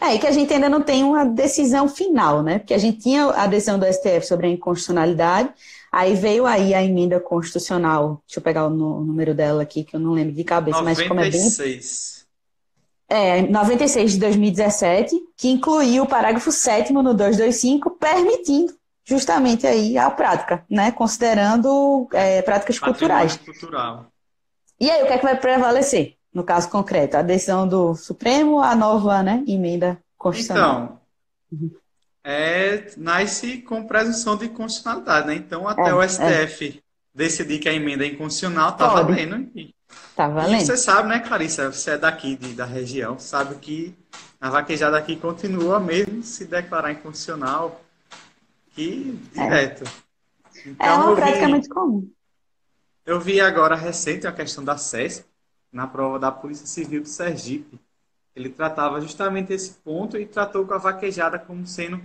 É, 0.00 0.14
e 0.14 0.18
que 0.18 0.26
a 0.26 0.30
gente 0.30 0.52
ainda 0.52 0.68
não 0.68 0.80
tem 0.80 1.04
uma 1.04 1.24
decisão 1.26 1.86
final, 1.86 2.42
né? 2.42 2.58
Porque 2.58 2.72
a 2.72 2.78
gente 2.78 3.00
tinha 3.00 3.26
a 3.26 3.46
decisão 3.46 3.78
do 3.78 3.84
STF 3.84 4.22
sobre 4.22 4.46
a 4.46 4.50
inconstitucionalidade, 4.50 5.50
aí 5.92 6.14
veio 6.14 6.46
aí 6.46 6.72
a 6.72 6.82
emenda 6.82 7.20
constitucional, 7.20 8.22
deixa 8.26 8.38
eu 8.38 8.42
pegar 8.42 8.66
o 8.66 8.70
número 8.70 9.34
dela 9.34 9.62
aqui, 9.62 9.84
que 9.84 9.94
eu 9.94 10.00
não 10.00 10.12
lembro 10.12 10.32
de 10.32 10.42
cabeça, 10.42 10.80
96. 10.80 10.98
mas 10.98 11.08
como 11.08 11.20
é 11.20 11.30
bem... 11.30 11.80
É, 13.12 13.42
96 13.42 14.12
de 14.12 14.18
2017, 14.20 15.20
que 15.36 15.48
incluiu 15.48 16.04
o 16.04 16.06
parágrafo 16.06 16.52
7 16.52 16.92
no 16.92 17.02
225, 17.02 17.90
permitindo 17.90 18.72
justamente 19.04 19.66
aí 19.66 19.98
a 19.98 20.08
prática, 20.08 20.64
né? 20.70 20.92
Considerando 20.92 22.08
é, 22.12 22.40
práticas 22.40 22.78
culturais. 22.78 23.36
Cultural. 23.36 24.06
E 24.78 24.88
aí, 24.88 25.02
o 25.02 25.06
que 25.06 25.12
é 25.12 25.18
que 25.18 25.24
vai 25.24 25.36
prevalecer? 25.36 26.14
No 26.32 26.44
caso 26.44 26.68
concreto, 26.68 27.16
a 27.16 27.22
decisão 27.22 27.66
do 27.66 27.94
Supremo, 27.94 28.60
a 28.60 28.74
nova 28.74 29.22
né, 29.22 29.42
emenda 29.46 29.98
constitucional. 30.16 31.00
Então, 31.52 31.70
é, 32.22 32.92
nasce 32.96 33.58
com 33.58 33.84
presunção 33.86 34.36
de 34.36 34.48
constitucionalidade, 34.48 35.26
né? 35.26 35.34
Então, 35.34 35.66
até 35.66 35.88
é, 35.88 35.94
o 35.94 36.06
STF 36.06 36.78
é. 36.78 36.82
decidir 37.14 37.58
que 37.58 37.68
a 37.68 37.72
emenda 37.72 38.04
é 38.04 38.08
inconstitucional, 38.08 38.72
tá 38.72 38.88
Pode. 38.88 39.08
valendo. 39.08 39.50
Tá 40.14 40.28
valendo. 40.28 40.62
E 40.62 40.66
você 40.66 40.76
sabe, 40.76 41.08
né, 41.08 41.18
Clarissa? 41.18 41.72
Você 41.72 41.92
é 41.92 41.98
daqui, 41.98 42.36
de, 42.36 42.52
da 42.52 42.66
região, 42.66 43.18
sabe 43.18 43.54
que 43.56 43.96
a 44.40 44.50
vaquejada 44.50 44.96
aqui 44.96 45.16
continua 45.16 45.80
mesmo 45.80 46.22
se 46.22 46.44
declarar 46.44 46.92
inconstitucional 46.92 47.80
que 48.74 49.18
é. 49.34 49.42
direto. 49.42 49.84
É, 49.84 50.68
então, 50.68 50.86
é 50.86 50.94
uma 50.94 51.16
prática 51.16 51.46
vi, 51.46 51.50
muito 51.50 51.68
comum. 51.68 52.10
Eu 53.04 53.18
vi 53.18 53.40
agora 53.40 53.74
recente 53.74 54.26
a 54.26 54.32
questão 54.32 54.62
da 54.62 54.76
CESP, 54.76 55.24
na 55.72 55.86
prova 55.86 56.18
da 56.18 56.30
Polícia 56.30 56.66
Civil 56.66 57.02
do 57.02 57.08
Sergipe. 57.08 57.80
Ele 58.34 58.48
tratava 58.48 59.00
justamente 59.00 59.52
esse 59.52 59.70
ponto 59.70 60.16
e 60.16 60.26
tratou 60.26 60.66
com 60.66 60.74
a 60.74 60.78
vaquejada 60.78 61.38
como 61.38 61.66
sendo 61.66 62.00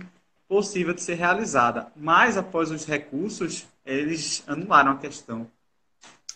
possível 0.48 0.94
de 0.94 1.02
ser 1.02 1.14
realizada. 1.14 1.88
Mas, 1.96 2.36
após 2.36 2.70
os 2.70 2.84
recursos, 2.84 3.66
eles 3.84 4.42
anularam 4.46 4.92
a 4.92 4.96
questão. 4.96 5.46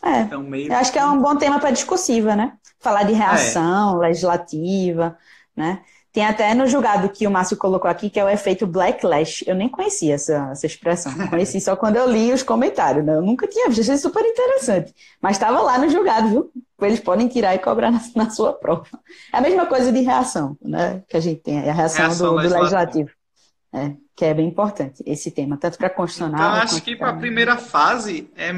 É, 0.02 0.22
então, 0.22 0.42
meio 0.42 0.72
eu 0.72 0.76
acho 0.76 0.92
que 0.92 0.98
é 0.98 1.04
um 1.04 1.20
bom 1.20 1.36
tema 1.36 1.60
para 1.60 1.70
discursiva, 1.70 2.34
né? 2.34 2.56
Falar 2.78 3.02
de 3.02 3.12
reação 3.12 4.02
é. 4.02 4.08
legislativa, 4.08 5.18
né? 5.54 5.84
Tem 6.12 6.26
até 6.26 6.54
no 6.54 6.66
julgado 6.66 7.08
que 7.08 7.24
o 7.24 7.30
Márcio 7.30 7.56
colocou 7.56 7.88
aqui, 7.88 8.10
que 8.10 8.18
é 8.18 8.24
o 8.24 8.28
efeito 8.28 8.66
blacklash. 8.66 9.44
Eu 9.46 9.54
nem 9.54 9.68
conhecia 9.68 10.14
essa, 10.14 10.48
essa 10.50 10.66
expressão. 10.66 11.12
Conheci 11.28 11.60
só 11.60 11.76
quando 11.76 11.96
eu 11.96 12.10
li 12.10 12.32
os 12.32 12.42
comentários. 12.42 13.04
Né? 13.04 13.14
Eu 13.14 13.22
nunca 13.22 13.46
tinha 13.46 13.68
visto, 13.68 13.82
achei 13.82 13.96
super 13.96 14.24
interessante. 14.24 14.92
Mas 15.22 15.36
estava 15.36 15.60
lá 15.60 15.78
no 15.78 15.88
julgado, 15.88 16.28
viu? 16.28 16.52
Eles 16.82 16.98
podem 16.98 17.28
tirar 17.28 17.54
e 17.54 17.60
cobrar 17.60 17.92
na, 17.92 18.00
na, 18.16 18.30
sua 18.30 18.52
prova. 18.52 18.86
É 19.32 19.38
a 19.38 19.40
mesma 19.40 19.66
coisa 19.66 19.92
de 19.92 20.00
reação, 20.00 20.56
né? 20.60 21.02
Que 21.08 21.16
a 21.16 21.20
gente 21.20 21.42
tem, 21.42 21.58
a 21.58 21.72
reação, 21.72 22.06
reação 22.06 22.34
do, 22.34 22.42
do 22.42 22.48
legislativo. 22.48 23.10
É, 23.72 23.92
que 24.16 24.24
é 24.24 24.34
bem 24.34 24.48
importante 24.48 25.00
esse 25.06 25.30
tema, 25.30 25.56
tanto 25.56 25.78
para 25.78 25.88
constitucional. 25.88 26.40
Então, 26.40 26.62
acho 26.62 26.82
que 26.82 26.96
para 26.96 27.10
a 27.10 27.16
primeira 27.16 27.56
fase 27.56 28.28
é 28.34 28.52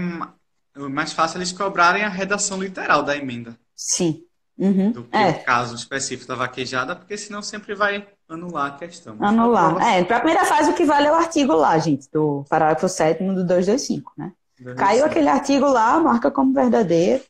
mais 0.75 1.13
fácil 1.13 1.37
eles 1.37 1.53
cobrarem 1.53 2.03
a 2.03 2.09
redação 2.09 2.59
literal 2.63 3.03
da 3.03 3.15
emenda. 3.15 3.55
Sim, 3.77 4.23
Uhum, 4.59 4.93
do 4.93 5.05
que 5.05 5.17
é. 5.17 5.31
o 5.31 5.45
caso 5.45 5.75
específico 5.75 6.29
da 6.29 6.35
vaquejada, 6.35 6.95
porque 6.95 7.17
senão 7.17 7.43
sempre 7.43 7.75
vai 7.75 8.07
anular 8.29 8.67
a 8.67 8.77
questão. 8.77 9.17
Anular. 9.19 9.81
É, 9.83 10.05
para 10.05 10.19
a 10.19 10.21
primeira 10.21 10.45
fase, 10.45 10.71
o 10.71 10.75
que 10.75 10.85
vale 10.85 11.07
é 11.07 11.11
o 11.13 11.17
artigo 11.17 11.55
lá, 11.55 11.79
gente, 11.79 12.09
do 12.13 12.45
parágrafo 12.49 12.89
7 12.89 13.25
do 13.25 13.45
225, 13.45 14.13
né? 14.17 14.33
225. 14.59 14.77
Caiu 14.77 15.05
aquele 15.05 15.29
artigo 15.29 15.67
lá, 15.67 15.99
marca 15.99 16.31
como 16.31 16.53
verdadeiro 16.53 17.23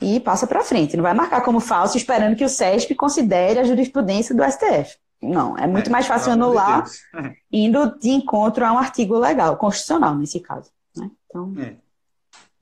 e 0.00 0.20
passa 0.20 0.46
para 0.46 0.64
frente. 0.64 0.96
Não 0.96 1.02
vai 1.02 1.14
marcar 1.14 1.40
como 1.42 1.60
falso, 1.60 1.96
esperando 1.96 2.36
que 2.36 2.44
o 2.44 2.48
SESP 2.48 2.94
considere 2.94 3.60
a 3.60 3.64
jurisprudência 3.64 4.34
do 4.34 4.42
STF. 4.44 4.96
Não, 5.22 5.56
é 5.56 5.66
muito 5.66 5.88
é, 5.88 5.90
mais 5.90 6.06
fácil 6.06 6.32
anular 6.32 6.84
de 6.84 6.90
indo 7.50 7.98
de 7.98 8.10
encontro 8.10 8.64
a 8.64 8.72
um 8.72 8.78
artigo 8.78 9.18
legal, 9.18 9.56
constitucional 9.56 10.14
nesse 10.16 10.40
caso. 10.40 10.70
Né? 10.94 11.10
Então, 11.26 11.54
é. 11.58 11.76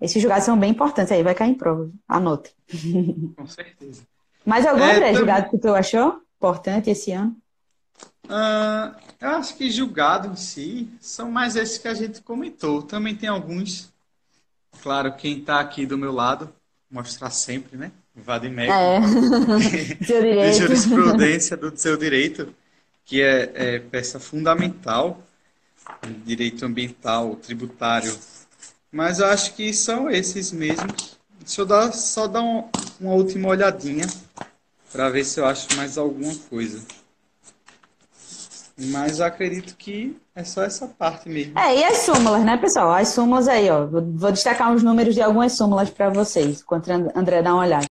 Esses 0.03 0.21
julgados 0.21 0.45
são 0.45 0.59
bem 0.59 0.73
importantes 0.73 1.13
aí, 1.13 1.23
vai 1.23 1.33
cair 1.33 1.51
em 1.51 1.55
prova. 1.55 1.89
Anote. 2.09 2.53
Com 3.37 3.47
certeza. 3.47 4.03
Mais 4.45 4.67
algum, 4.67 4.83
é, 4.83 4.97
André, 4.97 5.15
julgado 5.15 5.49
que 5.49 5.57
tu 5.57 5.69
achou 5.69 6.21
importante 6.37 6.91
esse 6.91 7.13
ano? 7.13 7.37
Uh, 8.25 8.97
eu 9.21 9.29
acho 9.29 9.57
que 9.57 9.71
julgado 9.71 10.27
em 10.27 10.35
si 10.35 10.89
são 11.01 11.31
mais 11.31 11.55
esses 11.55 11.79
que 11.79 11.87
a 11.87 11.95
gente 11.95 12.21
comentou. 12.21 12.83
Também 12.83 13.15
tem 13.15 13.29
alguns, 13.29 13.93
claro, 14.83 15.13
quem 15.13 15.39
está 15.39 15.61
aqui 15.61 15.87
do 15.87 15.97
meu 15.97 16.11
lado, 16.11 16.53
mostrar 16.91 17.31
sempre, 17.31 17.77
né? 17.77 17.93
Vadimec. 18.17 18.73
É. 18.73 19.01
seu 20.05 20.21
direito. 20.21 20.53
de 20.53 20.59
jurisprudência 20.59 21.57
do 21.57 21.73
seu 21.77 21.97
direito, 21.97 22.53
que 23.05 23.23
é, 23.23 23.53
é 23.55 23.79
peça 23.79 24.19
fundamental, 24.19 25.23
direito 26.25 26.67
ambiental, 26.67 27.37
tributário. 27.37 28.13
Mas 28.93 29.21
eu 29.21 29.27
acho 29.27 29.55
que 29.55 29.73
são 29.73 30.11
esses 30.11 30.53
mesmos. 30.53 31.19
Deixa 31.41 31.63
eu 31.63 31.67
dar, 31.67 31.93
só 31.93 32.29
dar 32.29 32.43
um, 32.43 32.69
uma 33.01 33.15
última 33.15 33.49
olhadinha 33.49 34.07
para 34.93 35.09
ver 35.09 35.25
se 35.25 35.41
eu 35.41 35.47
acho 35.47 35.75
mais 35.75 35.97
alguma 35.97 36.35
coisa. 36.51 36.85
Mas 38.77 39.19
eu 39.19 39.25
acredito 39.25 39.75
que 39.77 40.21
é 40.35 40.45
só 40.45 40.63
essa 40.63 40.87
parte 40.87 41.27
mesmo. 41.29 41.59
É, 41.59 41.79
e 41.79 41.85
as 41.85 41.99
súmulas, 41.99 42.45
né, 42.45 42.59
pessoal? 42.59 42.93
As 42.93 43.09
súmulas 43.09 43.49
aí, 43.49 43.71
ó. 43.71 43.87
Vou, 43.87 44.31
destacar 44.31 44.75
os 44.75 44.83
números 44.83 45.15
de 45.15 45.23
algumas 45.23 45.53
súmulas 45.53 45.89
para 45.89 46.11
vocês, 46.11 46.61
enquanto 46.61 46.91
André 46.91 47.43
dá 47.43 47.55
uma 47.55 47.63
olhada. 47.63 47.87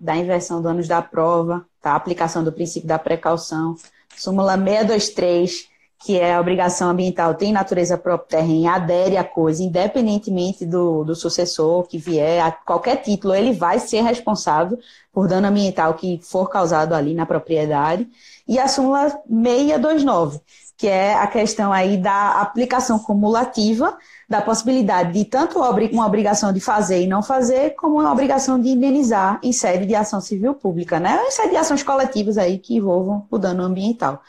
Da 0.00 0.16
inversão 0.16 0.62
do 0.62 0.68
ônus 0.68 0.88
da 0.88 1.02
prova, 1.02 1.66
tá? 1.80 1.94
aplicação 1.94 2.42
do 2.42 2.52
princípio 2.52 2.88
da 2.88 2.98
precaução, 2.98 3.76
súmula 4.18 4.56
623, 4.56 5.68
que 6.00 6.18
é 6.18 6.34
a 6.34 6.40
obrigação 6.40 6.90
ambiental, 6.90 7.34
tem 7.34 7.52
natureza 7.52 7.98
própria 7.98 8.38
terrena, 8.38 8.74
adere 8.74 9.16
à 9.16 9.24
coisa, 9.24 9.62
independentemente 9.62 10.64
do, 10.64 11.02
do 11.02 11.14
sucessor 11.14 11.84
que 11.84 11.98
vier, 11.98 12.40
a 12.40 12.52
qualquer 12.52 12.96
título, 12.96 13.34
ele 13.34 13.52
vai 13.52 13.80
ser 13.80 14.02
responsável 14.02 14.78
por 15.12 15.26
dano 15.26 15.48
ambiental 15.48 15.94
que 15.94 16.20
for 16.22 16.48
causado 16.48 16.94
ali 16.94 17.14
na 17.14 17.26
propriedade. 17.26 18.06
E 18.46 18.58
a 18.58 18.68
súmula 18.68 19.10
629, 19.28 20.40
que 20.76 20.86
é 20.86 21.14
a 21.14 21.26
questão 21.26 21.72
aí 21.72 21.96
da 21.96 22.40
aplicação 22.40 22.98
cumulativa 23.00 23.98
da 24.28 24.42
possibilidade 24.42 25.12
de 25.14 25.24
tanto 25.24 25.58
uma 25.58 26.06
obrigação 26.06 26.52
de 26.52 26.60
fazer 26.60 27.02
e 27.02 27.06
não 27.06 27.22
fazer, 27.22 27.74
como 27.76 27.98
uma 27.98 28.12
obrigação 28.12 28.60
de 28.60 28.68
indenizar 28.68 29.40
em 29.42 29.52
sede 29.52 29.86
de 29.86 29.94
ação 29.94 30.20
civil 30.20 30.54
pública, 30.54 31.00
né? 31.00 31.18
Em 31.26 31.30
sede 31.30 31.50
de 31.50 31.56
ações 31.56 31.82
coletivas 31.82 32.36
aí 32.36 32.58
que 32.58 32.76
envolvam 32.76 33.26
o 33.30 33.38
dano 33.38 33.62
ambiental. 33.62 34.22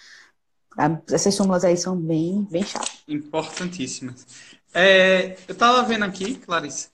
Essas 1.11 1.35
súmulas 1.35 1.65
aí 1.65 1.75
são 1.75 1.97
bem, 1.97 2.47
bem 2.49 2.63
chatas. 2.63 3.03
Importantíssimas. 3.07 4.25
É, 4.73 5.35
eu 5.47 5.51
estava 5.51 5.83
vendo 5.83 6.05
aqui, 6.05 6.35
Clarice, 6.35 6.87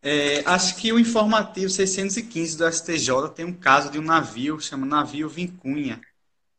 é, 0.00 0.44
acho 0.46 0.76
que 0.76 0.92
o 0.92 1.00
informativo 1.00 1.68
615 1.68 2.56
do 2.56 2.70
STJ 2.70 3.30
tem 3.34 3.44
um 3.44 3.52
caso 3.52 3.90
de 3.90 3.98
um 3.98 4.02
navio, 4.02 4.60
chama 4.60 4.86
navio 4.86 5.28
Vincunha. 5.28 6.00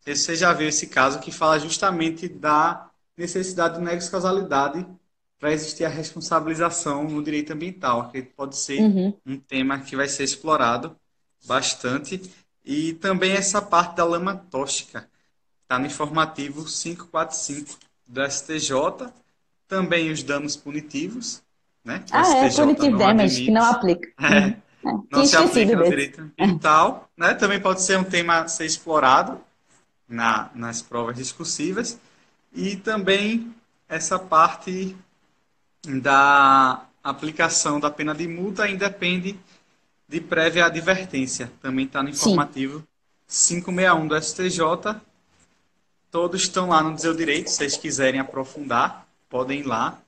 Você 0.06 0.36
já 0.36 0.52
viu 0.52 0.68
esse 0.68 0.88
caso 0.88 1.20
que 1.20 1.32
fala 1.32 1.58
justamente 1.58 2.28
da 2.28 2.90
necessidade 3.16 3.78
de 3.78 3.86
nexo 3.86 4.12
causalidade 4.12 4.86
para 5.40 5.54
existir 5.54 5.86
a 5.86 5.90
responsabilização 5.90 7.04
no 7.04 7.24
direito 7.24 7.54
ambiental, 7.54 8.10
que 8.10 8.22
pode 8.22 8.58
ser 8.58 8.82
uhum. 8.82 9.14
um 9.26 9.38
tema 9.38 9.80
que 9.80 9.96
vai 9.96 10.08
ser 10.08 10.24
explorado 10.24 10.96
bastante. 11.46 12.22
E 12.66 12.94
também 12.94 13.32
essa 13.32 13.62
parte 13.62 13.96
da 13.96 14.04
lama 14.04 14.36
tóxica. 14.36 15.08
Está 15.64 15.78
no 15.78 15.86
informativo 15.86 16.66
545 16.66 17.78
do 18.08 18.26
STJ. 18.30 19.12
Também 19.68 20.12
os 20.12 20.24
danos 20.24 20.56
punitivos. 20.56 21.42
Né? 21.84 22.04
ah, 22.12 22.46
é, 22.46 22.50
punitive 22.50 22.98
damage, 22.98 23.46
que 23.46 23.52
não 23.52 23.64
aplica. 23.64 24.10
É, 24.20 24.28
uhum. 24.28 24.48
é. 24.48 24.58
Não 25.12 25.26
se 25.26 25.36
aplica 25.36 25.76
no 25.76 25.84
direito 25.84 26.22
ambiental. 26.22 27.10
Né? 27.16 27.34
Também 27.34 27.60
pode 27.60 27.82
ser 27.82 27.98
um 27.98 28.04
tema 28.04 28.40
a 28.40 28.48
ser 28.48 28.66
explorado 28.66 29.40
na, 30.08 30.50
nas 30.56 30.82
provas 30.82 31.16
discursivas. 31.16 32.00
E 32.54 32.76
também 32.76 33.54
essa 33.88 34.18
parte 34.18 34.96
da 36.02 36.86
aplicação 37.04 37.80
da 37.80 37.90
pena 37.90 38.14
de 38.14 38.28
multa 38.28 38.68
independe 38.68 39.40
de 40.08 40.22
prévia 40.22 40.66
advertência. 40.66 41.52
Também 41.62 41.86
está 41.86 42.02
no 42.02 42.10
informativo 42.10 42.84
Sim. 43.28 43.62
561 43.62 44.08
do 44.08 44.22
STJ 44.22 45.02
Todos 46.10 46.42
estão 46.42 46.70
lá 46.70 46.82
no 46.82 46.96
Dizer 46.96 47.16
Direito. 47.16 47.50
Se 47.50 47.58
vocês 47.58 47.78
quiserem 47.78 48.20
aprofundar, 48.20 49.06
podem 49.30 49.60
ir 49.60 49.64
lá, 49.64 50.00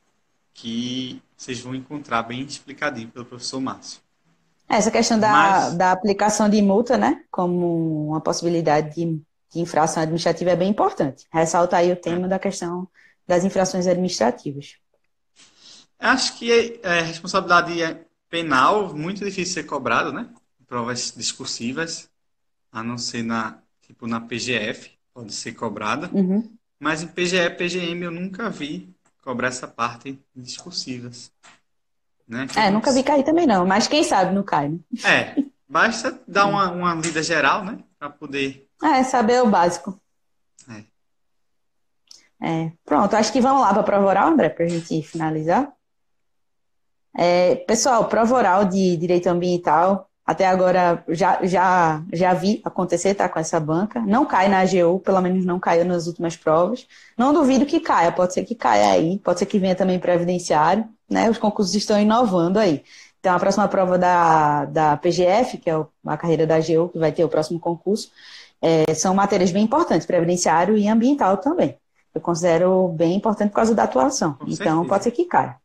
que 0.53 1.21
vocês 1.37 1.59
vão 1.59 1.75
encontrar 1.75 2.23
bem 2.23 2.41
explicadinho 2.41 3.09
pelo 3.09 3.25
professor 3.25 3.59
Márcio. 3.59 3.99
Essa 4.67 4.91
questão 4.91 5.19
da, 5.19 5.31
Mas... 5.31 5.73
da 5.73 5.91
aplicação 5.91 6.49
de 6.49 6.61
multa, 6.61 6.97
né, 6.97 7.23
como 7.29 8.09
uma 8.09 8.21
possibilidade 8.21 8.95
de, 8.95 9.21
de 9.51 9.59
infração 9.59 10.03
administrativa 10.03 10.51
é 10.51 10.55
bem 10.55 10.69
importante. 10.69 11.27
Ressalta 11.31 11.77
aí 11.77 11.91
o 11.91 11.95
tema 11.95 12.27
da 12.27 12.39
questão 12.39 12.87
das 13.27 13.43
infrações 13.43 13.85
administrativas. 13.85 14.75
Acho 15.99 16.37
que 16.37 16.79
é, 16.81 17.01
responsabilidade 17.01 17.81
é 17.81 18.05
penal, 18.29 18.95
muito 18.95 19.25
difícil 19.25 19.53
ser 19.53 19.63
cobrado, 19.63 20.13
né? 20.13 20.29
Provas 20.65 21.13
discursivas, 21.15 22.09
a 22.71 22.81
não 22.81 22.97
ser 22.97 23.23
na, 23.23 23.59
tipo, 23.81 24.07
na 24.07 24.21
PGF, 24.21 24.91
pode 25.13 25.33
ser 25.33 25.53
cobrada. 25.53 26.09
Uhum. 26.13 26.49
Mas 26.79 27.03
em 27.03 27.07
PGE, 27.07 27.49
PGM 27.49 28.05
eu 28.05 28.11
nunca 28.11 28.49
vi 28.49 28.95
cobrar 29.21 29.49
essa 29.49 29.67
parte 29.67 30.17
discursivas. 30.33 31.31
Né? 32.27 32.47
é, 32.55 32.69
nunca 32.69 32.91
vi 32.91 33.01
cair 33.01 33.23
também 33.23 33.47
não, 33.47 33.65
mas 33.65 33.87
quem 33.87 34.03
sabe 34.03 34.35
não 34.35 34.43
cai, 34.43 34.69
né? 34.69 34.79
É, 35.03 35.43
basta 35.67 36.21
dar 36.27 36.45
uma, 36.45 36.71
uma 36.71 36.93
lida 36.93 37.23
geral, 37.23 37.65
né? 37.65 37.79
Para 37.97 38.11
poder. 38.11 38.67
É, 38.83 39.03
saber 39.03 39.41
o 39.41 39.49
básico. 39.49 39.99
É. 40.69 42.47
é. 42.47 42.71
Pronto, 42.85 43.15
acho 43.15 43.33
que 43.33 43.41
vamos 43.41 43.61
lá 43.61 43.71
para 43.71 43.81
a 43.81 43.83
prova 43.83 44.07
oral, 44.07 44.27
André, 44.29 44.49
para 44.49 44.65
a 44.65 44.69
gente 44.69 45.01
finalizar. 45.01 45.73
É, 47.17 47.55
pessoal, 47.55 48.05
prova 48.05 48.35
oral 48.35 48.65
de 48.65 48.95
direito 48.97 49.27
ambiental, 49.27 50.07
até 50.25 50.45
agora 50.45 51.03
já, 51.09 51.39
já, 51.43 52.03
já 52.13 52.33
vi 52.33 52.61
acontecer, 52.63 53.15
tá, 53.15 53.27
com 53.27 53.39
essa 53.39 53.59
banca. 53.59 53.99
Não 54.01 54.25
cai 54.25 54.47
na 54.47 54.59
AGU, 54.59 54.99
pelo 54.99 55.21
menos 55.21 55.43
não 55.45 55.59
caiu 55.59 55.85
nas 55.85 56.07
últimas 56.07 56.35
provas. 56.37 56.87
Não 57.17 57.33
duvido 57.33 57.65
que 57.65 57.79
caia, 57.79 58.11
pode 58.11 58.33
ser 58.33 58.43
que 58.43 58.55
caia 58.55 58.91
aí, 58.91 59.17
pode 59.19 59.39
ser 59.39 59.45
que 59.47 59.57
venha 59.59 59.75
também 59.75 59.99
previdenciário 59.99 60.87
né? 61.09 61.29
Os 61.29 61.37
concursos 61.37 61.73
estão 61.73 61.99
inovando 61.99 62.59
aí. 62.59 62.83
Então, 63.19 63.35
a 63.35 63.39
próxima 63.39 63.67
prova 63.67 63.97
da, 63.97 64.65
da 64.65 64.97
PGF, 64.97 65.57
que 65.57 65.69
é 65.69 65.85
a 66.05 66.17
carreira 66.17 66.45
da 66.47 66.55
AGU, 66.55 66.89
que 66.89 66.99
vai 66.99 67.11
ter 67.11 67.23
o 67.23 67.29
próximo 67.29 67.59
concurso, 67.59 68.11
é, 68.61 68.93
são 68.93 69.13
matérias 69.13 69.51
bem 69.51 69.63
importantes, 69.63 70.05
previdenciário 70.05 70.77
e 70.77 70.87
ambiental 70.87 71.37
também. 71.37 71.77
Eu 72.13 72.21
considero 72.21 72.87
bem 72.89 73.15
importante 73.15 73.49
por 73.49 73.55
causa 73.55 73.75
da 73.75 73.83
atuação. 73.83 74.33
Com 74.33 74.45
então, 74.45 74.55
certeza. 74.55 74.85
pode 74.85 75.03
ser 75.03 75.11
que 75.11 75.25
caia. 75.25 75.57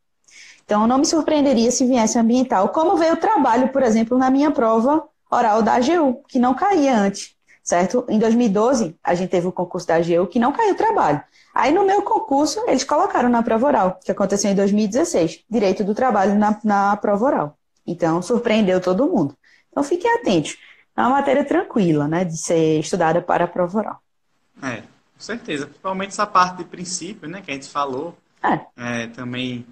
Então, 0.64 0.86
não 0.86 0.98
me 0.98 1.04
surpreenderia 1.04 1.70
se 1.70 1.86
viesse 1.86 2.18
ambiental, 2.18 2.70
como 2.70 2.96
veio 2.96 3.14
o 3.14 3.18
trabalho, 3.18 3.68
por 3.68 3.82
exemplo, 3.82 4.16
na 4.16 4.30
minha 4.30 4.50
prova 4.50 5.06
oral 5.30 5.62
da 5.62 5.74
AGU, 5.74 6.22
que 6.26 6.38
não 6.38 6.54
caía 6.54 6.96
antes, 6.96 7.34
certo? 7.62 8.04
Em 8.08 8.18
2012, 8.18 8.96
a 9.02 9.14
gente 9.14 9.30
teve 9.30 9.46
o 9.46 9.52
concurso 9.52 9.86
da 9.86 9.96
AGU 9.96 10.26
que 10.26 10.38
não 10.38 10.52
caiu 10.52 10.72
o 10.72 10.76
trabalho. 10.76 11.22
Aí 11.54 11.72
no 11.72 11.84
meu 11.84 12.02
concurso, 12.02 12.64
eles 12.66 12.82
colocaram 12.82 13.28
na 13.28 13.42
prova 13.42 13.66
oral, 13.66 14.00
que 14.02 14.10
aconteceu 14.10 14.50
em 14.50 14.54
2016, 14.54 15.44
direito 15.48 15.84
do 15.84 15.94
trabalho 15.94 16.34
na, 16.34 16.58
na 16.64 16.96
prova 16.96 17.24
oral. 17.26 17.58
Então, 17.86 18.22
surpreendeu 18.22 18.80
todo 18.80 19.06
mundo. 19.06 19.36
Então, 19.70 19.84
fiquem 19.84 20.10
atentos. 20.14 20.56
É 20.96 21.00
uma 21.00 21.10
matéria 21.10 21.44
tranquila, 21.44 22.08
né, 22.08 22.24
de 22.24 22.38
ser 22.38 22.80
estudada 22.80 23.20
para 23.20 23.44
a 23.44 23.48
prova 23.48 23.78
oral. 23.78 24.00
É, 24.62 24.76
com 24.76 25.18
certeza. 25.18 25.66
Principalmente 25.66 26.10
essa 26.10 26.26
parte 26.26 26.58
de 26.58 26.64
princípio, 26.64 27.28
né, 27.28 27.42
que 27.42 27.50
a 27.50 27.54
gente 27.54 27.68
falou. 27.68 28.16
É. 28.42 28.60
é 28.76 29.06
também 29.08 29.66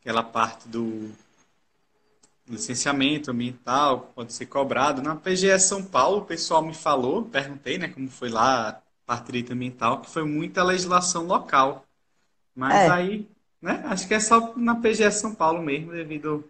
aquela 0.00 0.22
parte 0.22 0.68
do 0.68 1.10
licenciamento 2.48 3.30
ambiental, 3.30 4.10
pode 4.14 4.32
ser 4.32 4.46
cobrado. 4.46 5.00
Na 5.00 5.14
PGE 5.14 5.58
São 5.60 5.84
Paulo, 5.84 6.18
o 6.18 6.24
pessoal 6.24 6.62
me 6.62 6.74
falou, 6.74 7.22
perguntei, 7.22 7.78
né, 7.78 7.88
como 7.88 8.10
foi 8.10 8.28
lá 8.28 8.80
parte 9.06 9.26
direito 9.26 9.52
ambiental, 9.52 10.00
que 10.00 10.10
foi 10.10 10.24
muita 10.24 10.62
legislação 10.62 11.26
local. 11.26 11.84
Mas 12.54 12.74
é. 12.74 12.90
aí, 12.90 13.28
né, 13.62 13.82
acho 13.86 14.06
que 14.08 14.14
é 14.14 14.20
só 14.20 14.52
na 14.56 14.74
PGE 14.74 15.10
São 15.12 15.34
Paulo 15.34 15.62
mesmo, 15.62 15.92
devido 15.92 16.44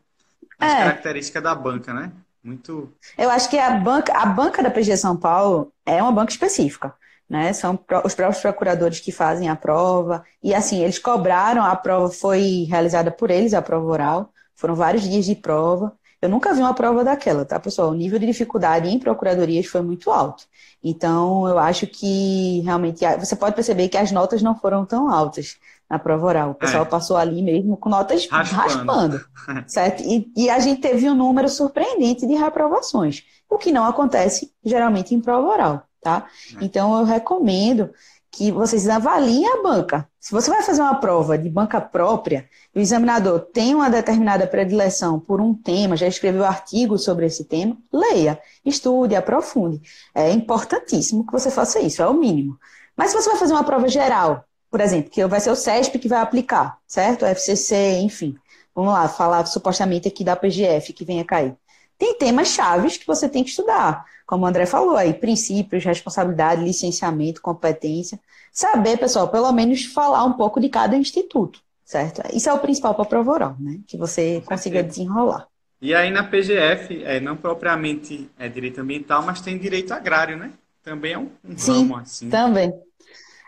às 0.59 0.73
é. 0.73 0.77
características 0.77 1.43
da 1.43 1.55
banca, 1.55 1.93
né? 1.93 2.13
Muito. 2.43 2.91
Eu 3.19 3.29
acho 3.31 3.51
que 3.51 3.59
a 3.59 3.79
banca, 3.79 4.17
a 4.17 4.25
banca 4.25 4.63
da 4.63 4.71
PGE 4.71 4.97
São 4.97 5.15
Paulo 5.15 5.71
é 5.85 6.03
uma 6.03 6.13
banca 6.13 6.33
específica. 6.33 6.95
Né? 7.31 7.53
São 7.53 7.79
os 8.05 8.13
próprios 8.13 8.43
procuradores 8.43 8.99
que 8.99 9.13
fazem 9.13 9.49
a 9.49 9.55
prova. 9.55 10.25
E 10.43 10.53
assim, 10.53 10.83
eles 10.83 10.99
cobraram, 10.99 11.63
a 11.63 11.77
prova 11.77 12.11
foi 12.11 12.67
realizada 12.69 13.13
por 13.13 13.31
eles, 13.31 13.55
a 13.55 13.63
prova 13.63 13.87
oral. 13.87 14.33
Foram 14.57 14.75
vários 14.75 15.05
dias 15.05 15.25
de 15.25 15.37
prova. 15.37 15.93
Eu 16.21 16.29
nunca 16.29 16.53
vi 16.53 16.61
uma 16.61 16.75
prova 16.75 17.05
daquela, 17.05 17.45
tá, 17.45 17.59
pessoal? 17.59 17.91
O 17.91 17.95
nível 17.95 18.19
de 18.19 18.27
dificuldade 18.27 18.89
em 18.89 18.99
procuradorias 18.99 19.67
foi 19.67 19.81
muito 19.81 20.11
alto. 20.11 20.45
Então, 20.83 21.49
eu 21.49 21.59
acho 21.59 21.87
que 21.87 22.61
realmente 22.61 23.05
você 23.19 23.37
pode 23.37 23.55
perceber 23.55 23.89
que 23.89 23.97
as 23.97 24.11
notas 24.11 24.43
não 24.43 24.55
foram 24.55 24.85
tão 24.85 25.09
altas 25.09 25.57
na 25.89 25.99
prova 25.99 26.27
oral. 26.27 26.51
O 26.51 26.55
pessoal 26.55 26.83
é. 26.83 26.87
passou 26.87 27.17
ali 27.17 27.41
mesmo 27.43 27.77
com 27.77 27.89
notas 27.89 28.27
raspando, 28.29 28.61
raspando 28.61 29.25
certo? 29.71 30.03
E, 30.03 30.31
e, 30.37 30.51
a 30.51 30.59
gente 30.59 30.81
teve 30.81 31.09
um 31.09 31.15
número 31.15 31.49
surpreendente 31.49 32.27
de 32.27 32.35
reprovações, 32.35 33.25
o 33.49 33.57
que 33.57 33.73
não 33.73 33.85
acontece 33.85 34.53
geralmente 34.65 35.15
em 35.15 35.21
prova 35.21 35.49
oral, 35.49 35.83
tá? 36.01 36.27
É. 36.55 36.65
Então, 36.65 36.99
eu 36.99 37.05
recomendo 37.05 37.91
que 38.31 38.53
vocês 38.53 38.89
avaliem 38.89 39.47
a 39.47 39.63
banca. 39.63 40.09
Se 40.21 40.33
você 40.33 40.51
vai 40.51 40.63
fazer 40.63 40.83
uma 40.83 40.95
prova 41.01 41.37
de 41.37 41.51
banca 41.51 41.81
própria, 41.81 42.49
o 42.75 42.79
examinador 42.79 43.41
tem 43.41 43.75
uma 43.75 43.91
determinada 43.91 44.47
predileção 44.47 45.19
por 45.19 45.41
um 45.41 45.53
tema, 45.53 45.97
já 45.97 46.07
escreveu 46.07 46.45
artigos 46.45 47.03
sobre 47.03 47.27
esse 47.27 47.45
tema, 47.45 47.77
leia, 47.93 48.41
estude, 48.65 49.17
aprofunde. 49.17 49.81
É 50.15 50.31
importantíssimo 50.31 51.27
que 51.27 51.33
você 51.33 51.51
faça 51.51 51.81
isso, 51.81 52.03
é 52.03 52.07
o 52.07 52.15
mínimo. 52.15 52.59
Mas 52.97 53.11
se 53.11 53.17
você 53.17 53.31
vai 53.31 53.39
fazer 53.39 53.53
uma 53.53 53.65
prova 53.65 53.89
geral, 53.89 54.45
por 54.71 54.81
exemplo, 54.81 55.11
que 55.11 55.27
vai 55.27 55.41
ser 55.41 55.51
o 55.51 55.57
CESP 55.57 55.99
que 55.99 56.09
vai 56.09 56.21
aplicar, 56.21 56.79
certo? 56.87 57.23
O 57.23 57.27
FCC, 57.27 57.99
enfim. 57.99 58.37
Vamos 58.75 58.93
lá, 58.93 59.09
falar 59.09 59.45
supostamente 59.47 60.07
aqui 60.07 60.23
da 60.23 60.37
PGF 60.37 60.93
que 60.93 61.05
venha 61.05 61.25
cair. 61.25 61.57
Tem 62.01 62.15
temas 62.15 62.49
chaves 62.49 62.97
que 62.97 63.07
você 63.07 63.29
tem 63.29 63.45
que 63.45 63.51
estudar, 63.51 64.07
como 64.27 64.47
o 64.47 64.49
André 64.49 64.65
falou 64.65 64.97
aí, 64.97 65.13
princípios, 65.13 65.85
responsabilidade, 65.85 66.65
licenciamento, 66.65 67.43
competência. 67.43 68.19
Saber, 68.51 68.97
pessoal, 68.97 69.29
pelo 69.29 69.53
menos 69.53 69.85
falar 69.85 70.25
um 70.25 70.33
pouco 70.33 70.59
de 70.59 70.71
cada 70.71 70.97
instituto, 70.97 71.61
certo? 71.85 72.23
Isso 72.35 72.49
é 72.49 72.55
o 72.55 72.59
principal 72.59 72.95
para 72.95 73.03
a 73.03 73.07
prova 73.07 73.31
oral, 73.31 73.57
né? 73.61 73.81
Que 73.87 73.99
você 73.99 74.43
consiga 74.47 74.83
desenrolar. 74.83 75.47
E 75.79 75.95
aí 75.95 76.11
na 76.11 76.25
PGF, 76.25 77.05
é, 77.05 77.21
não 77.21 77.37
propriamente 77.37 78.31
é 78.39 78.49
direito 78.49 78.81
ambiental, 78.81 79.23
mas 79.23 79.43
tem 79.43 79.59
direito 79.59 79.93
agrário, 79.93 80.39
né? 80.39 80.53
Também 80.83 81.13
é 81.13 81.19
um, 81.19 81.29
um 81.45 81.59
Sim, 81.59 81.83
ramo 81.83 81.97
assim. 81.99 82.31
também. 82.31 82.73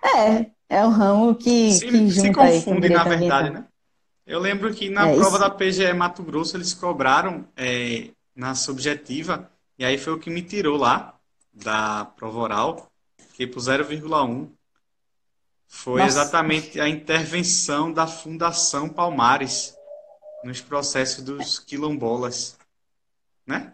É, 0.04 0.46
é 0.68 0.84
um 0.84 0.90
ramo 0.90 1.34
que, 1.34 1.72
se, 1.72 1.86
que 1.86 2.10
se 2.10 2.30
confunde, 2.30 2.90
na 2.90 3.02
verdade, 3.02 3.14
ambiental. 3.14 3.42
né? 3.44 3.64
Eu 4.26 4.38
lembro 4.38 4.70
que 4.74 4.90
na 4.90 5.08
é, 5.08 5.14
prova 5.14 5.38
isso... 5.38 5.40
da 5.40 5.50
PGE 5.50 5.92
Mato 5.94 6.22
Grosso 6.22 6.54
eles 6.58 6.74
cobraram 6.74 7.46
é, 7.56 8.10
na 8.34 8.54
subjetiva, 8.54 9.50
e 9.78 9.84
aí 9.84 9.98
foi 9.98 10.12
o 10.12 10.18
que 10.18 10.30
me 10.30 10.42
tirou 10.42 10.76
lá 10.76 11.18
da 11.52 12.04
prova 12.04 12.38
oral, 12.38 12.92
fiquei 13.30 13.46
por 13.46 13.60
0,1. 13.60 14.48
Foi 15.68 16.02
Nossa. 16.02 16.20
exatamente 16.20 16.80
a 16.80 16.88
intervenção 16.88 17.92
da 17.92 18.06
Fundação 18.06 18.88
Palmares 18.88 19.74
nos 20.44 20.60
processos 20.60 21.24
dos 21.24 21.58
quilombolas, 21.58 22.58
né? 23.46 23.72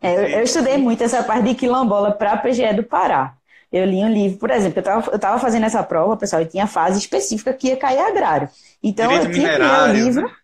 É, 0.00 0.16
eu, 0.16 0.38
eu, 0.38 0.42
estudei 0.42 0.76
muito 0.76 1.02
essa 1.02 1.22
parte 1.22 1.48
de 1.48 1.54
quilombola 1.54 2.12
para 2.12 2.32
a 2.32 2.36
PGE 2.36 2.74
do 2.74 2.82
Pará. 2.82 3.34
Eu 3.72 3.86
li 3.86 3.96
um 3.96 4.12
livro, 4.12 4.38
por 4.38 4.50
exemplo, 4.50 4.80
eu 4.80 5.16
estava 5.16 5.38
fazendo 5.38 5.64
essa 5.64 5.82
prova, 5.82 6.16
pessoal, 6.16 6.42
e 6.42 6.46
tinha 6.46 6.66
fase 6.66 6.98
específica 6.98 7.52
que 7.52 7.68
ia 7.68 7.76
cair 7.76 7.98
agrário. 7.98 8.48
Então 8.82 9.08
Direito 9.08 9.28
eu 9.28 9.34
tinha 9.34 9.52
que 9.52 9.58
ler 9.58 9.80
o 9.80 9.92
livro. 9.92 10.22
Né? 10.22 10.36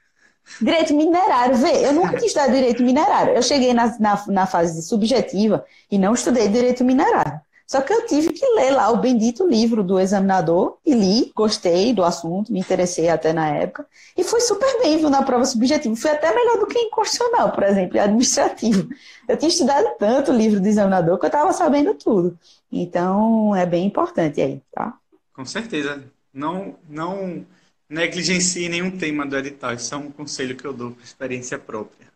Direito 0.60 0.94
minerário, 0.94 1.56
vê, 1.56 1.86
eu 1.86 1.92
nunca 1.92 2.16
tinha 2.16 2.26
estudado 2.26 2.52
direito 2.52 2.82
minerário. 2.82 3.34
Eu 3.34 3.42
cheguei 3.42 3.74
na, 3.74 3.98
na, 3.98 4.24
na 4.28 4.46
fase 4.46 4.82
subjetiva 4.82 5.64
e 5.90 5.98
não 5.98 6.14
estudei 6.14 6.48
direito 6.48 6.84
minerário. 6.84 7.40
Só 7.70 7.80
que 7.80 7.92
eu 7.92 8.04
tive 8.04 8.32
que 8.32 8.44
ler 8.56 8.72
lá 8.72 8.90
o 8.90 8.96
bendito 8.96 9.46
livro 9.46 9.84
do 9.84 10.00
examinador 10.00 10.78
e 10.84 10.92
li, 10.92 11.30
gostei 11.36 11.92
do 11.94 12.02
assunto, 12.02 12.52
me 12.52 12.58
interessei 12.58 13.08
até 13.08 13.32
na 13.32 13.46
época. 13.46 13.86
E 14.16 14.24
foi 14.24 14.40
super 14.40 14.82
bem 14.82 14.98
viu, 14.98 15.08
na 15.08 15.22
prova 15.22 15.44
subjetiva. 15.44 15.94
Foi 15.94 16.10
até 16.10 16.34
melhor 16.34 16.58
do 16.58 16.66
que 16.66 16.76
em 16.76 16.90
constitucional, 16.90 17.52
por 17.52 17.62
exemplo, 17.62 18.00
administrativo. 18.00 18.88
Eu 19.28 19.36
tinha 19.36 19.48
estudado 19.48 19.86
tanto 20.00 20.32
o 20.32 20.36
livro 20.36 20.58
do 20.58 20.66
examinador 20.66 21.16
que 21.16 21.26
eu 21.26 21.28
estava 21.28 21.52
sabendo 21.52 21.94
tudo. 21.94 22.36
Então, 22.72 23.54
é 23.54 23.64
bem 23.64 23.86
importante 23.86 24.40
aí, 24.40 24.60
tá? 24.72 24.98
Com 25.32 25.44
certeza. 25.44 26.02
Não, 26.34 26.74
não 26.88 27.46
negligencie 27.90 28.68
nenhum 28.68 28.90
tema 28.90 29.26
do 29.26 29.36
edital. 29.36 29.74
Isso 29.74 29.92
é 29.92 29.98
um 29.98 30.10
conselho 30.10 30.56
que 30.56 30.64
eu 30.64 30.72
dou 30.72 30.92
por 30.92 31.02
experiência 31.02 31.58
própria. 31.58 32.08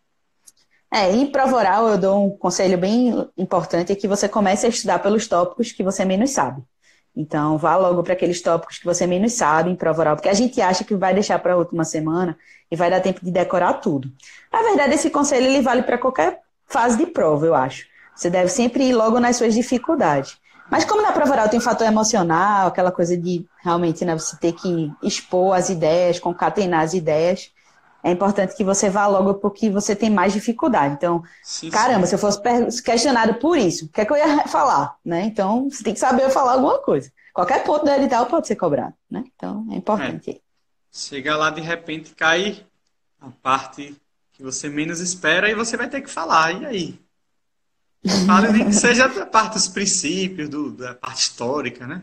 É, 0.91 1.11
em 1.11 1.27
prova 1.27 1.57
oral 1.57 1.89
eu 1.89 1.97
dou 1.97 2.25
um 2.25 2.37
conselho 2.37 2.77
bem 2.77 3.27
importante, 3.37 3.91
é 3.91 3.95
que 3.95 4.07
você 4.07 4.29
comece 4.29 4.65
a 4.65 4.69
estudar 4.69 4.99
pelos 4.99 5.27
tópicos 5.27 5.73
que 5.73 5.83
você 5.83 6.05
menos 6.05 6.31
sabe. 6.31 6.63
Então, 7.13 7.57
vá 7.57 7.75
logo 7.77 8.03
para 8.03 8.13
aqueles 8.13 8.41
tópicos 8.41 8.77
que 8.77 8.85
você 8.85 9.07
menos 9.07 9.33
sabe 9.33 9.69
em 9.69 9.75
prova 9.75 10.01
oral, 10.01 10.15
porque 10.15 10.29
a 10.29 10.33
gente 10.33 10.59
acha 10.61 10.83
que 10.83 10.95
vai 10.95 11.13
deixar 11.13 11.39
para 11.39 11.53
a 11.53 11.57
última 11.57 11.85
semana 11.85 12.37
e 12.69 12.75
vai 12.75 12.89
dar 12.89 12.99
tempo 12.99 13.23
de 13.23 13.31
decorar 13.31 13.75
tudo. 13.75 14.11
Na 14.51 14.61
verdade, 14.61 14.95
esse 14.95 15.09
conselho 15.09 15.45
ele 15.45 15.61
vale 15.61 15.83
para 15.83 15.97
qualquer 15.97 16.41
fase 16.65 16.97
de 16.97 17.05
prova, 17.05 17.45
eu 17.45 17.55
acho. 17.55 17.85
Você 18.15 18.29
deve 18.29 18.49
sempre 18.49 18.85
ir 18.85 18.93
logo 18.93 19.19
nas 19.19 19.37
suas 19.37 19.53
dificuldades. 19.53 20.37
Mas 20.69 20.83
como 20.83 21.01
na 21.01 21.11
prova 21.11 21.31
oral 21.31 21.49
tem 21.49 21.59
um 21.59 21.61
fator 21.61 21.85
emocional, 21.85 22.67
aquela 22.67 22.91
coisa 22.91 23.15
de 23.15 23.45
realmente 23.63 24.03
né, 24.03 24.17
você 24.17 24.35
ter 24.37 24.53
que 24.53 24.91
expor 25.03 25.55
as 25.55 25.69
ideias, 25.69 26.19
concatenar 26.19 26.83
as 26.83 26.93
ideias, 26.93 27.51
é 28.03 28.11
importante 28.11 28.55
que 28.55 28.63
você 28.63 28.89
vá 28.89 29.07
logo 29.07 29.33
porque 29.35 29.69
você 29.69 29.95
tem 29.95 30.09
mais 30.11 30.31
dificuldade. 30.31 30.93
Então, 30.93 31.23
sim, 31.43 31.71
caramba, 31.71 32.05
sim. 32.05 32.09
se 32.09 32.15
eu 32.15 32.19
fosse 32.19 32.83
questionado 32.83 33.35
por 33.35 33.57
isso, 33.57 33.85
o 33.85 33.89
que 33.89 34.01
é 34.01 34.05
que 34.05 34.13
eu 34.13 34.17
ia 34.17 34.45
falar? 34.47 34.95
Né? 35.03 35.23
Então, 35.25 35.69
você 35.69 35.83
tem 35.83 35.93
que 35.93 35.99
saber 35.99 36.29
falar 36.29 36.53
alguma 36.53 36.77
coisa. 36.79 37.11
Qualquer 37.33 37.63
ponto 37.63 37.83
do 37.83 37.91
edital 37.91 38.27
pode 38.27 38.47
ser 38.47 38.55
cobrado. 38.55 38.93
Né? 39.09 39.23
Então, 39.35 39.65
é 39.71 39.75
importante. 39.75 40.29
É. 40.31 40.39
Chega 40.91 41.35
lá, 41.35 41.49
de 41.49 41.61
repente, 41.61 42.13
cai 42.13 42.63
a 43.19 43.29
parte 43.41 43.99
que 44.33 44.43
você 44.43 44.69
menos 44.69 44.99
espera 44.99 45.49
e 45.49 45.55
você 45.55 45.75
vai 45.75 45.89
ter 45.89 46.01
que 46.01 46.09
falar. 46.09 46.61
E 46.61 46.65
aí? 46.65 47.04
Fale 48.25 48.71
seja 48.71 49.07
da 49.07 49.25
parte 49.25 49.53
dos 49.53 49.67
princípios, 49.67 50.47
do, 50.47 50.71
da 50.71 50.93
parte 50.93 51.21
histórica, 51.21 51.87
né? 51.87 52.01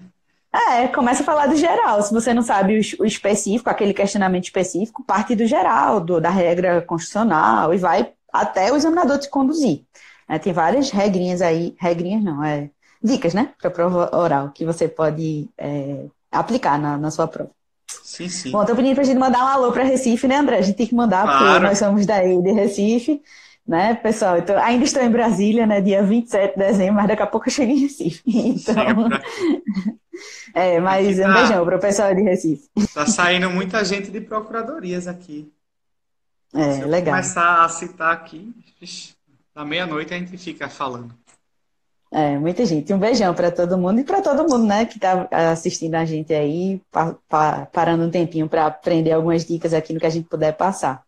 É, 0.53 0.86
começa 0.88 1.22
a 1.22 1.26
falar 1.26 1.46
do 1.46 1.57
geral. 1.57 2.03
Se 2.03 2.12
você 2.12 2.34
não 2.34 2.42
sabe 2.42 2.78
o, 2.98 3.07
específico, 3.07 3.70
aquele 3.70 3.94
questionamento 3.94 4.44
específico, 4.44 5.03
parte 5.03 5.34
do 5.34 5.46
geral, 5.46 6.00
do, 6.00 6.20
da 6.20 6.28
regra 6.28 6.82
constitucional, 6.82 7.72
e 7.72 7.78
vai 7.78 8.12
até 8.32 8.70
o 8.70 8.76
examinador 8.76 9.18
te 9.18 9.30
conduzir. 9.30 9.82
É, 10.28 10.38
tem 10.38 10.53
várias 10.53 10.90
regrinhas 10.90 11.40
aí, 11.40 11.74
regrinhas 11.78 12.22
não, 12.22 12.44
é 12.44 12.68
dicas, 13.03 13.34
né, 13.34 13.50
para 13.61 13.70
prova 13.70 14.14
oral, 14.16 14.50
que 14.50 14.64
você 14.64 14.86
pode 14.86 15.48
é, 15.59 16.05
aplicar 16.30 16.78
na, 16.78 16.96
na 16.96 17.11
sua 17.11 17.26
prova. 17.26 17.50
Sim, 18.03 18.28
sim. 18.28 18.50
Bom, 18.50 18.64
tô 18.64 18.76
pedindo 18.76 18.94
pra 18.94 19.05
gente 19.05 19.18
mandar 19.18 19.44
um 19.44 19.48
alô 19.48 19.72
para 19.72 19.84
Recife, 19.84 20.28
né, 20.28 20.36
André? 20.36 20.59
A 20.59 20.62
gente 20.62 20.76
tem 20.76 20.86
que 20.86 20.94
mandar, 20.94 21.24
claro. 21.24 21.44
porque 21.44 21.61
nós 21.61 21.78
somos 21.78 22.07
daí 22.07 22.40
de 22.42 22.53
Recife, 22.53 23.22
né, 23.67 23.95
pessoal? 23.95 24.39
Então, 24.39 24.59
ainda 24.59 24.85
estou 24.85 25.03
em 25.03 25.11
Brasília, 25.11 25.67
né, 25.67 25.81
dia 25.81 26.03
27 26.03 26.53
de 26.53 26.59
dezembro, 26.59 26.95
mas 26.95 27.09
daqui 27.09 27.23
a 27.23 27.27
pouco 27.27 27.49
eu 27.49 27.53
chego 27.53 27.73
em 27.73 27.79
Recife. 27.79 28.23
Então, 28.27 29.09
é, 30.55 30.81
mas 30.81 31.19
tá, 31.19 31.29
um 31.29 31.35
beijão 31.35 31.65
para 31.65 31.77
o 31.77 31.81
pessoal 31.81 32.15
de 32.15 32.23
Recife. 32.23 32.69
Tá 32.93 33.07
saindo 33.07 33.51
muita 33.51 33.85
gente 33.85 34.11
de 34.11 34.21
procuradorias 34.21 35.07
aqui. 35.07 35.53
É, 36.55 36.73
Se 36.73 36.85
legal. 36.85 37.15
começar 37.15 37.65
a 37.65 37.69
citar 37.69 38.13
aqui, 38.13 38.53
da 39.55 39.65
meia-noite 39.65 40.13
a 40.13 40.19
gente 40.19 40.37
fica 40.37 40.69
falando. 40.69 41.15
É, 42.15 42.39
muita 42.39 42.67
gente. 42.67 42.93
Um 42.93 42.99
beijão 42.99 43.33
para 43.33 43.51
todo 43.51 43.79
mundo 43.79 44.01
e 44.01 44.05
para 44.05 44.21
todo 44.21 44.47
mundo, 44.47 44.67
né, 44.67 44.85
que 44.85 44.97
está 44.97 45.27
assistindo 45.51 45.95
a 45.95 46.05
gente 46.05 46.35
aí, 46.35 46.79
pa, 46.91 47.17
pa, 47.27 47.67
parando 47.73 48.05
um 48.05 48.11
tempinho 48.11 48.47
para 48.47 48.67
aprender 48.67 49.13
algumas 49.13 49.47
dicas 49.47 49.73
aqui 49.73 49.95
no 49.95 50.01
que 50.01 50.05
a 50.05 50.11
gente 50.11 50.29
puder 50.29 50.53
passar. 50.55 51.03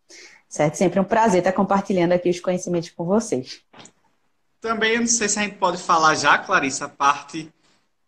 Certo? 0.54 0.76
Sempre 0.76 1.00
um 1.00 1.04
prazer 1.04 1.40
estar 1.40 1.50
compartilhando 1.50 2.12
aqui 2.12 2.30
os 2.30 2.38
conhecimentos 2.38 2.88
com 2.90 3.04
vocês. 3.04 3.60
Também, 4.60 4.92
eu 4.92 5.00
não 5.00 5.06
sei 5.08 5.28
se 5.28 5.36
a 5.36 5.42
gente 5.42 5.56
pode 5.56 5.82
falar 5.82 6.14
já, 6.14 6.38
Clarissa, 6.38 6.84
a 6.84 6.88
parte 6.88 7.52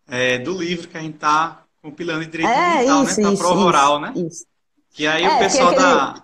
é, 0.07 0.37
do 0.37 0.57
livro 0.57 0.87
que 0.87 0.97
a 0.97 1.01
gente 1.01 1.15
está 1.15 1.65
compilando 1.81 2.23
em 2.23 2.29
direito 2.29 2.49
é, 2.49 2.75
ambiental, 2.75 3.03
né? 3.03 3.13
Para 3.15 3.37
prova 3.37 3.59
isso, 3.59 3.67
oral, 3.67 3.99
né? 3.99 4.13
Isso. 4.15 4.45
Que 4.91 5.05
aí 5.05 5.25
é, 5.25 5.35
o 5.35 5.39
pessoal 5.39 5.71
aquele... 5.71 5.83
da, 5.83 6.23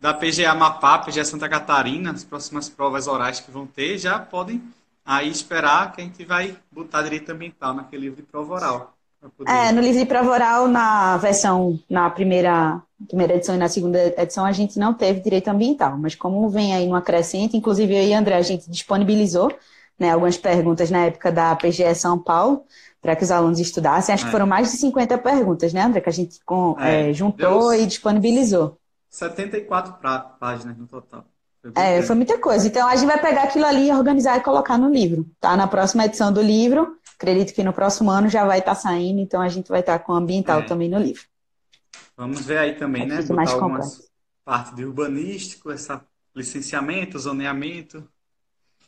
da 0.00 0.14
PGA 0.14 0.50
Amapá, 0.50 0.98
PGA 0.98 1.24
Santa 1.24 1.48
Catarina, 1.48 2.10
as 2.10 2.24
próximas 2.24 2.68
provas 2.68 3.06
orais 3.06 3.38
que 3.38 3.52
vão 3.52 3.64
ter, 3.64 3.96
já 3.96 4.18
podem 4.18 4.60
aí 5.06 5.30
esperar 5.30 5.92
que 5.92 6.00
a 6.00 6.04
gente 6.04 6.24
vai 6.24 6.58
botar 6.72 7.02
direito 7.02 7.30
ambiental 7.30 7.72
naquele 7.74 8.06
livro 8.06 8.16
de 8.16 8.22
prova 8.24 8.54
oral. 8.54 8.93
Poder... 9.30 9.50
É, 9.50 9.72
no 9.72 9.80
livro 9.80 9.98
de 9.98 10.06
prova 10.06 10.30
oral, 10.30 10.68
na 10.68 11.16
versão, 11.16 11.78
na 11.88 12.08
primeira, 12.10 12.82
primeira 13.06 13.34
edição 13.34 13.54
e 13.54 13.58
na 13.58 13.68
segunda 13.68 13.98
edição, 14.20 14.44
a 14.44 14.52
gente 14.52 14.78
não 14.78 14.94
teve 14.94 15.20
direito 15.20 15.48
ambiental, 15.48 15.96
mas 15.98 16.14
como 16.14 16.48
vem 16.48 16.74
aí 16.74 16.86
numa 16.86 17.02
crescente, 17.02 17.56
inclusive 17.56 17.94
eu 17.94 18.02
e 18.02 18.14
André, 18.14 18.36
a 18.36 18.42
gente 18.42 18.70
disponibilizou 18.70 19.52
né, 19.98 20.10
algumas 20.10 20.36
perguntas 20.36 20.90
na 20.90 21.06
época 21.06 21.30
da 21.30 21.54
PGE 21.56 21.94
São 21.94 22.18
Paulo, 22.18 22.64
para 23.00 23.14
que 23.14 23.22
os 23.22 23.30
alunos 23.30 23.60
estudassem. 23.60 24.14
Acho 24.14 24.24
é. 24.24 24.26
que 24.26 24.32
foram 24.32 24.46
mais 24.46 24.70
de 24.70 24.78
50 24.78 25.18
perguntas, 25.18 25.72
né, 25.72 25.82
André, 25.82 26.00
que 26.00 26.08
a 26.08 26.12
gente 26.12 26.40
com, 26.44 26.76
é, 26.78 27.10
é, 27.10 27.12
juntou 27.12 27.74
e 27.74 27.86
disponibilizou. 27.86 28.78
74 29.10 29.94
páginas 30.40 30.76
no 30.76 30.86
total. 30.86 31.24
É, 31.76 32.02
foi 32.02 32.16
muita 32.16 32.38
coisa. 32.38 32.66
Então 32.66 32.86
a 32.86 32.96
gente 32.96 33.06
vai 33.06 33.18
pegar 33.18 33.44
aquilo 33.44 33.64
ali, 33.64 33.90
organizar 33.90 34.36
e 34.36 34.42
colocar 34.42 34.76
no 34.76 34.90
livro, 34.90 35.24
tá? 35.40 35.56
Na 35.56 35.66
próxima 35.66 36.04
edição 36.04 36.32
do 36.32 36.42
livro, 36.42 36.98
acredito 37.14 37.54
que 37.54 37.62
no 37.62 37.72
próximo 37.72 38.10
ano 38.10 38.28
já 38.28 38.44
vai 38.44 38.58
estar 38.58 38.74
tá 38.74 38.80
saindo, 38.80 39.20
então 39.20 39.40
a 39.40 39.48
gente 39.48 39.68
vai 39.68 39.80
estar 39.80 39.98
tá 39.98 40.04
com 40.04 40.12
o 40.12 40.16
ambiental 40.16 40.60
é. 40.60 40.62
também 40.62 40.88
no 40.88 40.98
livro. 40.98 41.22
Vamos 42.16 42.44
ver 42.44 42.58
aí 42.58 42.74
também, 42.74 43.06
né? 43.06 43.22
Botar 43.22 43.34
mais 43.34 43.50
algumas 43.52 44.10
partes 44.44 44.74
de 44.74 44.84
urbanístico, 44.84 45.70
essa 45.70 46.04
licenciamento, 46.34 47.18
zoneamento. 47.18 48.06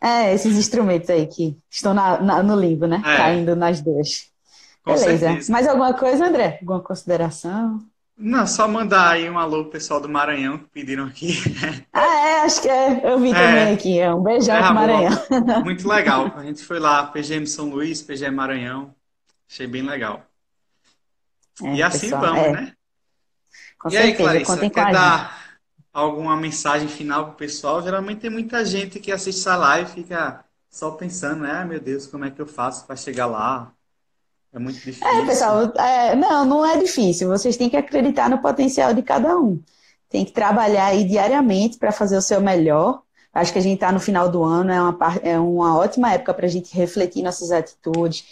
É, 0.01 0.35
esses 0.35 0.57
instrumentos 0.57 1.09
aí 1.09 1.27
que 1.27 1.57
estão 1.71 1.95
na, 1.95 2.21
na, 2.21 2.43
no 2.43 2.55
limbo, 2.55 2.87
né? 2.87 3.03
É. 3.05 3.17
Caindo 3.17 3.57
nas 3.57 3.81
duas. 3.81 4.31
Com 4.85 4.95
Beleza. 4.95 5.19
Certeza. 5.19 5.53
Mais 5.53 5.67
alguma 5.67 5.95
coisa, 5.95 6.27
André? 6.27 6.59
Alguma 6.61 6.81
consideração? 6.81 7.81
Não, 8.19 8.47
só 8.47 8.67
mandar 8.67 9.11
aí 9.11 9.29
um 9.29 9.39
alô 9.39 9.65
pro 9.65 9.73
pessoal 9.73 10.01
do 10.01 10.09
Maranhão 10.09 10.57
que 10.59 10.69
pediram 10.69 11.05
aqui. 11.05 11.35
Ah, 11.93 12.29
é, 12.29 12.41
acho 12.43 12.61
que 12.61 12.69
é. 12.69 13.11
Eu 13.11 13.19
vi 13.19 13.31
é. 13.31 13.35
também 13.35 13.75
aqui. 13.75 13.99
É 13.99 14.13
um 14.13 14.23
beijão 14.23 14.55
é, 14.55 14.63
pro 14.63 14.75
Maranhão. 14.75 15.25
Muito 15.65 15.89
legal. 15.89 16.33
A 16.37 16.43
gente 16.43 16.63
foi 16.63 16.79
lá, 16.79 17.07
PGM 17.07 17.47
São 17.47 17.71
Luís, 17.71 18.03
PGM 18.03 18.37
Maranhão. 18.37 18.95
Achei 19.51 19.67
bem 19.67 19.83
legal. 19.83 20.27
É, 21.63 21.75
e 21.75 21.83
assim 21.83 22.11
pessoal, 22.11 22.21
vamos, 22.21 22.43
é. 22.43 22.53
né? 22.53 22.73
Com 23.79 23.89
e 23.89 23.93
certeza, 23.93 24.31
aí, 24.31 24.45
Clarissa, 24.45 24.71
quer 24.71 24.93
dar 24.93 25.59
alguma 25.93 26.37
mensagem 26.37 26.89
final 26.89 27.27
pro 27.27 27.37
pessoal? 27.37 27.83
Geralmente 27.83 28.21
tem 28.21 28.31
muita 28.31 28.65
gente 28.65 29.01
que 29.01 29.11
assiste 29.11 29.39
essa 29.39 29.57
live 29.57 29.91
e 29.91 30.03
fica 30.03 30.45
só 30.69 30.91
pensando, 30.91 31.43
né? 31.43 31.61
Ah, 31.63 31.65
meu 31.65 31.81
Deus, 31.81 32.07
como 32.07 32.25
é 32.25 32.31
que 32.31 32.41
eu 32.41 32.47
faço 32.47 32.87
para 32.87 32.97
chegar 32.97 33.27
lá? 33.27 33.73
É 34.53 34.59
muito 34.59 34.77
difícil. 34.77 35.07
É, 35.07 35.27
pessoal, 35.27 35.73
é, 35.77 36.17
não, 36.17 36.45
não 36.45 36.67
é 36.67 36.79
difícil. 36.79 37.29
Vocês 37.29 37.57
têm 37.57 37.69
que 37.69 37.77
acreditar 37.77 38.31
no 38.31 38.39
potencial 38.39 38.95
de 38.95 39.03
cada 39.03 39.37
um. 39.37 39.61
Tem 40.09 40.25
que 40.25 40.33
trabalhar 40.33 40.87
aí 40.87 41.05
diariamente 41.05 41.79
para 41.79 41.93
fazer 41.93 42.17
o 42.17 42.23
seu 42.23 42.41
melhor. 42.41 43.03
Acho 43.37 43.53
que 43.53 43.59
a 43.59 43.63
gente 43.63 43.75
está 43.75 43.93
no 43.93 44.01
final 44.01 44.31
do 44.31 44.43
ano, 44.43 44.73
é 44.73 44.81
uma, 44.81 44.99
é 45.23 45.39
uma 45.39 45.77
ótima 45.77 46.11
época 46.11 46.33
para 46.33 46.47
a 46.47 46.49
gente 46.49 46.75
refletir 46.75 47.23
nossas 47.23 47.53
atitudes, 47.53 48.25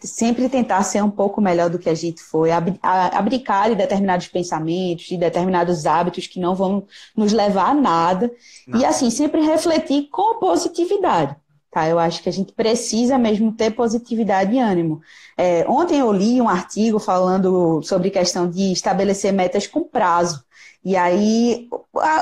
sempre 0.00 0.48
tentar 0.48 0.82
ser 0.84 1.04
um 1.04 1.10
pouco 1.10 1.38
melhor 1.38 1.68
do 1.68 1.78
que 1.78 1.90
a 1.90 1.94
gente 1.94 2.22
foi, 2.22 2.50
ab, 2.50 2.78
abdicar 2.82 3.68
de 3.68 3.76
determinados 3.76 4.26
pensamentos, 4.28 5.04
de 5.04 5.18
determinados 5.18 5.84
hábitos 5.84 6.26
que 6.26 6.40
não 6.40 6.54
vão 6.54 6.86
nos 7.14 7.30
levar 7.30 7.70
a 7.70 7.74
nada. 7.74 8.32
Não. 8.66 8.80
E 8.80 8.86
assim, 8.86 9.10
sempre 9.10 9.42
refletir 9.42 10.08
com 10.10 10.38
positividade. 10.38 11.36
Tá? 11.70 11.86
Eu 11.86 11.98
acho 11.98 12.22
que 12.22 12.28
a 12.28 12.32
gente 12.32 12.52
precisa 12.52 13.18
mesmo 13.18 13.52
ter 13.52 13.70
positividade 13.70 14.54
e 14.54 14.58
ânimo. 14.58 15.02
É, 15.36 15.66
ontem 15.68 15.98
eu 15.98 16.10
li 16.10 16.40
um 16.40 16.48
artigo 16.48 16.98
falando 16.98 17.82
sobre 17.82 18.10
questão 18.10 18.48
de 18.48 18.72
estabelecer 18.72 19.32
metas 19.32 19.66
com 19.66 19.84
prazo. 19.84 20.42
E 20.84 20.96
aí, 20.96 21.68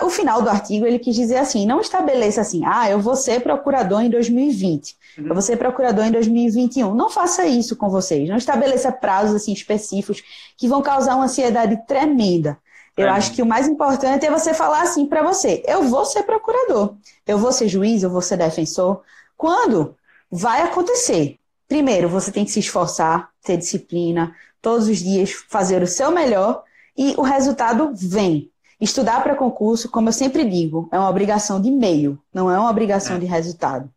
o 0.02 0.10
final 0.10 0.42
do 0.42 0.48
artigo, 0.48 0.86
ele 0.86 0.98
quis 0.98 1.14
dizer 1.14 1.36
assim: 1.36 1.66
não 1.66 1.80
estabeleça 1.80 2.40
assim, 2.40 2.62
ah, 2.64 2.90
eu 2.90 2.98
vou 2.98 3.14
ser 3.14 3.40
procurador 3.40 4.00
em 4.00 4.10
2020, 4.10 4.96
uhum. 5.18 5.26
eu 5.28 5.34
vou 5.34 5.42
ser 5.42 5.56
procurador 5.56 6.04
em 6.04 6.10
2021. 6.10 6.94
Não 6.94 7.10
faça 7.10 7.46
isso 7.46 7.76
com 7.76 7.88
vocês. 7.88 8.28
Não 8.28 8.36
estabeleça 8.36 8.90
prazos 8.90 9.36
assim 9.36 9.52
específicos 9.52 10.22
que 10.56 10.66
vão 10.66 10.82
causar 10.82 11.14
uma 11.16 11.26
ansiedade 11.26 11.86
tremenda. 11.86 12.58
Eu 12.96 13.10
acho 13.10 13.34
que 13.34 13.42
o 13.42 13.46
mais 13.46 13.68
importante 13.68 14.24
é 14.24 14.30
você 14.30 14.54
falar 14.54 14.80
assim 14.80 15.06
para 15.06 15.22
você: 15.22 15.62
eu 15.66 15.82
vou 15.82 16.06
ser 16.06 16.22
procurador, 16.22 16.96
eu 17.26 17.36
vou 17.36 17.52
ser 17.52 17.68
juiz, 17.68 18.02
eu 18.02 18.10
vou 18.10 18.22
ser 18.22 18.38
defensor. 18.38 19.02
Quando 19.36 19.96
vai 20.30 20.62
acontecer? 20.62 21.38
Primeiro, 21.68 22.08
você 22.08 22.30
tem 22.30 22.44
que 22.44 22.50
se 22.50 22.60
esforçar, 22.60 23.30
ter 23.42 23.56
disciplina, 23.56 24.34
todos 24.62 24.88
os 24.88 24.98
dias 24.98 25.32
fazer 25.48 25.82
o 25.82 25.86
seu 25.86 26.10
melhor 26.10 26.62
e 26.96 27.14
o 27.16 27.22
resultado 27.22 27.92
vem. 27.94 28.50
Estudar 28.80 29.22
para 29.22 29.34
concurso, 29.34 29.88
como 29.88 30.08
eu 30.08 30.12
sempre 30.12 30.44
digo, 30.44 30.88
é 30.92 30.98
uma 30.98 31.08
obrigação 31.08 31.60
de 31.60 31.70
meio, 31.70 32.18
não 32.32 32.50
é 32.50 32.58
uma 32.58 32.70
obrigação 32.70 33.16
é. 33.16 33.18
de 33.18 33.26
resultado. 33.26 33.90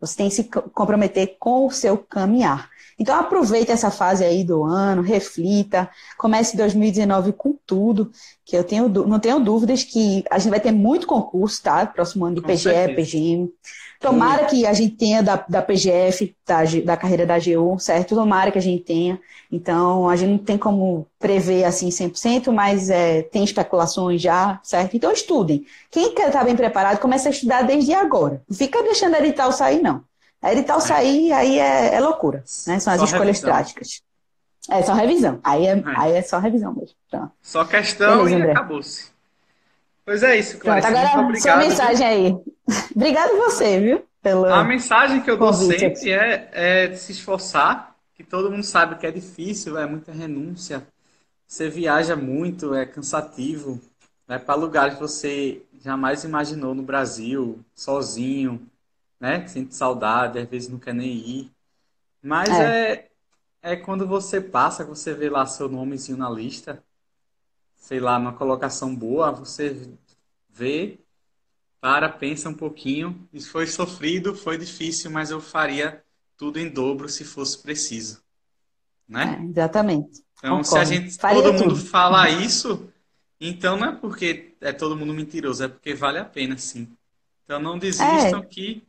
Você 0.00 0.16
tem 0.16 0.28
que 0.28 0.34
se 0.34 0.44
comprometer 0.44 1.36
com 1.38 1.66
o 1.66 1.70
seu 1.70 1.96
caminhar. 1.96 2.68
Então 2.98 3.14
aproveite 3.14 3.70
essa 3.70 3.90
fase 3.90 4.24
aí 4.24 4.42
do 4.42 4.64
ano, 4.64 5.00
reflita, 5.00 5.88
comece 6.18 6.56
2019 6.56 7.32
com 7.32 7.56
tudo, 7.66 8.10
que 8.44 8.56
eu 8.56 8.64
tenho, 8.64 8.88
não 8.88 9.20
tenho 9.20 9.38
dúvidas 9.38 9.84
que 9.84 10.24
a 10.30 10.38
gente 10.38 10.50
vai 10.50 10.60
ter 10.60 10.72
muito 10.72 11.06
concurso, 11.06 11.62
tá? 11.62 11.86
Próximo 11.86 12.24
ano 12.24 12.36
de 12.36 12.40
com 12.40 12.48
PGE, 12.48 12.62
certeza. 12.62 12.96
PGM. 12.96 13.52
Tomara 14.02 14.46
que 14.46 14.66
a 14.66 14.72
gente 14.72 14.96
tenha 14.96 15.22
da, 15.22 15.44
da 15.48 15.62
PGF, 15.62 16.34
da, 16.46 16.64
da 16.84 16.96
carreira 16.96 17.24
da 17.24 17.36
AGU, 17.36 17.78
certo? 17.78 18.14
Tomara 18.14 18.50
que 18.50 18.58
a 18.58 18.62
gente 18.62 18.82
tenha. 18.82 19.20
Então, 19.50 20.08
a 20.08 20.16
gente 20.16 20.30
não 20.30 20.38
tem 20.38 20.58
como 20.58 21.06
prever 21.18 21.64
assim 21.64 21.88
100%, 21.88 22.50
mas 22.50 22.90
é, 22.90 23.22
tem 23.22 23.44
especulações 23.44 24.20
já, 24.20 24.58
certo? 24.62 24.96
Então, 24.96 25.12
estudem. 25.12 25.64
Quem 25.90 26.14
quer 26.14 26.26
estar 26.26 26.44
bem 26.44 26.56
preparado, 26.56 26.98
começa 26.98 27.28
a 27.28 27.30
estudar 27.30 27.62
desde 27.62 27.94
agora. 27.94 28.42
Não 28.48 28.56
fica 28.56 28.82
deixando 28.82 29.14
a 29.14 29.20
edital 29.20 29.52
sair, 29.52 29.80
não. 29.80 30.02
A 30.42 30.52
edital 30.52 30.78
é. 30.78 30.80
sair, 30.80 31.32
aí 31.32 31.58
é, 31.58 31.94
é 31.94 32.00
loucura, 32.00 32.42
né? 32.66 32.80
São 32.80 32.92
as 32.92 32.98
só 32.98 33.04
escolhas 33.04 33.36
revisão. 33.36 33.50
práticas. 33.50 34.02
É 34.68 34.82
só 34.82 34.94
revisão. 34.94 35.38
Aí 35.44 35.66
é, 35.66 35.72
é. 35.72 35.82
Aí 35.96 36.12
é 36.14 36.22
só 36.22 36.38
revisão 36.38 36.72
mesmo. 36.72 36.96
Então, 37.06 37.30
só 37.40 37.64
questão 37.64 38.24
Beleza, 38.24 38.46
e 38.46 38.50
acabou-se. 38.50 39.11
Pois 40.04 40.22
é 40.22 40.38
isso, 40.38 40.58
Clarice. 40.58 40.88
Pronto, 40.88 40.98
agora 40.98 41.22
Muito 41.22 41.40
sua 41.40 41.56
mensagem 41.56 42.06
aí. 42.06 42.36
Obrigado 42.94 43.36
você, 43.36 43.80
viu? 43.80 44.04
Pelo 44.20 44.46
a 44.46 44.62
mensagem 44.62 45.20
que 45.20 45.30
eu 45.30 45.36
dou 45.36 45.52
sempre 45.52 46.12
é, 46.12 46.48
é 46.52 46.86
de 46.86 46.96
se 46.96 47.10
esforçar, 47.10 47.96
que 48.14 48.22
todo 48.22 48.50
mundo 48.50 48.62
sabe 48.62 48.96
que 48.96 49.06
é 49.06 49.10
difícil, 49.10 49.76
é 49.76 49.84
muita 49.84 50.12
renúncia. 50.12 50.86
Você 51.46 51.68
viaja 51.68 52.14
muito, 52.14 52.72
é 52.72 52.86
cansativo, 52.86 53.80
vai 54.26 54.38
para 54.38 54.54
lugares 54.54 54.94
que 54.94 55.00
você 55.00 55.62
jamais 55.80 56.22
imaginou 56.22 56.72
no 56.72 56.82
Brasil, 56.82 57.58
sozinho, 57.74 58.64
né? 59.18 59.46
Sente 59.48 59.74
saudade, 59.74 60.38
às 60.38 60.48
vezes 60.48 60.68
não 60.68 60.78
quer 60.78 60.94
nem 60.94 61.10
ir. 61.10 61.50
Mas 62.22 62.48
é, 62.48 62.92
é, 62.92 63.72
é 63.72 63.76
quando 63.76 64.06
você 64.06 64.40
passa, 64.40 64.84
você 64.84 65.12
vê 65.12 65.28
lá 65.28 65.44
seu 65.46 65.68
nomezinho 65.68 66.16
na 66.16 66.30
lista, 66.30 66.82
sei 67.82 67.98
lá, 67.98 68.16
numa 68.16 68.32
colocação 68.32 68.94
boa, 68.94 69.32
você 69.32 69.90
vê, 70.48 71.00
para, 71.80 72.08
pensa 72.08 72.48
um 72.48 72.54
pouquinho. 72.54 73.28
Isso 73.32 73.50
foi 73.50 73.66
sofrido, 73.66 74.36
foi 74.36 74.56
difícil, 74.56 75.10
mas 75.10 75.32
eu 75.32 75.40
faria 75.40 76.02
tudo 76.36 76.60
em 76.60 76.70
dobro 76.70 77.08
se 77.08 77.24
fosse 77.24 77.60
preciso. 77.60 78.22
Né? 79.08 79.36
É, 79.40 79.50
exatamente. 79.50 80.22
Então, 80.38 80.62
Concordo. 80.62 80.66
se 80.66 80.78
a 80.78 80.84
gente, 80.84 81.18
faria 81.18 81.42
todo 81.42 81.58
mundo 81.58 81.76
fala 81.76 82.30
isso, 82.30 82.88
então 83.40 83.76
não 83.76 83.88
é 83.88 83.92
porque 83.96 84.54
é 84.60 84.72
todo 84.72 84.96
mundo 84.96 85.12
mentiroso, 85.12 85.64
é 85.64 85.68
porque 85.68 85.92
vale 85.92 86.18
a 86.18 86.24
pena, 86.24 86.56
sim. 86.56 86.88
Então 87.44 87.58
não 87.58 87.76
desistam 87.76 88.40
é. 88.40 88.46
que 88.46 88.86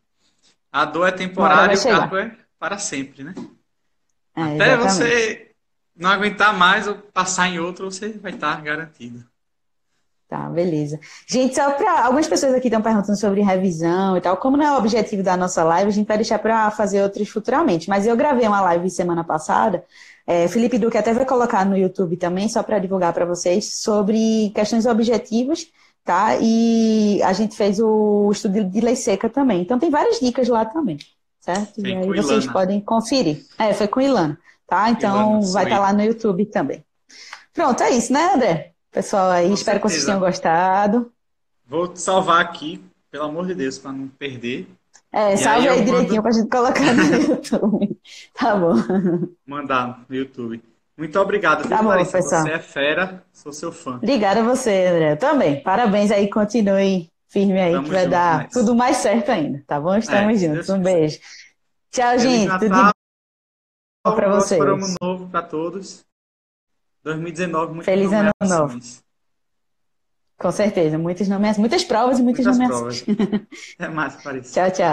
a 0.72 0.86
dor 0.86 1.08
é 1.08 1.12
temporária 1.12 1.74
e 1.74 1.78
o 1.78 1.84
cargo 1.84 2.16
é 2.16 2.38
para 2.60 2.78
sempre, 2.78 3.24
né? 3.24 3.34
É, 4.36 4.42
Até 4.42 4.74
exatamente. 4.76 4.94
você 4.94 5.53
não 5.96 6.10
aguentar 6.10 6.58
mais 6.58 6.88
ou 6.88 6.96
passar 6.96 7.50
em 7.50 7.60
outro, 7.60 7.92
você 7.92 8.10
vai 8.10 8.34
estar 8.34 8.62
garantido. 8.62 9.24
Tá, 10.28 10.50
beleza. 10.50 11.00
Gente, 11.28 11.54
só 11.54 11.72
para 11.74 12.06
algumas 12.06 12.28
pessoas 12.28 12.56
aqui 12.56 12.68
estão 12.68 12.82
perguntando 12.82 13.20
sobre 13.20 13.42
revisão 13.42 14.18
e 14.18 14.22
tal. 14.22 14.36
Como 14.38 14.58
não 14.58 14.66
é 14.66 14.72
o 14.72 14.78
objetivo 14.80 15.22
da 15.22 15.38
nossa 15.38 15.64
live, 15.64 15.90
a 15.90 15.94
gente 15.94 16.08
vai 16.08 16.18
deixar 16.18 16.40
para 16.40 16.72
fazer 16.72 17.04
outras 17.04 17.30
futuramente. 17.30 17.88
Mas 17.88 18.08
eu 18.08 18.18
gravei 18.18 18.48
uma 18.48 18.60
live 18.62 18.90
semana 18.90 19.24
passada. 19.24 19.84
É, 20.26 20.48
Felipe 20.48 20.80
Duque 20.80 20.98
até 20.98 21.14
vai 21.14 21.24
colocar 21.26 21.64
no 21.66 21.78
YouTube 21.78 22.18
também, 22.18 22.50
só 22.50 22.64
para 22.64 22.80
divulgar 22.80 23.14
para 23.14 23.26
vocês, 23.26 23.76
sobre 23.76 24.52
questões 24.56 24.88
objetivas, 24.88 25.68
tá? 26.04 26.38
E 26.42 27.22
a 27.22 27.34
gente 27.34 27.56
fez 27.56 27.80
o 27.80 28.32
estudo 28.32 28.64
de 28.64 28.82
lei 28.82 28.96
seca 28.96 29.30
também. 29.30 29.62
Então 29.62 29.78
tem 29.78 29.92
várias 29.92 30.20
dicas 30.20 30.48
lá 30.48 30.66
também, 30.66 30.98
certo? 31.40 31.80
e 31.80 31.94
aí 31.94 32.08
vocês 32.08 32.48
podem 32.48 32.82
conferir. 32.82 33.46
É, 33.60 33.74
foi 33.74 33.88
com 33.88 34.02
Ilana, 34.02 34.40
tá? 34.68 34.90
Então 34.90 35.40
Ilana, 35.40 35.52
vai 35.52 35.64
estar 35.64 35.76
tá 35.76 35.82
lá 35.82 35.94
no 35.94 36.04
YouTube 36.04 36.46
também. 36.46 36.84
Pronto, 37.54 37.84
é 37.84 37.92
isso, 37.92 38.12
né, 38.12 38.34
André? 38.34 38.72
Pessoal 38.92 39.30
aí, 39.30 39.48
Com 39.48 39.54
espero 39.54 39.78
certeza. 39.78 39.82
que 39.82 39.90
vocês 39.90 40.06
tenham 40.06 40.20
gostado. 40.20 41.12
Vou 41.68 41.96
salvar 41.96 42.42
aqui, 42.42 42.84
pelo 43.10 43.26
amor 43.26 43.48
de 43.48 43.56
Deus, 43.56 43.78
para 43.78 43.92
não 43.92 44.08
perder. 44.08 44.68
É, 45.12 45.34
e 45.34 45.38
salve 45.38 45.70
aí, 45.70 45.80
aí 45.80 45.86
direitinho 45.86 46.22
para 46.22 46.32
a 46.32 46.34
gente 46.34 46.50
colocar 46.50 46.94
no 46.94 47.04
YouTube. 47.14 47.98
tá 48.34 48.56
bom. 48.56 48.76
Mandar 49.46 50.04
no 50.10 50.16
YouTube. 50.16 50.62
Muito 50.98 51.20
obrigado, 51.20 51.68
tá 51.68 51.82
bom, 51.82 51.90
Larissa? 51.90 52.18
Pessoal. 52.18 52.44
Você 52.44 52.52
é 52.52 52.60
fera, 52.60 53.24
sou 53.32 53.52
seu 53.52 53.72
fã. 53.72 53.96
Obrigada 53.96 54.42
a 54.42 54.44
você, 54.44 54.88
André. 54.88 55.16
Também. 55.16 55.62
Parabéns 55.62 56.12
aí, 56.12 56.30
continue 56.30 57.12
firme 57.30 57.60
aí, 57.60 57.72
Tamo 57.74 57.86
que 57.86 57.90
vai 57.92 58.08
dar 58.08 58.38
mais. 58.38 58.52
tudo 58.54 58.76
mais 58.76 58.98
certo 58.98 59.32
ainda, 59.32 59.64
tá 59.66 59.80
bom? 59.80 59.96
Estamos 59.96 60.42
é, 60.42 60.48
juntos. 60.48 60.70
Um 60.70 60.80
beijo. 60.80 61.20
Tchau, 61.92 62.10
Feliz 62.10 62.24
gente. 62.24 62.48
Natal. 62.48 62.60
Tudo 62.60 63.03
para 64.04 64.30
vocês. 64.30 64.62
Um 64.62 64.96
novo 65.02 65.30
para 65.30 65.42
todos. 65.42 66.06
2019, 67.04 67.74
muito 67.74 67.86
Feliz 67.86 68.12
ano 68.12 68.32
novo. 68.42 68.80
Com 70.38 70.52
certeza, 70.52 70.98
muitas 70.98 71.28
nomeações, 71.28 71.60
muitas 71.60 71.84
provas 71.84 72.20
e 72.20 72.24
muitas, 72.24 72.46
muitas 72.46 72.60
nomeações. 72.60 73.02
Provas. 73.02 73.42
É 73.80 73.88
mais, 73.88 74.22
parece. 74.22 74.54
tchau, 74.54 74.72
tchau. 74.72 74.78